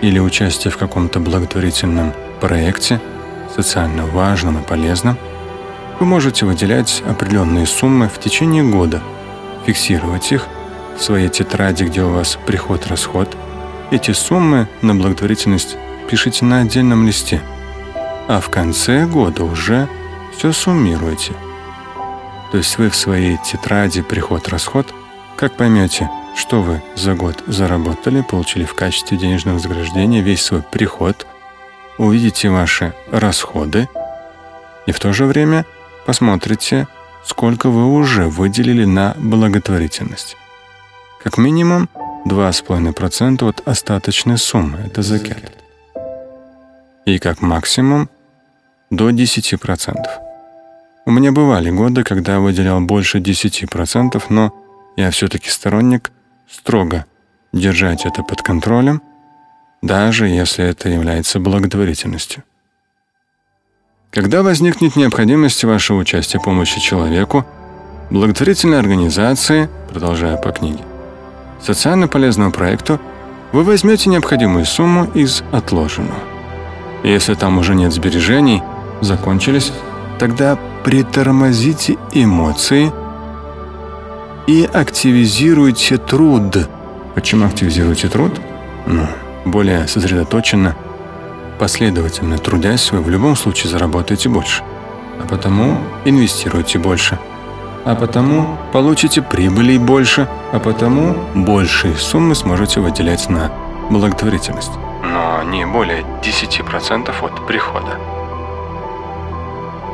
или 0.00 0.18
участие 0.18 0.70
в 0.70 0.78
каком-то 0.78 1.20
благотворительном 1.20 2.14
проекте, 2.40 3.00
социально 3.54 4.06
важном 4.06 4.58
и 4.58 4.62
полезном, 4.62 5.18
вы 6.00 6.06
можете 6.06 6.46
выделять 6.46 7.02
определенные 7.06 7.66
суммы 7.66 8.08
в 8.08 8.18
течение 8.18 8.64
года, 8.64 9.02
фиксировать 9.66 10.32
их 10.32 10.46
в 10.96 11.02
своей 11.02 11.28
тетради, 11.28 11.84
где 11.84 12.02
у 12.02 12.08
вас 12.08 12.38
приход-расход. 12.46 13.36
Эти 13.90 14.12
суммы 14.12 14.68
на 14.82 14.94
благотворительность 14.94 15.76
пишите 16.08 16.44
на 16.44 16.60
отдельном 16.60 17.06
листе, 17.06 17.40
а 18.28 18.40
в 18.40 18.48
конце 18.50 19.06
года 19.06 19.44
уже 19.44 19.88
все 20.36 20.52
суммируете. 20.52 21.32
То 22.50 22.58
есть 22.58 22.78
вы 22.78 22.90
в 22.90 22.96
своей 22.96 23.38
тетради 23.38 24.02
приход-расход, 24.02 24.92
как 25.36 25.56
поймете, 25.56 26.10
что 26.36 26.62
вы 26.62 26.82
за 26.96 27.14
год 27.14 27.42
заработали, 27.46 28.22
получили 28.22 28.64
в 28.64 28.74
качестве 28.74 29.16
денежного 29.16 29.56
вознаграждения 29.56 30.20
весь 30.20 30.42
свой 30.42 30.62
приход– 30.62 31.26
увидите 31.98 32.50
ваши 32.50 32.94
расходы 33.10 33.88
и 34.86 34.92
в 34.92 34.98
то 34.98 35.12
же 35.12 35.26
время 35.26 35.64
посмотрите, 36.06 36.88
сколько 37.24 37.70
вы 37.70 37.86
уже 37.86 38.28
выделили 38.28 38.84
на 38.84 39.14
благотворительность. 39.18 40.36
Как 41.22 41.38
минимум 41.38 41.88
2,5% 42.26 43.48
от 43.48 43.66
остаточной 43.66 44.38
суммы– 44.38 44.78
это 44.86 45.02
закят. 45.02 45.52
И 47.04 47.18
как 47.18 47.42
максимум 47.42 48.08
до 48.90 49.10
10%. 49.10 49.94
У 51.06 51.10
меня 51.10 51.32
бывали 51.32 51.70
годы, 51.70 52.02
когда 52.02 52.34
я 52.34 52.40
выделял 52.40 52.80
больше 52.80 53.18
10%, 53.18 54.22
но 54.30 54.54
я 54.96 55.10
все-таки 55.10 55.50
сторонник 55.50 56.12
строго 56.50 57.04
держать 57.52 58.06
это 58.06 58.22
под 58.22 58.42
контролем– 58.42 59.02
даже 59.84 60.26
если 60.26 60.64
это 60.64 60.88
является 60.88 61.38
благотворительностью. 61.38 62.42
Когда 64.10 64.42
возникнет 64.42 64.96
необходимость 64.96 65.62
вашего 65.64 65.98
участия 65.98 66.40
помощи 66.40 66.80
человеку, 66.80 67.44
благотворительной 68.10 68.78
организации, 68.78 69.68
продолжая 69.90 70.38
по 70.38 70.52
книге, 70.52 70.82
социально 71.60 72.08
полезному 72.08 72.52
проекту, 72.52 73.00
вы 73.52 73.62
возьмете 73.62 74.10
необходимую 74.10 74.64
сумму 74.64 75.04
из 75.14 75.42
отложенного. 75.52 76.18
Если 77.04 77.34
там 77.34 77.58
уже 77.58 77.74
нет 77.74 77.92
сбережений, 77.92 78.62
закончились, 79.00 79.72
тогда 80.18 80.58
притормозите 80.84 81.96
эмоции 82.12 82.92
и 84.46 84.68
активизируйте 84.72 85.98
труд. 85.98 86.68
Почему 87.14 87.46
активизируйте 87.46 88.08
труд? 88.08 88.32
Ну, 88.86 89.06
более 89.44 89.86
сосредоточенно, 89.86 90.76
последовательно 91.58 92.38
трудясь, 92.38 92.90
вы 92.92 93.00
в 93.00 93.08
любом 93.08 93.36
случае 93.36 93.70
заработаете 93.70 94.28
больше. 94.28 94.62
А 95.22 95.26
потому 95.26 95.78
инвестируйте 96.04 96.78
больше. 96.78 97.18
А 97.84 97.94
потому 97.94 98.56
получите 98.72 99.20
прибыли 99.20 99.76
больше. 99.76 100.26
А 100.52 100.58
потому 100.58 101.14
большие 101.34 101.94
суммы 101.96 102.34
сможете 102.34 102.80
выделять 102.80 103.28
на 103.28 103.50
благотворительность. 103.90 104.72
Но 105.02 105.42
не 105.42 105.66
более 105.66 106.04
10% 106.22 107.12
от 107.22 107.46
прихода. 107.46 107.98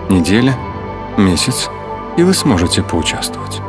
Неделя, 0.09 0.57
месяц, 1.17 1.69
и 2.17 2.23
вы 2.23 2.35
сможете 2.35 2.83
поучаствовать. 2.83 3.61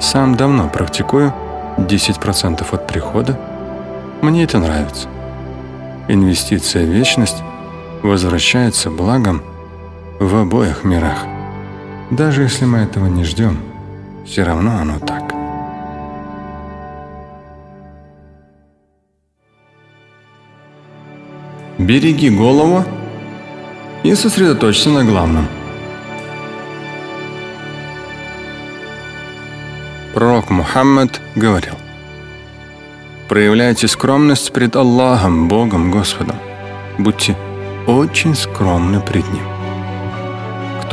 Сам 0.00 0.36
давно 0.36 0.68
практикую 0.68 1.32
10% 1.78 2.66
от 2.70 2.86
прихода 2.86 3.38
мне 4.22 4.44
это 4.44 4.58
нравится. 4.58 5.08
Инвестиция 6.08 6.84
в 6.84 6.88
вечность 6.88 7.42
возвращается 8.02 8.90
благом 8.90 9.42
в 10.20 10.36
обоих 10.36 10.84
мирах. 10.84 11.33
Даже 12.16 12.42
если 12.42 12.64
мы 12.64 12.78
этого 12.78 13.06
не 13.06 13.24
ждем, 13.24 13.58
все 14.24 14.44
равно 14.44 14.76
оно 14.76 15.00
так. 15.00 15.34
Береги 21.76 22.30
голову 22.30 22.84
и 24.04 24.14
сосредоточься 24.14 24.90
на 24.90 25.04
главном. 25.04 25.48
Пророк 30.14 30.50
Мухаммад 30.50 31.20
говорил, 31.34 31.74
Проявляйте 33.28 33.88
скромность 33.88 34.52
пред 34.52 34.76
Аллахом, 34.76 35.48
Богом, 35.48 35.90
Господом. 35.90 36.36
Будьте 36.96 37.36
очень 37.88 38.36
скромны 38.36 39.00
пред 39.00 39.26
Ним. 39.32 39.53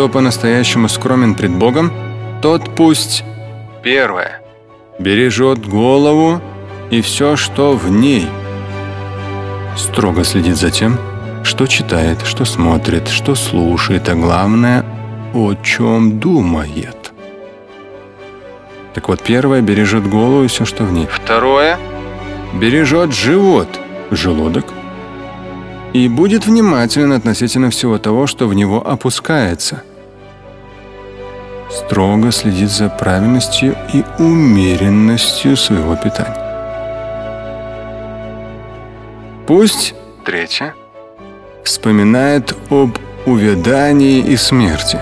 Кто 0.02 0.10
по-настоящему 0.10 0.89
скромен 0.89 1.36
пред 1.36 1.52
Богом, 1.52 1.91
тот 2.41 2.76
пусть 2.76 3.24
первое 3.84 4.41
бережет 4.97 5.64
голову 5.68 6.41
и 6.89 7.02
все, 7.02 7.36
что 7.36 7.74
в 7.74 7.91
ней. 7.91 8.28
Строго 9.78 10.24
следит 10.24 10.58
за 10.58 10.72
тем, 10.72 10.97
что 11.43 11.68
читает, 11.68 12.18
что 12.26 12.45
смотрит, 12.45 13.10
что 13.10 13.36
слушает, 13.36 14.10
а 14.10 14.16
главное, 14.16 14.84
о 15.36 15.54
чем 15.54 16.20
думает. 16.20 17.14
Так 18.95 19.08
вот, 19.08 19.22
первое 19.22 19.62
бережет 19.62 20.10
голову 20.10 20.45
и 20.45 20.47
все, 20.47 20.66
что 20.66 20.84
в 20.84 20.91
ней. 20.91 21.06
Второе 21.12 21.78
бережет 22.56 23.14
живот, 23.14 23.70
желудок, 24.10 24.66
и 25.93 26.08
будет 26.08 26.47
внимателен 26.47 27.12
относительно 27.12 27.70
всего 27.70 27.99
того, 27.99 28.26
что 28.26 28.47
в 28.47 28.56
него 28.56 28.82
опускается. 28.84 29.84
Строго 31.74 32.32
следит 32.32 32.70
за 32.70 32.90
правильностью 32.90 33.78
и 33.94 34.04
умеренностью 34.20 35.56
своего 35.56 35.96
питания. 35.96 36.36
Пусть, 39.48 39.96
третье, 40.26 40.74
вспоминает 41.64 42.54
об 42.70 42.98
увядании 43.26 44.20
и 44.20 44.36
смерти. 44.36 45.00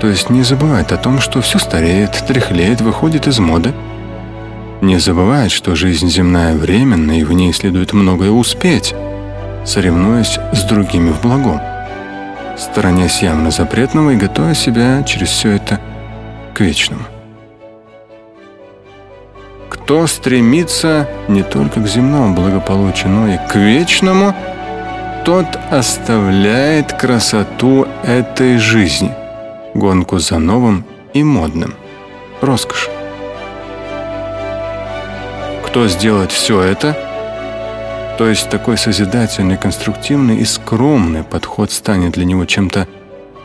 То 0.00 0.06
есть 0.06 0.30
не 0.30 0.42
забывает 0.42 0.92
о 0.92 0.96
том, 0.96 1.18
что 1.20 1.42
все 1.42 1.58
стареет, 1.58 2.12
тряхлеет, 2.26 2.80
выходит 2.80 3.26
из 3.26 3.38
моды. 3.40 3.74
Не 4.80 4.98
забывает, 4.98 5.50
что 5.50 5.74
жизнь 5.74 6.08
земная 6.08 6.54
временна, 6.54 7.18
и 7.18 7.24
в 7.24 7.32
ней 7.32 7.52
следует 7.52 7.92
многое 7.92 8.30
успеть, 8.30 8.94
соревнуясь 9.66 10.38
с 10.52 10.62
другими 10.64 11.10
в 11.10 11.20
благом, 11.20 11.60
сторонясь 12.58 13.22
явно 13.22 13.50
запретного 13.50 14.10
и 14.10 14.16
готовя 14.16 14.54
себя 14.54 15.02
через 15.04 15.28
все 15.28 15.52
это 15.52 15.80
к 16.54 16.60
вечному. 16.60 17.04
Кто 19.70 20.06
стремится 20.06 21.08
не 21.28 21.42
только 21.42 21.80
к 21.80 21.86
земному 21.86 22.34
благополучию, 22.34 23.10
но 23.10 23.28
и 23.28 23.38
к 23.48 23.54
вечному– 23.54 24.34
тот 25.28 25.58
оставляет 25.70 26.94
красоту 26.94 27.86
этой 28.02 28.56
жизни, 28.56 29.14
гонку 29.74 30.18
за 30.18 30.38
новым 30.38 30.86
и 31.12 31.22
модным, 31.22 31.74
роскошь. 32.40 32.88
Кто 35.66 35.86
сделает 35.86 36.32
все 36.32 36.62
это, 36.62 36.96
то 38.18 38.28
есть 38.28 38.50
такой 38.50 38.76
созидательный, 38.76 39.56
конструктивный 39.56 40.38
и 40.38 40.44
скромный 40.44 41.22
подход 41.22 41.70
станет 41.70 42.14
для 42.14 42.24
него 42.24 42.46
чем-то 42.46 42.88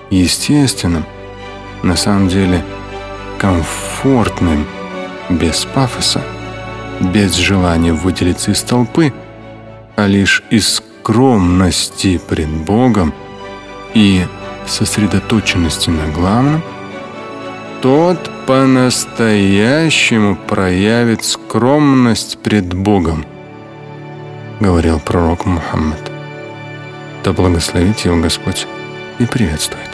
естественным, 0.09 1.05
на 1.83 1.95
самом 1.95 2.27
деле 2.27 2.65
комфортным, 3.37 4.65
без 5.29 5.65
пафоса, 5.65 6.23
без 6.99 7.35
желания 7.35 7.93
выделиться 7.93 8.49
из 8.49 8.63
толпы, 8.63 9.13
а 9.95 10.07
лишь 10.07 10.43
из 10.49 10.81
скромности 11.01 12.19
пред 12.27 12.49
Богом 12.49 13.13
и 13.93 14.25
сосредоточенности 14.65 15.91
на 15.91 16.07
главном, 16.07 16.63
тот 17.83 18.17
по-настоящему 18.47 20.35
проявит 20.35 21.23
скромность 21.23 22.39
пред 22.39 22.73
Богом, 22.73 23.23
говорил 24.63 24.97
пророк 25.01 25.45
Мухаммад. 25.45 26.09
Да 27.23 27.33
благословит 27.33 27.99
его 27.99 28.15
Господь 28.21 28.65
и 29.19 29.25
приветствует. 29.25 29.89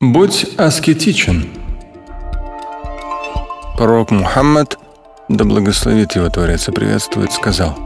Будь 0.00 0.46
аскетичен. 0.58 1.48
Пророк 3.76 4.10
Мухаммад, 4.10 4.78
да 5.28 5.44
благословит 5.44 6.16
его 6.16 6.28
Творец 6.28 6.68
и 6.68 6.72
приветствует, 6.72 7.32
сказал, 7.32 7.78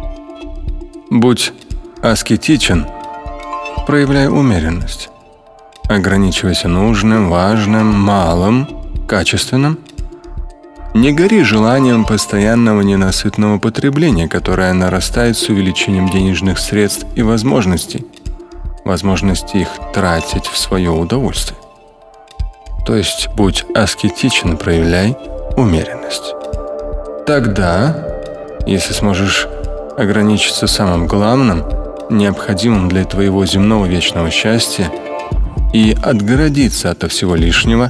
«Будь 1.10 1.52
аскетичен, 2.02 2.86
проявляй 3.86 4.28
умеренность, 4.28 5.10
ограничивайся 5.88 6.68
нужным, 6.68 7.30
важным, 7.30 7.86
малым, 7.86 8.68
качественным, 9.08 9.78
не 10.94 11.12
гори 11.12 11.42
желанием 11.42 12.04
постоянного 12.04 12.80
ненасытного 12.80 13.58
потребления, 13.58 14.28
которое 14.28 14.72
нарастает 14.72 15.36
с 15.36 15.48
увеличением 15.48 16.08
денежных 16.08 16.58
средств 16.58 17.06
и 17.14 17.22
возможностей, 17.22 18.06
возможности 18.84 19.58
их 19.58 19.68
тратить 19.94 20.46
в 20.46 20.56
свое 20.56 20.90
удовольствие. 20.90 21.58
То 22.86 22.96
есть 22.96 23.28
будь 23.36 23.64
аскетичен, 23.74 24.56
проявляй 24.56 25.16
умеренность. 25.56 26.34
Тогда, 27.26 28.16
если 28.66 28.94
сможешь 28.94 29.46
ограничиться 29.98 30.66
самым 30.66 31.06
главным, 31.06 31.64
необходимым 32.08 32.88
для 32.88 33.04
твоего 33.04 33.44
земного 33.44 33.84
вечного 33.84 34.30
счастья, 34.30 34.90
и 35.72 35.96
отгородиться 36.02 36.90
от 36.90 37.10
всего 37.10 37.34
лишнего, 37.34 37.88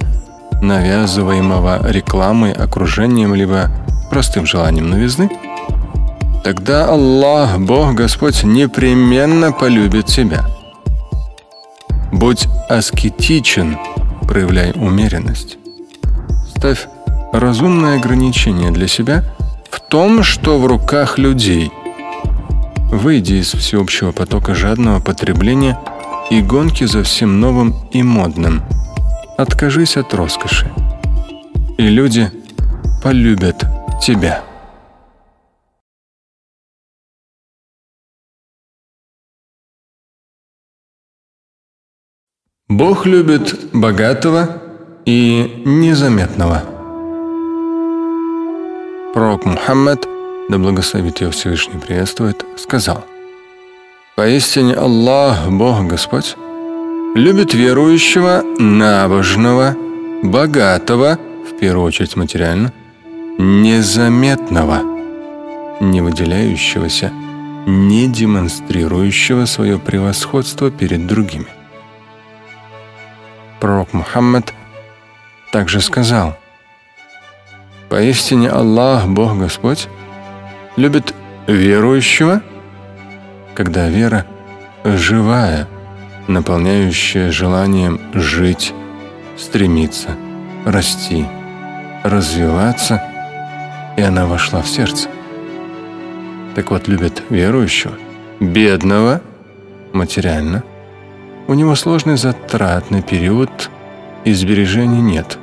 навязываемого 0.61 1.91
рекламой, 1.91 2.53
окружением, 2.53 3.35
либо 3.35 3.71
простым 4.11 4.47
желанием 4.47 4.91
новизны, 4.91 5.31
тогда 6.45 6.89
Аллах, 6.89 7.59
Бог, 7.59 7.95
Господь 7.95 8.43
непременно 8.45 9.53
полюбит 9.53 10.07
тебя. 10.07 10.45
Будь 12.11 12.47
аскетичен– 12.69 13.77
проявляй 14.29 14.73
умеренность. 14.73 15.57
Ставь 16.57 16.87
разумное 17.33 17.97
ограничение 17.97 18.71
для 18.71 18.87
себя 18.87 19.25
в 19.71 19.81
том, 19.81 20.23
что 20.23 20.59
в 20.59 20.67
руках 20.67 21.19
людей. 21.19 21.73
Выйди 22.93 23.35
из 23.35 23.53
всеобщего 23.53 24.13
потока 24.13 24.55
жадного 24.55 25.01
потребления 25.01 25.79
и 26.31 26.43
гонки 26.43 26.85
за 26.85 27.03
всем 27.03 27.41
новым 27.41 27.75
и 27.93 28.03
модным. 28.03 28.63
Откажись 29.37 29.97
от 29.97 30.13
роскоши. 30.15 30.71
И 31.79 31.89
люди 31.89 32.31
полюбят 33.03 33.65
тебя. 34.03 34.45
Бог 42.69 43.07
любит 43.07 43.71
богатого 43.73 44.63
и 45.07 45.63
незаметного. 45.65 46.63
Пророк 49.15 49.47
Мухаммад, 49.47 50.07
да 50.51 50.59
благословит 50.59 51.23
его 51.23 51.31
Всевышний 51.31 51.81
приветствует, 51.81 52.45
сказал, 52.59 53.05
«Поистине 54.19 54.75
Аллах, 54.75 55.49
Бог 55.49 55.87
Господь, 55.87 56.35
любит 57.15 57.55
верующего, 57.55 58.43
набожного, 58.59 59.77
богатого, 60.25 61.21
в 61.49 61.57
первую 61.57 61.87
очередь 61.87 62.17
материально, 62.17 62.73
незаметного, 63.39 64.81
не 65.79 66.01
выделяющегося, 66.01 67.13
не 67.69 68.09
демонстрирующего 68.09 69.45
свое 69.45 69.79
превосходство 69.79 70.73
перед 70.73 71.07
другими. 71.07 71.47
Пророк 73.61 73.93
Мухаммад 73.93 74.53
также 75.53 75.81
сказал, 75.81 76.37
«Поистине 77.89 78.51
Аллах, 78.51 79.07
Бог 79.07 79.39
Господь, 79.39 79.87
любит 80.75 81.15
верующего, 81.47 82.43
когда 83.59 83.89
вера 83.89 84.25
живая, 84.85 85.67
наполняющая 86.29 87.33
желанием 87.33 88.01
жить, 88.15 88.73
стремиться, 89.37 90.11
расти, 90.65 91.27
развиваться, 92.05 93.03
и 93.97 94.03
она 94.03 94.27
вошла 94.27 94.63
в 94.63 94.69
сердце. 94.69 95.09
Так 96.55 96.71
вот, 96.71 96.87
любит 96.87 97.21
верующего, 97.31 97.95
бедного, 98.39 99.23
материально– 99.93 100.63
у 101.49 101.55
него 101.55 101.75
сложный 101.75 102.17
затратный 102.17 103.03
период 103.03 103.71
и 104.25 104.35
сбережений 104.35 105.01
нет. 105.01 105.37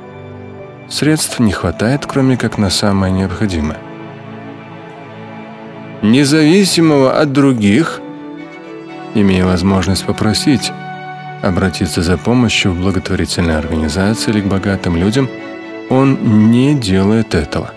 Средств 0.88 1.38
не 1.38 1.52
хватает, 1.52 2.06
кроме 2.06 2.38
как 2.38 2.56
на 2.56 2.70
самое 2.70 3.12
необходимое. 3.12 3.78
Независимого 6.00 7.20
от 7.20 7.32
других 7.32 8.00
имея 9.20 9.44
возможность 9.44 10.04
попросить 10.04 10.72
обратиться 11.42 12.02
за 12.02 12.16
помощью 12.18 12.72
в 12.72 12.80
благотворительные 12.80 13.56
организации 13.56 14.30
или 14.30 14.40
к 14.40 14.46
богатым 14.46 14.96
людям, 14.96 15.28
он 15.88 16.50
не 16.50 16.74
делает 16.74 17.34
этого, 17.34 17.72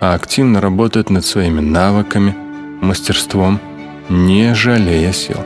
а 0.00 0.14
активно 0.14 0.60
работает 0.60 1.10
над 1.10 1.24
своими 1.24 1.60
навыками, 1.60 2.34
мастерством, 2.80 3.60
не 4.08 4.54
жалея 4.54 5.12
сил. 5.12 5.44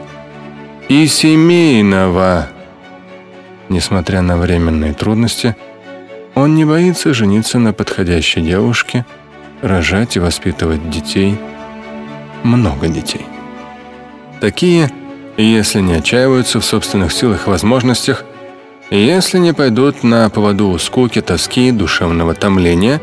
И 0.88 1.06
семейного, 1.06 2.48
несмотря 3.68 4.22
на 4.22 4.36
временные 4.36 4.92
трудности, 4.92 5.56
он 6.34 6.54
не 6.54 6.64
боится 6.64 7.14
жениться 7.14 7.58
на 7.58 7.72
подходящей 7.72 8.42
девушке, 8.42 9.06
рожать 9.62 10.16
и 10.16 10.20
воспитывать 10.20 10.90
детей, 10.90 11.38
много 12.42 12.88
детей. 12.88 13.24
Такие, 14.40 14.90
если 15.42 15.80
не 15.80 15.94
отчаиваются 15.94 16.60
в 16.60 16.64
собственных 16.64 17.12
силах 17.12 17.46
и 17.46 17.50
возможностях, 17.50 18.24
если 18.90 19.38
не 19.38 19.52
пойдут 19.52 20.02
на 20.02 20.28
поводу 20.28 20.68
у 20.68 20.78
скуки, 20.78 21.20
тоски, 21.20 21.70
душевного 21.70 22.34
томления, 22.34 23.00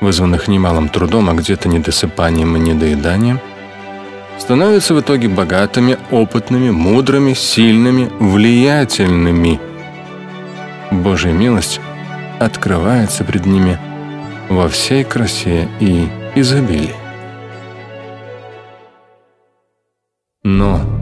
вызванных 0.00 0.46
немалым 0.46 0.88
трудом, 0.88 1.28
а 1.28 1.34
где-то 1.34 1.68
недосыпанием 1.68 2.56
и 2.56 2.60
недоеданием, 2.60 3.40
становятся 4.38 4.94
в 4.94 5.00
итоге 5.00 5.28
богатыми, 5.28 5.98
опытными, 6.10 6.70
мудрыми, 6.70 7.32
сильными, 7.32 8.10
влиятельными. 8.20 9.60
Божья 10.92 11.32
милость 11.32 11.80
открывается 12.38 13.24
пред 13.24 13.46
ними 13.46 13.78
во 14.48 14.68
всей 14.68 15.02
красе 15.02 15.68
и 15.80 16.08
изобилии. 16.36 16.94
Но 20.44 20.95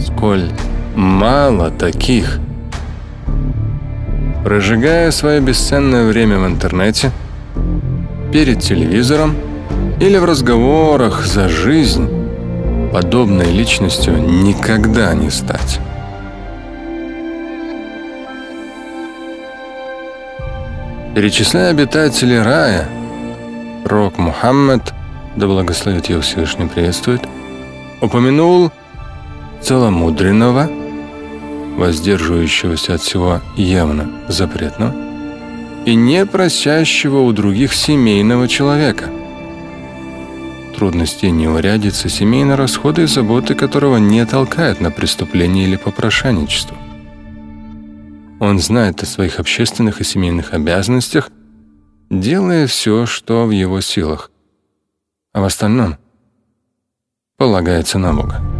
сколь 0.00 0.50
мало 0.94 1.70
таких– 1.70 2.38
прожигая 4.44 5.10
свое 5.10 5.40
бесценное 5.40 6.06
время 6.06 6.38
в 6.38 6.46
интернете, 6.46 7.10
перед 8.32 8.60
телевизором 8.60 9.36
или 10.00 10.16
в 10.18 10.24
разговорах 10.24 11.24
за 11.24 11.48
жизнь, 11.48 12.08
подобной 12.92 13.46
личностью 13.46 14.16
никогда 14.18 15.14
не 15.14 15.30
стать. 15.30 15.78
Перечисляя 21.14 21.70
обитателей 21.70 22.40
рая, 22.40 22.88
пророк 23.84 24.16
Мухаммад, 24.16 24.94
да 25.36 25.46
благословит 25.46 26.06
его 26.06 26.22
Всевышний 26.22 26.66
приветствует, 26.66 27.20
упомянул 28.00 28.72
целомудренного, 29.62 30.70
воздерживающегося 31.76 32.94
от 32.94 33.00
всего 33.02 33.40
явно 33.56 34.10
запретного, 34.28 34.94
и 35.86 35.94
не 35.94 36.26
просящего 36.26 37.20
у 37.20 37.32
других 37.32 37.72
семейного 37.72 38.48
человека. 38.48 39.10
Трудности 40.76 41.26
не 41.26 41.48
урядятся 41.48 42.08
семейные 42.08 42.54
расходы 42.54 43.02
и 43.02 43.06
заботы 43.06 43.54
которого 43.54 43.98
не 43.98 44.24
толкают 44.24 44.80
на 44.80 44.90
преступление 44.90 45.66
или 45.66 45.76
попрошайничество. 45.76 46.76
Он 48.40 48.58
знает 48.58 49.02
о 49.02 49.06
своих 49.06 49.38
общественных 49.38 50.00
и 50.00 50.04
семейных 50.04 50.54
обязанностях, 50.54 51.30
делая 52.08 52.66
все, 52.66 53.04
что 53.04 53.44
в 53.44 53.50
его 53.50 53.80
силах, 53.82 54.30
а 55.32 55.42
в 55.42 55.44
остальном 55.44 55.98
полагается 57.36 57.98
на 57.98 58.14
Бога. 58.14 58.59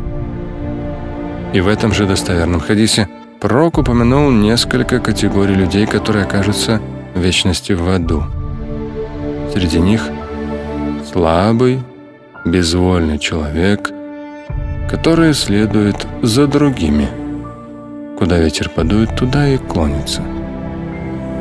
И 1.53 1.61
в 1.61 1.67
этом 1.67 1.93
же 1.93 2.07
достоверном 2.07 2.61
хадисе 2.61 3.09
пророк 3.41 3.79
упомянул 3.79 4.31
несколько 4.31 5.01
категорий 5.01 5.55
людей, 5.55 5.87
которые 5.87 6.25
окажутся 6.25 6.81
в 7.15 7.21
вечности 7.21 7.73
в 7.73 7.89
аду. 7.89 8.25
Среди 9.53 9.81
них 9.81 10.03
слабый, 11.11 11.81
безвольный 12.45 13.19
человек, 13.19 13.91
который 14.89 15.35
следует 15.35 16.07
за 16.23 16.47
другими. 16.47 17.09
Куда 18.17 18.39
ветер 18.39 18.69
подует, 18.69 19.17
туда 19.17 19.49
и 19.49 19.59
клонится. 19.59 20.23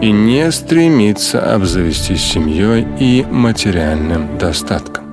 И 0.02 0.12
не 0.12 0.50
стремится 0.52 1.54
обзавестись 1.54 2.24
семьей 2.24 2.88
и 3.00 3.26
материальным 3.30 4.38
достатком. 4.40 5.04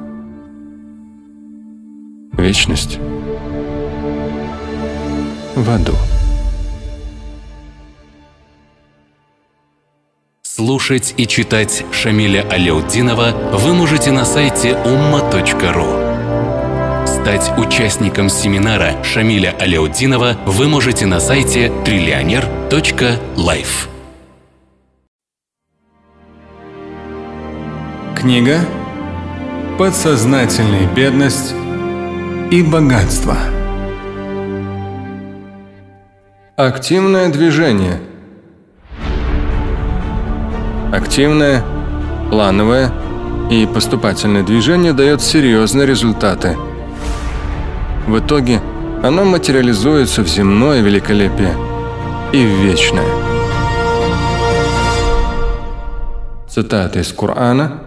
Вечность 2.32 2.98
в 5.56 5.70
аду. 5.70 5.94
Слушать 10.42 11.14
и 11.16 11.26
читать 11.26 11.84
Шамиля 11.92 12.46
Аляутдинова 12.48 13.32
вы 13.52 13.74
можете 13.74 14.12
на 14.12 14.24
сайте 14.24 14.70
umma.ru. 14.70 16.06
Стать 17.06 17.52
участником 17.58 18.28
семинара 18.28 19.02
Шамиля 19.02 19.56
Аляутдинова 19.58 20.36
вы 20.46 20.68
можете 20.68 21.06
на 21.06 21.18
сайте 21.20 21.72
триллионер.life. 21.84 23.88
Книга 28.14 28.60
«Подсознательная 29.78 30.86
бедность 30.94 31.54
и 32.50 32.62
богатство». 32.62 33.36
Активное 36.56 37.28
движение. 37.28 38.00
Активное, 40.90 41.62
плановое 42.30 42.90
и 43.50 43.66
поступательное 43.66 44.42
движение 44.42 44.94
дает 44.94 45.20
серьезные 45.20 45.86
результаты. 45.86 46.56
В 48.06 48.20
итоге 48.20 48.62
оно 49.02 49.26
материализуется 49.26 50.22
в 50.22 50.28
земное 50.28 50.80
великолепие 50.80 51.54
и 52.32 52.38
в 52.38 52.64
вечное. 52.64 53.04
Цитата 56.48 57.00
из 57.00 57.12
Корана. 57.12 57.82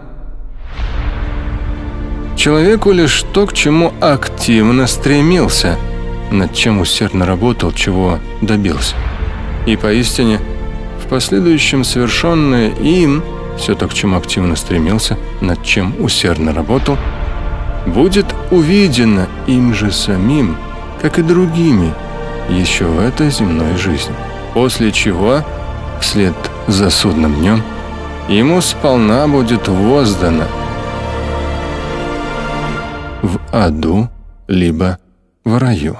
«Человеку 2.36 2.92
лишь 2.92 3.24
то, 3.32 3.48
к 3.48 3.52
чему 3.52 3.92
активно 4.00 4.86
стремился– 4.86 5.76
над 6.30 6.54
чем 6.54 6.80
усердно 6.80 7.26
работал, 7.26 7.72
чего 7.72 8.18
добился. 8.40 8.94
И 9.66 9.76
поистине, 9.76 10.38
в 11.04 11.08
последующем 11.08 11.84
совершенное 11.84 12.70
им, 12.70 13.22
все 13.58 13.74
то, 13.74 13.88
к 13.88 13.94
чему 13.94 14.16
активно 14.16 14.56
стремился, 14.56 15.18
над 15.40 15.62
чем 15.62 15.94
усердно 15.98 16.52
работал, 16.52 16.96
будет 17.86 18.26
увидено 18.50 19.28
им 19.46 19.74
же 19.74 19.92
самим, 19.92 20.56
как 21.00 21.18
и 21.18 21.22
другими, 21.22 21.92
еще 22.48 22.86
в 22.86 23.00
этой 23.00 23.30
земной 23.30 23.76
жизни. 23.76 24.14
После 24.54 24.92
чего, 24.92 25.42
вслед 26.00 26.34
за 26.66 26.90
судным 26.90 27.34
днем, 27.34 27.62
ему 28.28 28.60
сполна 28.60 29.26
будет 29.28 29.68
воздано 29.68 30.44
в 33.22 33.38
аду, 33.52 34.08
либо 34.48 34.98
в 35.44 35.58
раю. 35.58 35.98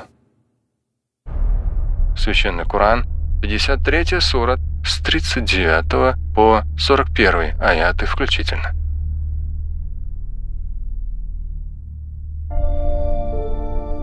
Священный 2.21 2.67
Коран, 2.67 3.07
53 3.41 4.21
сура, 4.21 4.59
с 4.85 4.99
39 4.99 6.35
по 6.35 6.65
41 6.79 7.59
аяты 7.59 8.05
включительно. 8.05 8.75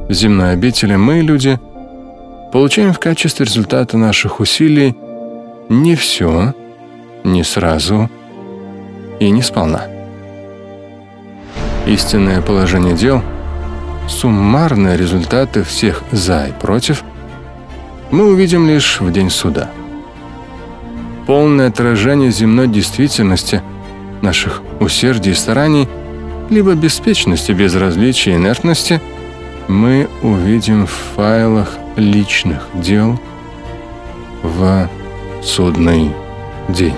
В 0.09 0.13
земной 0.13 0.53
обители 0.53 0.95
мы, 0.95 1.19
люди, 1.19 1.59
получаем 2.51 2.91
в 2.91 2.99
качестве 2.99 3.45
результата 3.45 3.99
наших 3.99 4.39
усилий 4.39 4.95
не 5.69 5.95
все, 5.95 6.55
не 7.23 7.43
сразу 7.43 8.09
и 9.19 9.29
не 9.29 9.43
сполна. 9.43 9.85
Истинное 11.85 12.41
положение 12.41 12.95
дел, 12.95 13.21
суммарные 14.07 14.97
результаты 14.97 15.61
всех 15.61 16.01
«за» 16.11 16.47
и 16.47 16.51
«против»– 16.51 17.03
мы 18.11 18.25
увидим 18.25 18.67
лишь 18.67 18.99
в 19.01 19.11
день 19.11 19.29
суда. 19.29 19.69
Полное 21.25 21.67
отражение 21.67 22.31
земной 22.31 22.67
действительности, 22.67 23.61
наших 24.21 24.61
усердий 24.79 25.31
и 25.31 25.35
стараний, 25.35 25.87
либо 26.49 26.73
беспечности, 26.73 27.51
безразличия, 27.51 28.35
инертности, 28.35 29.01
мы 29.67 30.07
увидим 30.21 30.87
в 30.87 30.91
файлах 31.15 31.73
личных 31.97 32.67
дел 32.73 33.19
в 34.41 34.89
судный 35.43 36.13
день. 36.69 36.95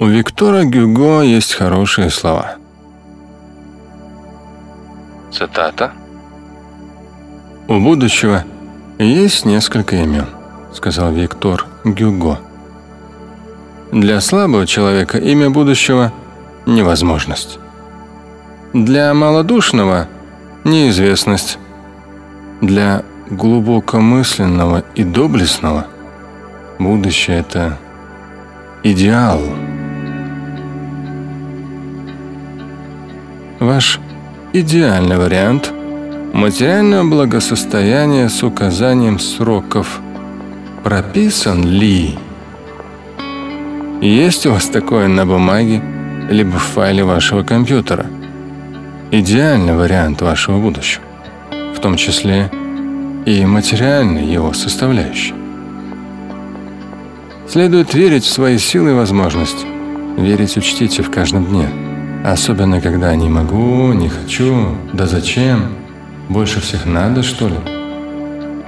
У 0.00 0.06
Виктора 0.06 0.64
Гюго 0.64 1.22
есть 1.22 1.54
хорошие 1.54 2.08
слова. 2.10 2.57
Цитата. 5.38 5.92
«У 7.68 7.78
будущего 7.78 8.42
есть 8.98 9.44
несколько 9.44 9.94
имен»,— 9.94 10.26
сказал 10.74 11.12
Виктор 11.12 11.64
Гюго. 11.84 12.40
«Для 13.92 14.20
слабого 14.20 14.66
человека 14.66 15.16
имя 15.18 15.48
будущего— 15.48 16.12
невозможность. 16.66 17.60
Для 18.72 19.14
малодушного— 19.14 20.08
неизвестность. 20.64 21.58
Для 22.60 23.04
глубокомысленного 23.30 24.82
и 24.96 25.04
доблестного 25.04 25.86
будущее– 26.80 27.38
это 27.38 27.78
идеал. 28.82 29.40
Ваш 33.60 34.00
идеальный 34.52 35.18
вариант– 35.18 35.72
материальное 36.32 37.04
благосостояние 37.04 38.28
с 38.28 38.42
указанием 38.42 39.18
сроков. 39.18 40.00
Прописан 40.84 41.64
ли? 41.66 42.16
Есть 44.00 44.46
у 44.46 44.52
вас 44.52 44.66
такое 44.66 45.08
на 45.08 45.26
бумаге, 45.26 45.82
либо 46.30 46.58
в 46.58 46.62
файле 46.62 47.04
вашего 47.04 47.42
компьютера? 47.42 48.06
Идеальный 49.10 49.74
вариант 49.74 50.22
вашего 50.22 50.58
будущего, 50.58 51.02
в 51.74 51.80
том 51.80 51.96
числе 51.96 52.50
и 53.26 53.44
материальной 53.44 54.24
его 54.24 54.52
составляющей. 54.54 55.34
Следует 57.48 57.92
верить 57.94 58.24
в 58.24 58.32
свои 58.32 58.58
силы 58.58 58.90
и 58.90 58.94
возможности. 58.94 59.66
Верить 60.16 60.56
учтите 60.56 61.02
в 61.02 61.10
каждом 61.10 61.46
дне. 61.46 61.87
Особенно, 62.24 62.80
когда 62.80 63.14
не 63.14 63.28
могу, 63.28 63.92
не 63.92 64.08
хочу, 64.08 64.76
да 64.92 65.06
зачем? 65.06 65.72
Больше 66.28 66.60
всех 66.60 66.84
надо, 66.84 67.22
что 67.22 67.48
ли? 67.48 67.56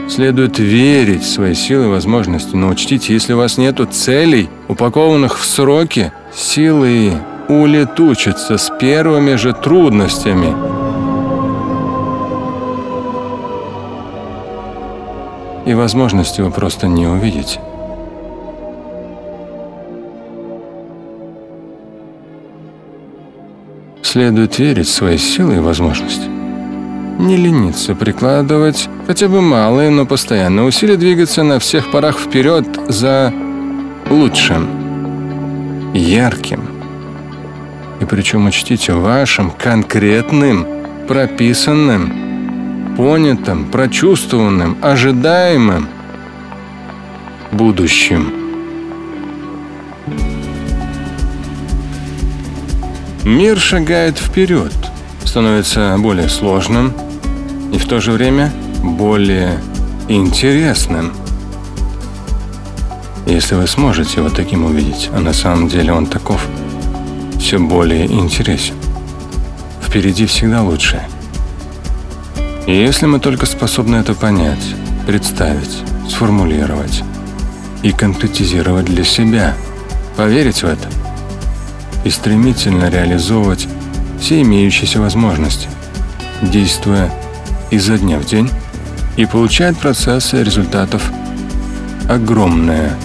Следует 0.08 0.58
верить 0.58 1.22
в 1.22 1.30
свои 1.30 1.54
силы 1.54 1.86
и 1.86 1.88
возможности, 1.88 2.56
но 2.56 2.68
учтите, 2.68 3.12
если 3.12 3.32
у 3.32 3.36
вас 3.36 3.58
нет 3.58 3.80
целей, 3.92 4.48
упакованных 4.68 5.38
в 5.38 5.44
сроки, 5.44 6.12
силы 6.34 7.12
улетучатся 7.48 8.56
с 8.56 8.70
первыми 8.80 9.34
же 9.34 9.52
трудностями. 9.52 10.54
И 15.66 15.74
возможности 15.74 16.40
вы 16.40 16.50
просто 16.50 16.88
не 16.88 17.06
увидите. 17.06 17.60
Следует 24.20 24.58
верить 24.58 24.86
в 24.86 24.92
свои 24.92 25.16
силы 25.16 25.56
и 25.56 25.60
возможности. 25.60 26.28
Не 26.28 27.38
лениться 27.38 27.94
прикладывать 27.94 28.86
хотя 29.06 29.28
бы 29.28 29.40
малые, 29.40 29.88
но 29.88 30.04
постоянно 30.04 30.66
усилия 30.66 30.98
двигаться 30.98 31.42
на 31.42 31.58
всех 31.58 31.90
парах 31.90 32.18
вперед 32.18 32.66
за 32.86 33.32
лучшим, 34.10 34.68
ярким. 35.94 36.68
И 38.02 38.04
причем 38.04 38.46
учтите 38.46 38.92
вашим 38.92 39.50
конкретным, 39.52 40.66
прописанным, 41.08 42.94
понятым, 42.98 43.70
прочувствованным, 43.70 44.76
ожидаемым 44.82 45.88
будущим. 47.52 48.39
Мир 53.24 53.58
шагает 53.58 54.18
вперед, 54.18 54.72
становится 55.24 55.94
более 55.98 56.30
сложным 56.30 56.94
и 57.70 57.76
в 57.76 57.86
то 57.86 58.00
же 58.00 58.12
время 58.12 58.50
более 58.82 59.60
интересным. 60.08 61.12
Если 63.26 63.56
вы 63.56 63.66
сможете 63.66 64.20
его 64.20 64.30
таким 64.30 64.64
увидеть, 64.64 65.10
а 65.12 65.20
на 65.20 65.34
самом 65.34 65.68
деле 65.68 65.92
он 65.92 66.06
таков, 66.06 66.46
все 67.38 67.58
более 67.58 68.06
интересен. 68.06 68.74
Впереди 69.82 70.24
всегда 70.24 70.62
лучшее. 70.62 71.06
И 72.66 72.72
если 72.72 73.04
мы 73.04 73.20
только 73.20 73.44
способны 73.44 73.96
это 73.96 74.14
понять, 74.14 74.64
представить, 75.06 75.82
сформулировать 76.08 77.02
и 77.82 77.92
конкретизировать 77.92 78.86
для 78.86 79.04
себя, 79.04 79.54
поверить 80.16 80.62
в 80.62 80.64
это– 80.64 80.88
и 82.04 82.10
стремительно 82.10 82.88
реализовывать 82.88 83.68
все 84.20 84.42
имеющиеся 84.42 85.00
возможности, 85.00 85.68
действуя 86.42 87.10
изо 87.70 87.98
дня 87.98 88.18
в 88.18 88.26
день 88.26 88.50
и 89.16 89.26
получать 89.26 89.78
процессы 89.78 90.42
результатов 90.42 91.10
огромное 92.08 92.96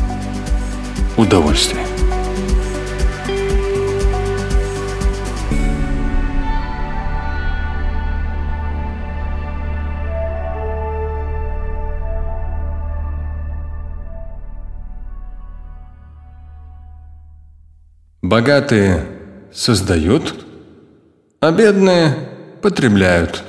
удовольствие. 1.18 1.85
Богатые 18.36 19.00
создают, 19.54 20.46
а 21.40 21.54
бедные 21.54 22.14
потребляют. 22.62 23.42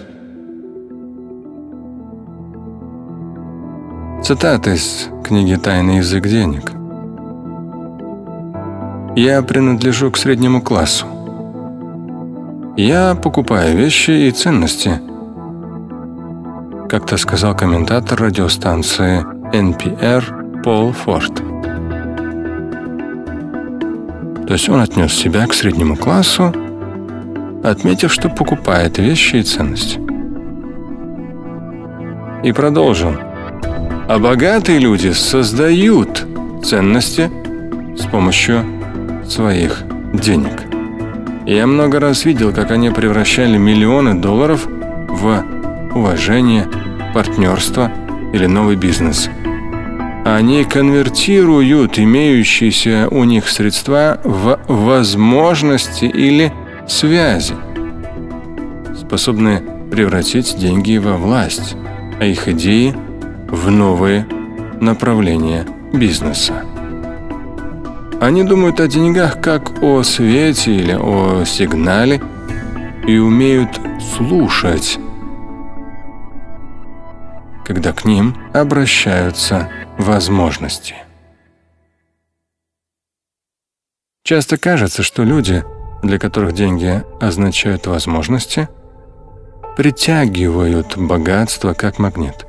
Цитата 4.23 4.71
из 4.71 5.09
книги 5.25 5.57
«Тайный 5.57 5.97
язык 5.97 6.29
денег». 6.29 6.71
Я 9.17 9.43
принадлежу 9.43 10.13
к 10.13 10.17
среднему 10.17 10.63
классу. 10.63 11.07
Я 12.77 13.17
покупаю 13.17 13.77
вещи 13.77 14.13
и 14.13 14.31
ценности. 14.31 15.01
Как-то 16.89 17.17
сказал 17.17 17.57
комментатор 17.57 18.21
радиостанции 18.21 19.25
NPR 19.53 20.63
Пол 20.63 20.93
Форд. 20.93 21.56
То 24.47 24.53
есть 24.53 24.69
он 24.69 24.81
отнес 24.81 25.13
себя 25.13 25.45
к 25.47 25.55
среднему 25.55 25.97
классу, 25.97 26.55
отметив, 27.65 28.13
что 28.13 28.29
покупает 28.29 28.99
вещи 28.99 29.37
и 29.37 29.43
ценности. 29.43 29.99
И 32.45 32.53
продолжил. 32.53 33.13
А 34.09 34.19
богатые 34.21 34.79
люди 34.79 35.11
создают 35.11 36.25
ценности 36.65 37.29
с 37.97 38.07
помощью 38.07 38.65
своих 39.29 39.83
денег. 40.13 40.63
Я 41.45 41.67
много 41.67 41.99
раз 41.99 42.25
видел, 42.25 42.53
как 42.53 42.71
они 42.71 42.91
превращали 42.91 43.57
миллионы 43.57 44.15
долларов 44.15 44.67
в 44.67 45.45
уважение, 45.93 46.67
партнерство 47.15 47.91
или 48.33 48.47
новый 48.47 48.77
бизнес– 48.77 49.29
они 50.35 50.65
конвертируют 50.65 52.01
имеющиеся 52.01 53.07
у 53.13 53.23
них 53.23 53.49
средства 53.49 54.19
в 54.25 54.59
возможности 54.67 56.07
или 56.07 56.53
связи, 56.89 57.55
способные 58.99 59.63
превратить 59.89 60.57
деньги 60.59 60.97
во 60.97 61.17
власть, 61.17 61.77
а 62.19 62.25
их 62.25 62.49
идеи 62.49 62.93
в 63.49 63.71
новые 63.71 64.27
направления 64.81 65.65
бизнеса. 65.93 66.65
Они 68.21 68.43
думают 68.43 68.81
о 68.81 68.89
деньгах 68.89 69.41
как 69.41 69.81
о 69.81 70.03
свете 70.03 70.75
или 70.75 70.97
о 70.99 71.45
сигнале 71.45 72.21
и 73.07 73.17
умеют 73.17 73.81
слушать, 74.17 74.99
когда 77.65 77.93
к 77.93 78.05
ним 78.05 78.35
обращаются 78.53 79.69
возможности. 79.99 80.95
Часто 84.25 84.57
кажется, 84.57 85.03
что 85.03 85.23
люди, 85.23 85.65
для 86.03 86.19
которых 86.19 86.53
деньги 86.53 87.05
означают 87.21 87.87
возможности, 87.87 88.69
притягивают 89.77 90.97
богатство 90.97 91.75
как 91.75 91.99
магнит. 91.99 92.47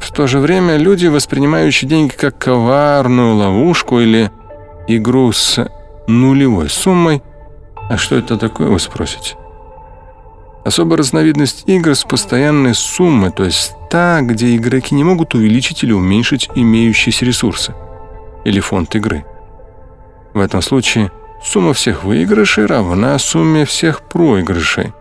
В 0.00 0.12
то 0.12 0.26
же 0.26 0.38
время 0.38 0.76
люди, 0.76 1.06
воспринимающие 1.06 1.88
деньги 1.88 2.12
как 2.12 2.38
коварную 2.38 3.34
ловушку 3.34 4.00
или 4.00 4.30
игру 4.86 5.32
с 5.32 5.66
нулевой 6.06 6.68
суммой, 6.68 7.22
а 7.88 7.96
что 7.96 8.16
это 8.16 8.36
такое, 8.36 8.68
вы 8.68 8.78
спросите? 8.78 9.36
Особая 10.64 10.98
разновидность 10.98 11.64
игр 11.66 11.94
с 11.94 12.04
постоянной 12.04 12.74
суммой, 12.74 13.32
то 13.32 13.44
есть 13.44 13.72
та, 13.90 14.20
где 14.20 14.54
игроки 14.54 14.94
не 14.94 15.02
могут 15.02 15.34
увеличить 15.34 15.82
или 15.82 15.92
уменьшить 15.92 16.48
имеющиеся 16.54 17.24
ресурсы 17.24 17.74
или 18.44 18.60
фонд 18.60 18.94
игры. 18.94 19.24
В 20.34 20.38
этом 20.38 20.62
случае 20.62 21.10
сумма 21.42 21.74
всех 21.74 22.04
выигрышей 22.04 22.66
равна 22.66 23.18
сумме 23.18 23.64
всех 23.64 24.02
проигрышей 24.02 24.92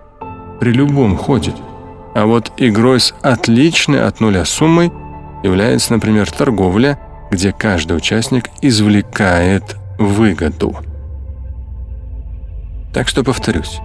при 0.60 0.72
любом 0.72 1.16
ходе. 1.16 1.54
А 2.16 2.26
вот 2.26 2.52
игрой 2.58 3.00
с 3.00 3.14
отличной 3.22 4.04
от 4.04 4.20
нуля 4.20 4.46
суммой 4.46 4.92
является, 5.44 5.94
например, 5.94 6.30
торговля, 6.30 7.00
где 7.30 7.54
каждый 7.54 7.98
участник 7.98 8.50
извлекает 8.62 9.78
выгоду. 9.98 10.76
Так 12.94 13.08
что 13.08 13.24
повторюсь. 13.24 13.80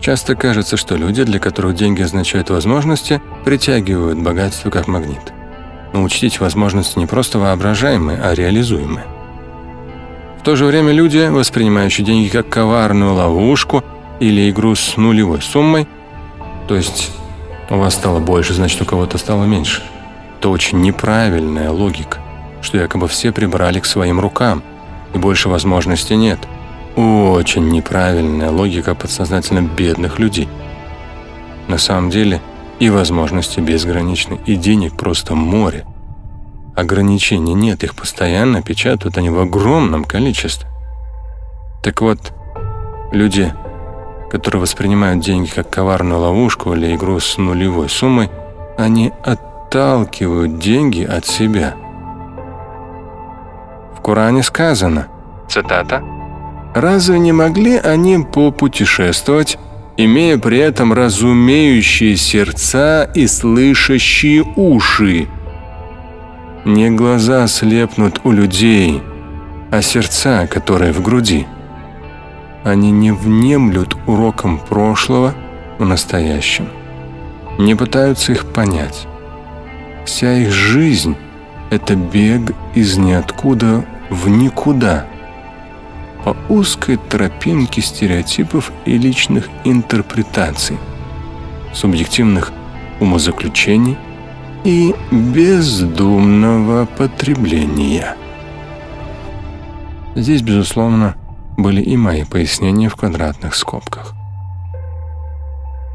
Часто 0.00 0.36
кажется, 0.36 0.76
что 0.76 0.94
люди, 0.96 1.24
для 1.24 1.38
которых 1.38 1.74
деньги 1.74 2.02
означают 2.02 2.50
возможности, 2.50 3.20
притягивают 3.44 4.18
богатство 4.18 4.70
как 4.70 4.88
магнит. 4.88 5.32
Но 5.92 6.02
учтите, 6.02 6.38
возможности 6.40 6.98
не 6.98 7.06
просто 7.06 7.38
воображаемые, 7.38 8.20
а 8.20 8.34
реализуемые. 8.34 9.06
В 10.40 10.42
то 10.44 10.54
же 10.54 10.64
время 10.64 10.92
люди, 10.92 11.28
воспринимающие 11.28 12.06
деньги 12.06 12.28
как 12.28 12.48
коварную 12.48 13.14
ловушку 13.14 13.82
или 14.20 14.48
игру 14.50 14.74
с 14.74 14.96
нулевой 14.96 15.42
суммой, 15.42 15.88
то 16.68 16.76
есть 16.76 17.10
у 17.68 17.76
вас 17.78 17.94
стало 17.94 18.20
больше, 18.20 18.54
значит, 18.54 18.80
у 18.80 18.84
кого-то 18.84 19.18
стало 19.18 19.44
меньше. 19.44 19.82
Это 20.38 20.50
очень 20.50 20.80
неправильная 20.80 21.70
логика, 21.70 22.18
что 22.62 22.78
якобы 22.78 23.08
все 23.08 23.32
прибрали 23.32 23.80
к 23.80 23.86
своим 23.86 24.20
рукам, 24.20 24.62
и 25.14 25.18
больше 25.18 25.48
возможностей 25.48 26.16
нет. 26.16 26.38
Очень 26.96 27.68
неправильная 27.68 28.50
логика 28.50 28.94
подсознательно 28.94 29.60
бедных 29.60 30.18
людей. 30.18 30.48
На 31.68 31.78
самом 31.78 32.10
деле 32.10 32.40
и 32.78 32.90
возможности 32.90 33.60
безграничны, 33.60 34.38
и 34.46 34.56
денег 34.56 34.96
просто 34.96 35.34
море. 35.34 35.84
Ограничений 36.74 37.54
нет, 37.54 37.84
их 37.84 37.94
постоянно 37.94 38.62
печатают 38.62 39.18
они 39.18 39.30
в 39.30 39.38
огромном 39.38 40.04
количестве. 40.04 40.68
Так 41.82 42.00
вот, 42.00 42.32
люди 43.12 43.52
которые 44.30 44.60
воспринимают 44.60 45.20
деньги 45.20 45.48
как 45.48 45.70
коварную 45.70 46.20
ловушку 46.20 46.74
или 46.74 46.94
игру 46.94 47.20
с 47.20 47.38
нулевой 47.38 47.88
суммой, 47.88 48.30
они 48.76 49.12
отталкивают 49.24 50.58
деньги 50.58 51.02
от 51.02 51.26
себя. 51.26 51.74
В 53.96 54.00
Коране 54.02 54.42
сказано, 54.42 55.08
цитата, 55.48 56.02
«Разве 56.76 57.18
не 57.18 57.32
могли 57.32 57.76
они 57.76 58.18
попутешествовать, 58.18 59.58
имея 59.96 60.38
при 60.38 60.58
этом 60.58 60.92
разумеющие 60.92 62.16
сердца 62.16 63.10
и 63.14 63.26
слышащие 63.26 64.44
уши?» 64.54 65.26
Не 66.64 66.90
глаза 66.90 67.46
слепнут 67.48 68.20
у 68.24 68.30
людей, 68.30 69.02
а 69.70 69.82
сердца, 69.82 70.46
которые 70.46 70.92
в 70.92 71.02
груди– 71.02 71.46
они 72.66 72.90
не 72.90 73.12
внемлют 73.12 73.96
урокам 74.06 74.58
прошлого 74.58 75.34
в 75.78 75.84
настоящем, 75.84 76.68
не 77.58 77.76
пытаются 77.76 78.32
их 78.32 78.44
понять. 78.46 79.06
Вся 80.04 80.32
их 80.32 80.50
жизнь– 80.50 81.16
это 81.70 81.94
бег 81.94 82.56
из 82.74 82.98
ниоткуда 82.98 83.84
в 84.10 84.28
никуда, 84.28 85.06
по 86.26 86.36
узкой 86.48 86.96
тропинке 86.96 87.80
стереотипов 87.80 88.72
и 88.84 88.98
личных 88.98 89.48
интерпретаций, 89.62 90.76
субъективных 91.72 92.50
умозаключений 92.98 93.96
и 94.64 94.92
бездумного 95.12 96.86
потребления. 96.86 98.16
Здесь, 100.16 100.42
безусловно, 100.42 101.14
были 101.56 101.80
и 101.80 101.96
мои 101.96 102.24
пояснения 102.24 102.88
в 102.88 102.96
квадратных 102.96 103.54
скобках. 103.54 104.12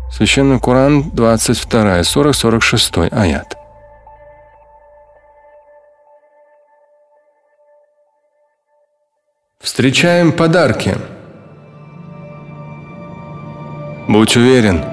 Священный 0.10 0.62
Коран, 0.62 1.10
22, 1.12 2.06
40, 2.06 2.36
46 2.36 2.98
аят. 3.12 3.61
Встречаем 9.82 10.32
подарки. 10.32 10.96
Будь 14.08 14.38
уверен, 14.38 14.84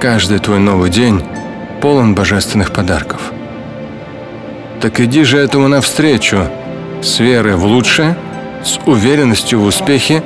каждый 0.00 0.38
твой 0.38 0.60
новый 0.60 0.90
день 0.90 1.24
полон 1.82 2.14
божественных 2.14 2.72
подарков. 2.72 3.20
Так 4.80 5.00
иди 5.00 5.24
же 5.24 5.38
этому 5.38 5.66
навстречу 5.66 6.44
с 7.02 7.18
верой 7.18 7.56
в 7.56 7.64
лучшее– 7.64 8.16
с 8.62 8.78
уверенностью 8.86 9.58
в 9.58 9.64
успехе 9.64 10.22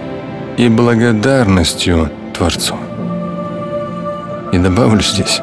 и 0.58 0.68
благодарностью 0.68 2.10
Творцу. 2.36 2.76
И 4.52 4.58
добавлю 4.58 5.00
здесь, 5.00 5.40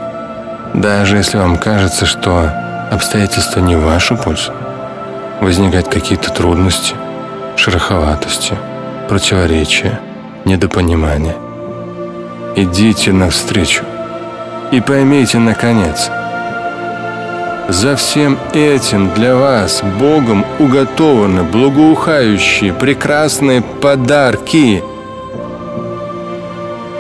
даже 0.76 1.18
если 1.18 1.40
вам 1.40 1.58
кажется, 1.58 2.06
что 2.06 2.52
обстоятельства 2.92 3.62
не 3.62 3.76
в 3.76 3.84
вашу 3.84 4.16
пользу, 4.16 4.54
возникают 5.42 5.88
какие-то 5.88 6.32
трудности, 6.32 6.94
шероховатости, 7.60 8.54
противоречия, 9.10 10.00
недопонимания, 10.46 11.36
идите 12.56 13.12
навстречу 13.12 13.84
и 14.72 14.80
поймите, 14.82 15.40
наконец– 15.40 16.10
за 17.70 17.96
всем 17.96 18.40
этим 18.54 19.14
для 19.14 19.36
вас 19.36 19.84
Богом 20.00 20.44
уготованы 20.58 21.44
благоухающие 21.44 22.74
прекрасные 22.74 23.62
подарки. 23.62 24.84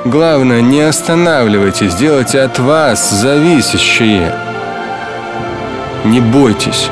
Главное, 0.05 0.61
не 0.61 0.81
останавливайтесь, 0.81 1.95
делайте 1.95 2.41
от 2.41 2.59
вас 2.59 3.09
зависящие. 3.09 4.31
Не 6.05 6.21
бойтесь. 6.21 6.91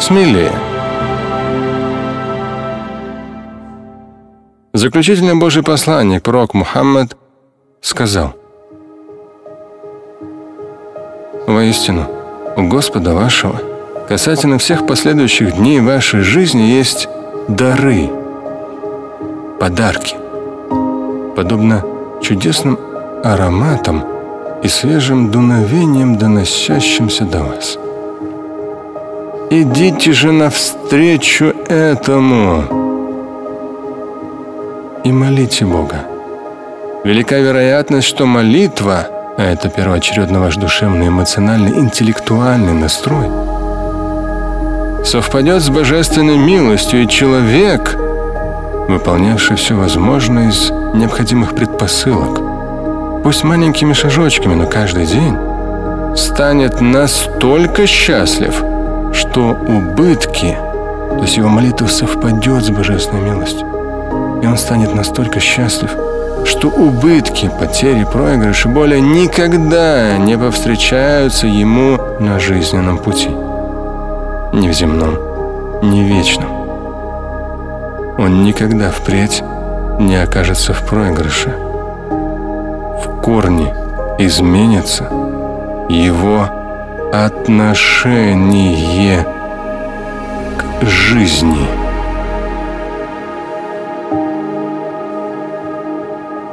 Смелее. 0.00 0.71
Заключительный 4.82 5.36
Божий 5.36 5.62
посланник, 5.62 6.24
пророк 6.24 6.54
Мухаммад, 6.54 7.16
сказал, 7.82 8.34
«Воистину, 11.46 12.08
у 12.56 12.66
Господа 12.66 13.14
вашего 13.14 13.60
касательно 14.08 14.58
всех 14.58 14.84
последующих 14.84 15.54
дней 15.54 15.78
вашей 15.78 16.22
жизни 16.22 16.62
есть 16.62 17.06
дары, 17.46 18.10
подарки, 19.60 20.16
подобно 21.36 21.84
чудесным 22.20 22.76
ароматам 23.22 24.02
и 24.64 24.66
свежим 24.66 25.30
дуновением, 25.30 26.18
доносящимся 26.18 27.24
до 27.24 27.44
вас. 27.44 27.78
Идите 29.48 30.12
же 30.12 30.32
навстречу 30.32 31.54
этому 31.68 32.81
и 35.04 35.12
молите 35.12 35.64
Бога. 35.64 36.04
Велика 37.04 37.38
вероятность, 37.38 38.06
что 38.06 38.26
молитва– 38.26 39.06
а 39.36 39.42
это 39.42 39.68
первоочередно 39.70 40.40
ваш 40.40 40.56
душевный, 40.56 41.08
эмоциональный, 41.08 41.78
интеллектуальный 41.78 42.74
настрой, 42.74 43.28
совпадет 45.04 45.62
с 45.62 45.70
божественной 45.70 46.36
милостью, 46.36 47.02
и 47.02 47.08
человек, 47.08 47.94
выполнявший 48.88 49.56
все 49.56 49.74
возможное 49.74 50.50
из 50.50 50.70
необходимых 50.70 51.54
предпосылок, 51.54 53.22
пусть 53.24 53.42
маленькими 53.42 53.94
шажочками, 53.94 54.54
но 54.54 54.66
каждый 54.66 55.06
день, 55.06 55.36
станет 56.14 56.82
настолько 56.82 57.86
счастлив, 57.86 58.62
что 59.14 59.56
убытки, 59.66 60.58
то 61.10 61.22
есть 61.22 61.38
его 61.38 61.48
молитва 61.48 61.86
совпадет 61.86 62.64
с 62.64 62.70
божественной 62.70 63.22
милостью, 63.22 63.66
и 64.42 64.46
он 64.46 64.58
станет 64.58 64.94
настолько 64.94 65.40
счастлив, 65.40 65.90
что 66.44 66.68
убытки, 66.68 67.50
потери, 67.60 68.04
проигрыши 68.04 68.68
более 68.68 69.00
никогда 69.00 70.18
не 70.18 70.36
повстречаются 70.36 71.46
ему 71.46 71.98
на 72.18 72.40
жизненном 72.40 72.98
пути. 72.98 73.28
Ни 73.28 74.68
в 74.68 74.72
земном, 74.72 75.14
ни 75.82 76.02
в 76.02 76.06
вечном. 76.06 76.50
Он 78.18 78.44
никогда 78.44 78.90
впредь 78.90 79.42
не 79.98 80.16
окажется 80.16 80.72
в 80.72 80.86
проигрыше. 80.86 81.50
В 81.50 83.20
корне 83.22 83.74
изменится 84.18 85.04
его 85.88 86.46
отношение 87.12 89.26
к 90.58 90.86
жизни. 90.86 91.81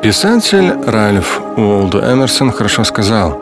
Писатель 0.01 0.71
Ральф 0.87 1.41
Уолдо 1.57 1.99
Эмерсон 1.99 2.51
хорошо 2.51 2.85
сказал, 2.85 3.37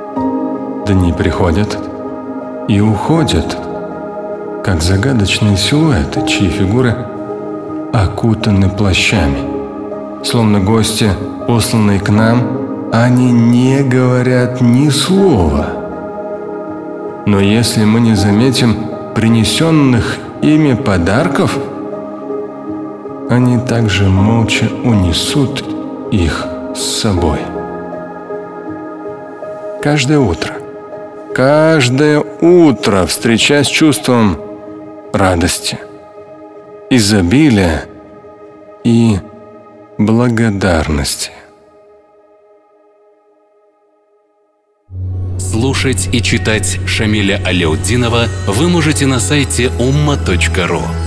«Дни 0.88 1.14
приходят 1.14 1.78
и 2.68 2.80
уходят, 2.82 3.56
как 4.64 4.82
загадочные 4.82 5.56
силуэты, 5.56 6.26
чьи 6.26 6.50
фигуры 6.50 6.96
окутаны 7.94 8.70
плащами. 8.70 9.38
Словно 10.24 10.60
гости, 10.60 11.12
посланные 11.48 12.00
к 12.00 12.10
нам, 12.10 12.90
они 12.92 13.32
не 13.32 13.84
говорят 13.84 14.60
ни 14.60 14.90
слова. 14.90 15.68
Но 17.28 17.40
если 17.40 17.86
мы 17.86 18.00
не 18.00 18.16
заметим 18.16 18.78
принесенных 19.14 20.18
ими 20.42 20.74
подарков, 20.74 21.56
они 23.30 23.60
также 23.60 24.10
молча 24.10 24.66
унесут 24.84 25.77
их 26.12 26.48
с 26.76 26.82
собой. 27.02 27.40
Каждое 29.82 30.20
утро, 30.20 30.54
каждое 31.34 32.20
утро 32.20 33.06
встречаясь 33.06 33.68
чувством 33.68 34.38
радости, 35.14 35.78
изобилия 36.90 37.86
и 38.84 39.18
благодарности. 39.98 41.32
Слушать 45.38 46.10
и 46.12 46.22
читать 46.22 46.80
Шамиля 46.86 47.42
Аляутдинова 47.46 48.28
вы 48.48 48.70
можете 48.70 49.06
на 49.06 49.20
сайте 49.20 49.66
umma.ru. 49.80 51.07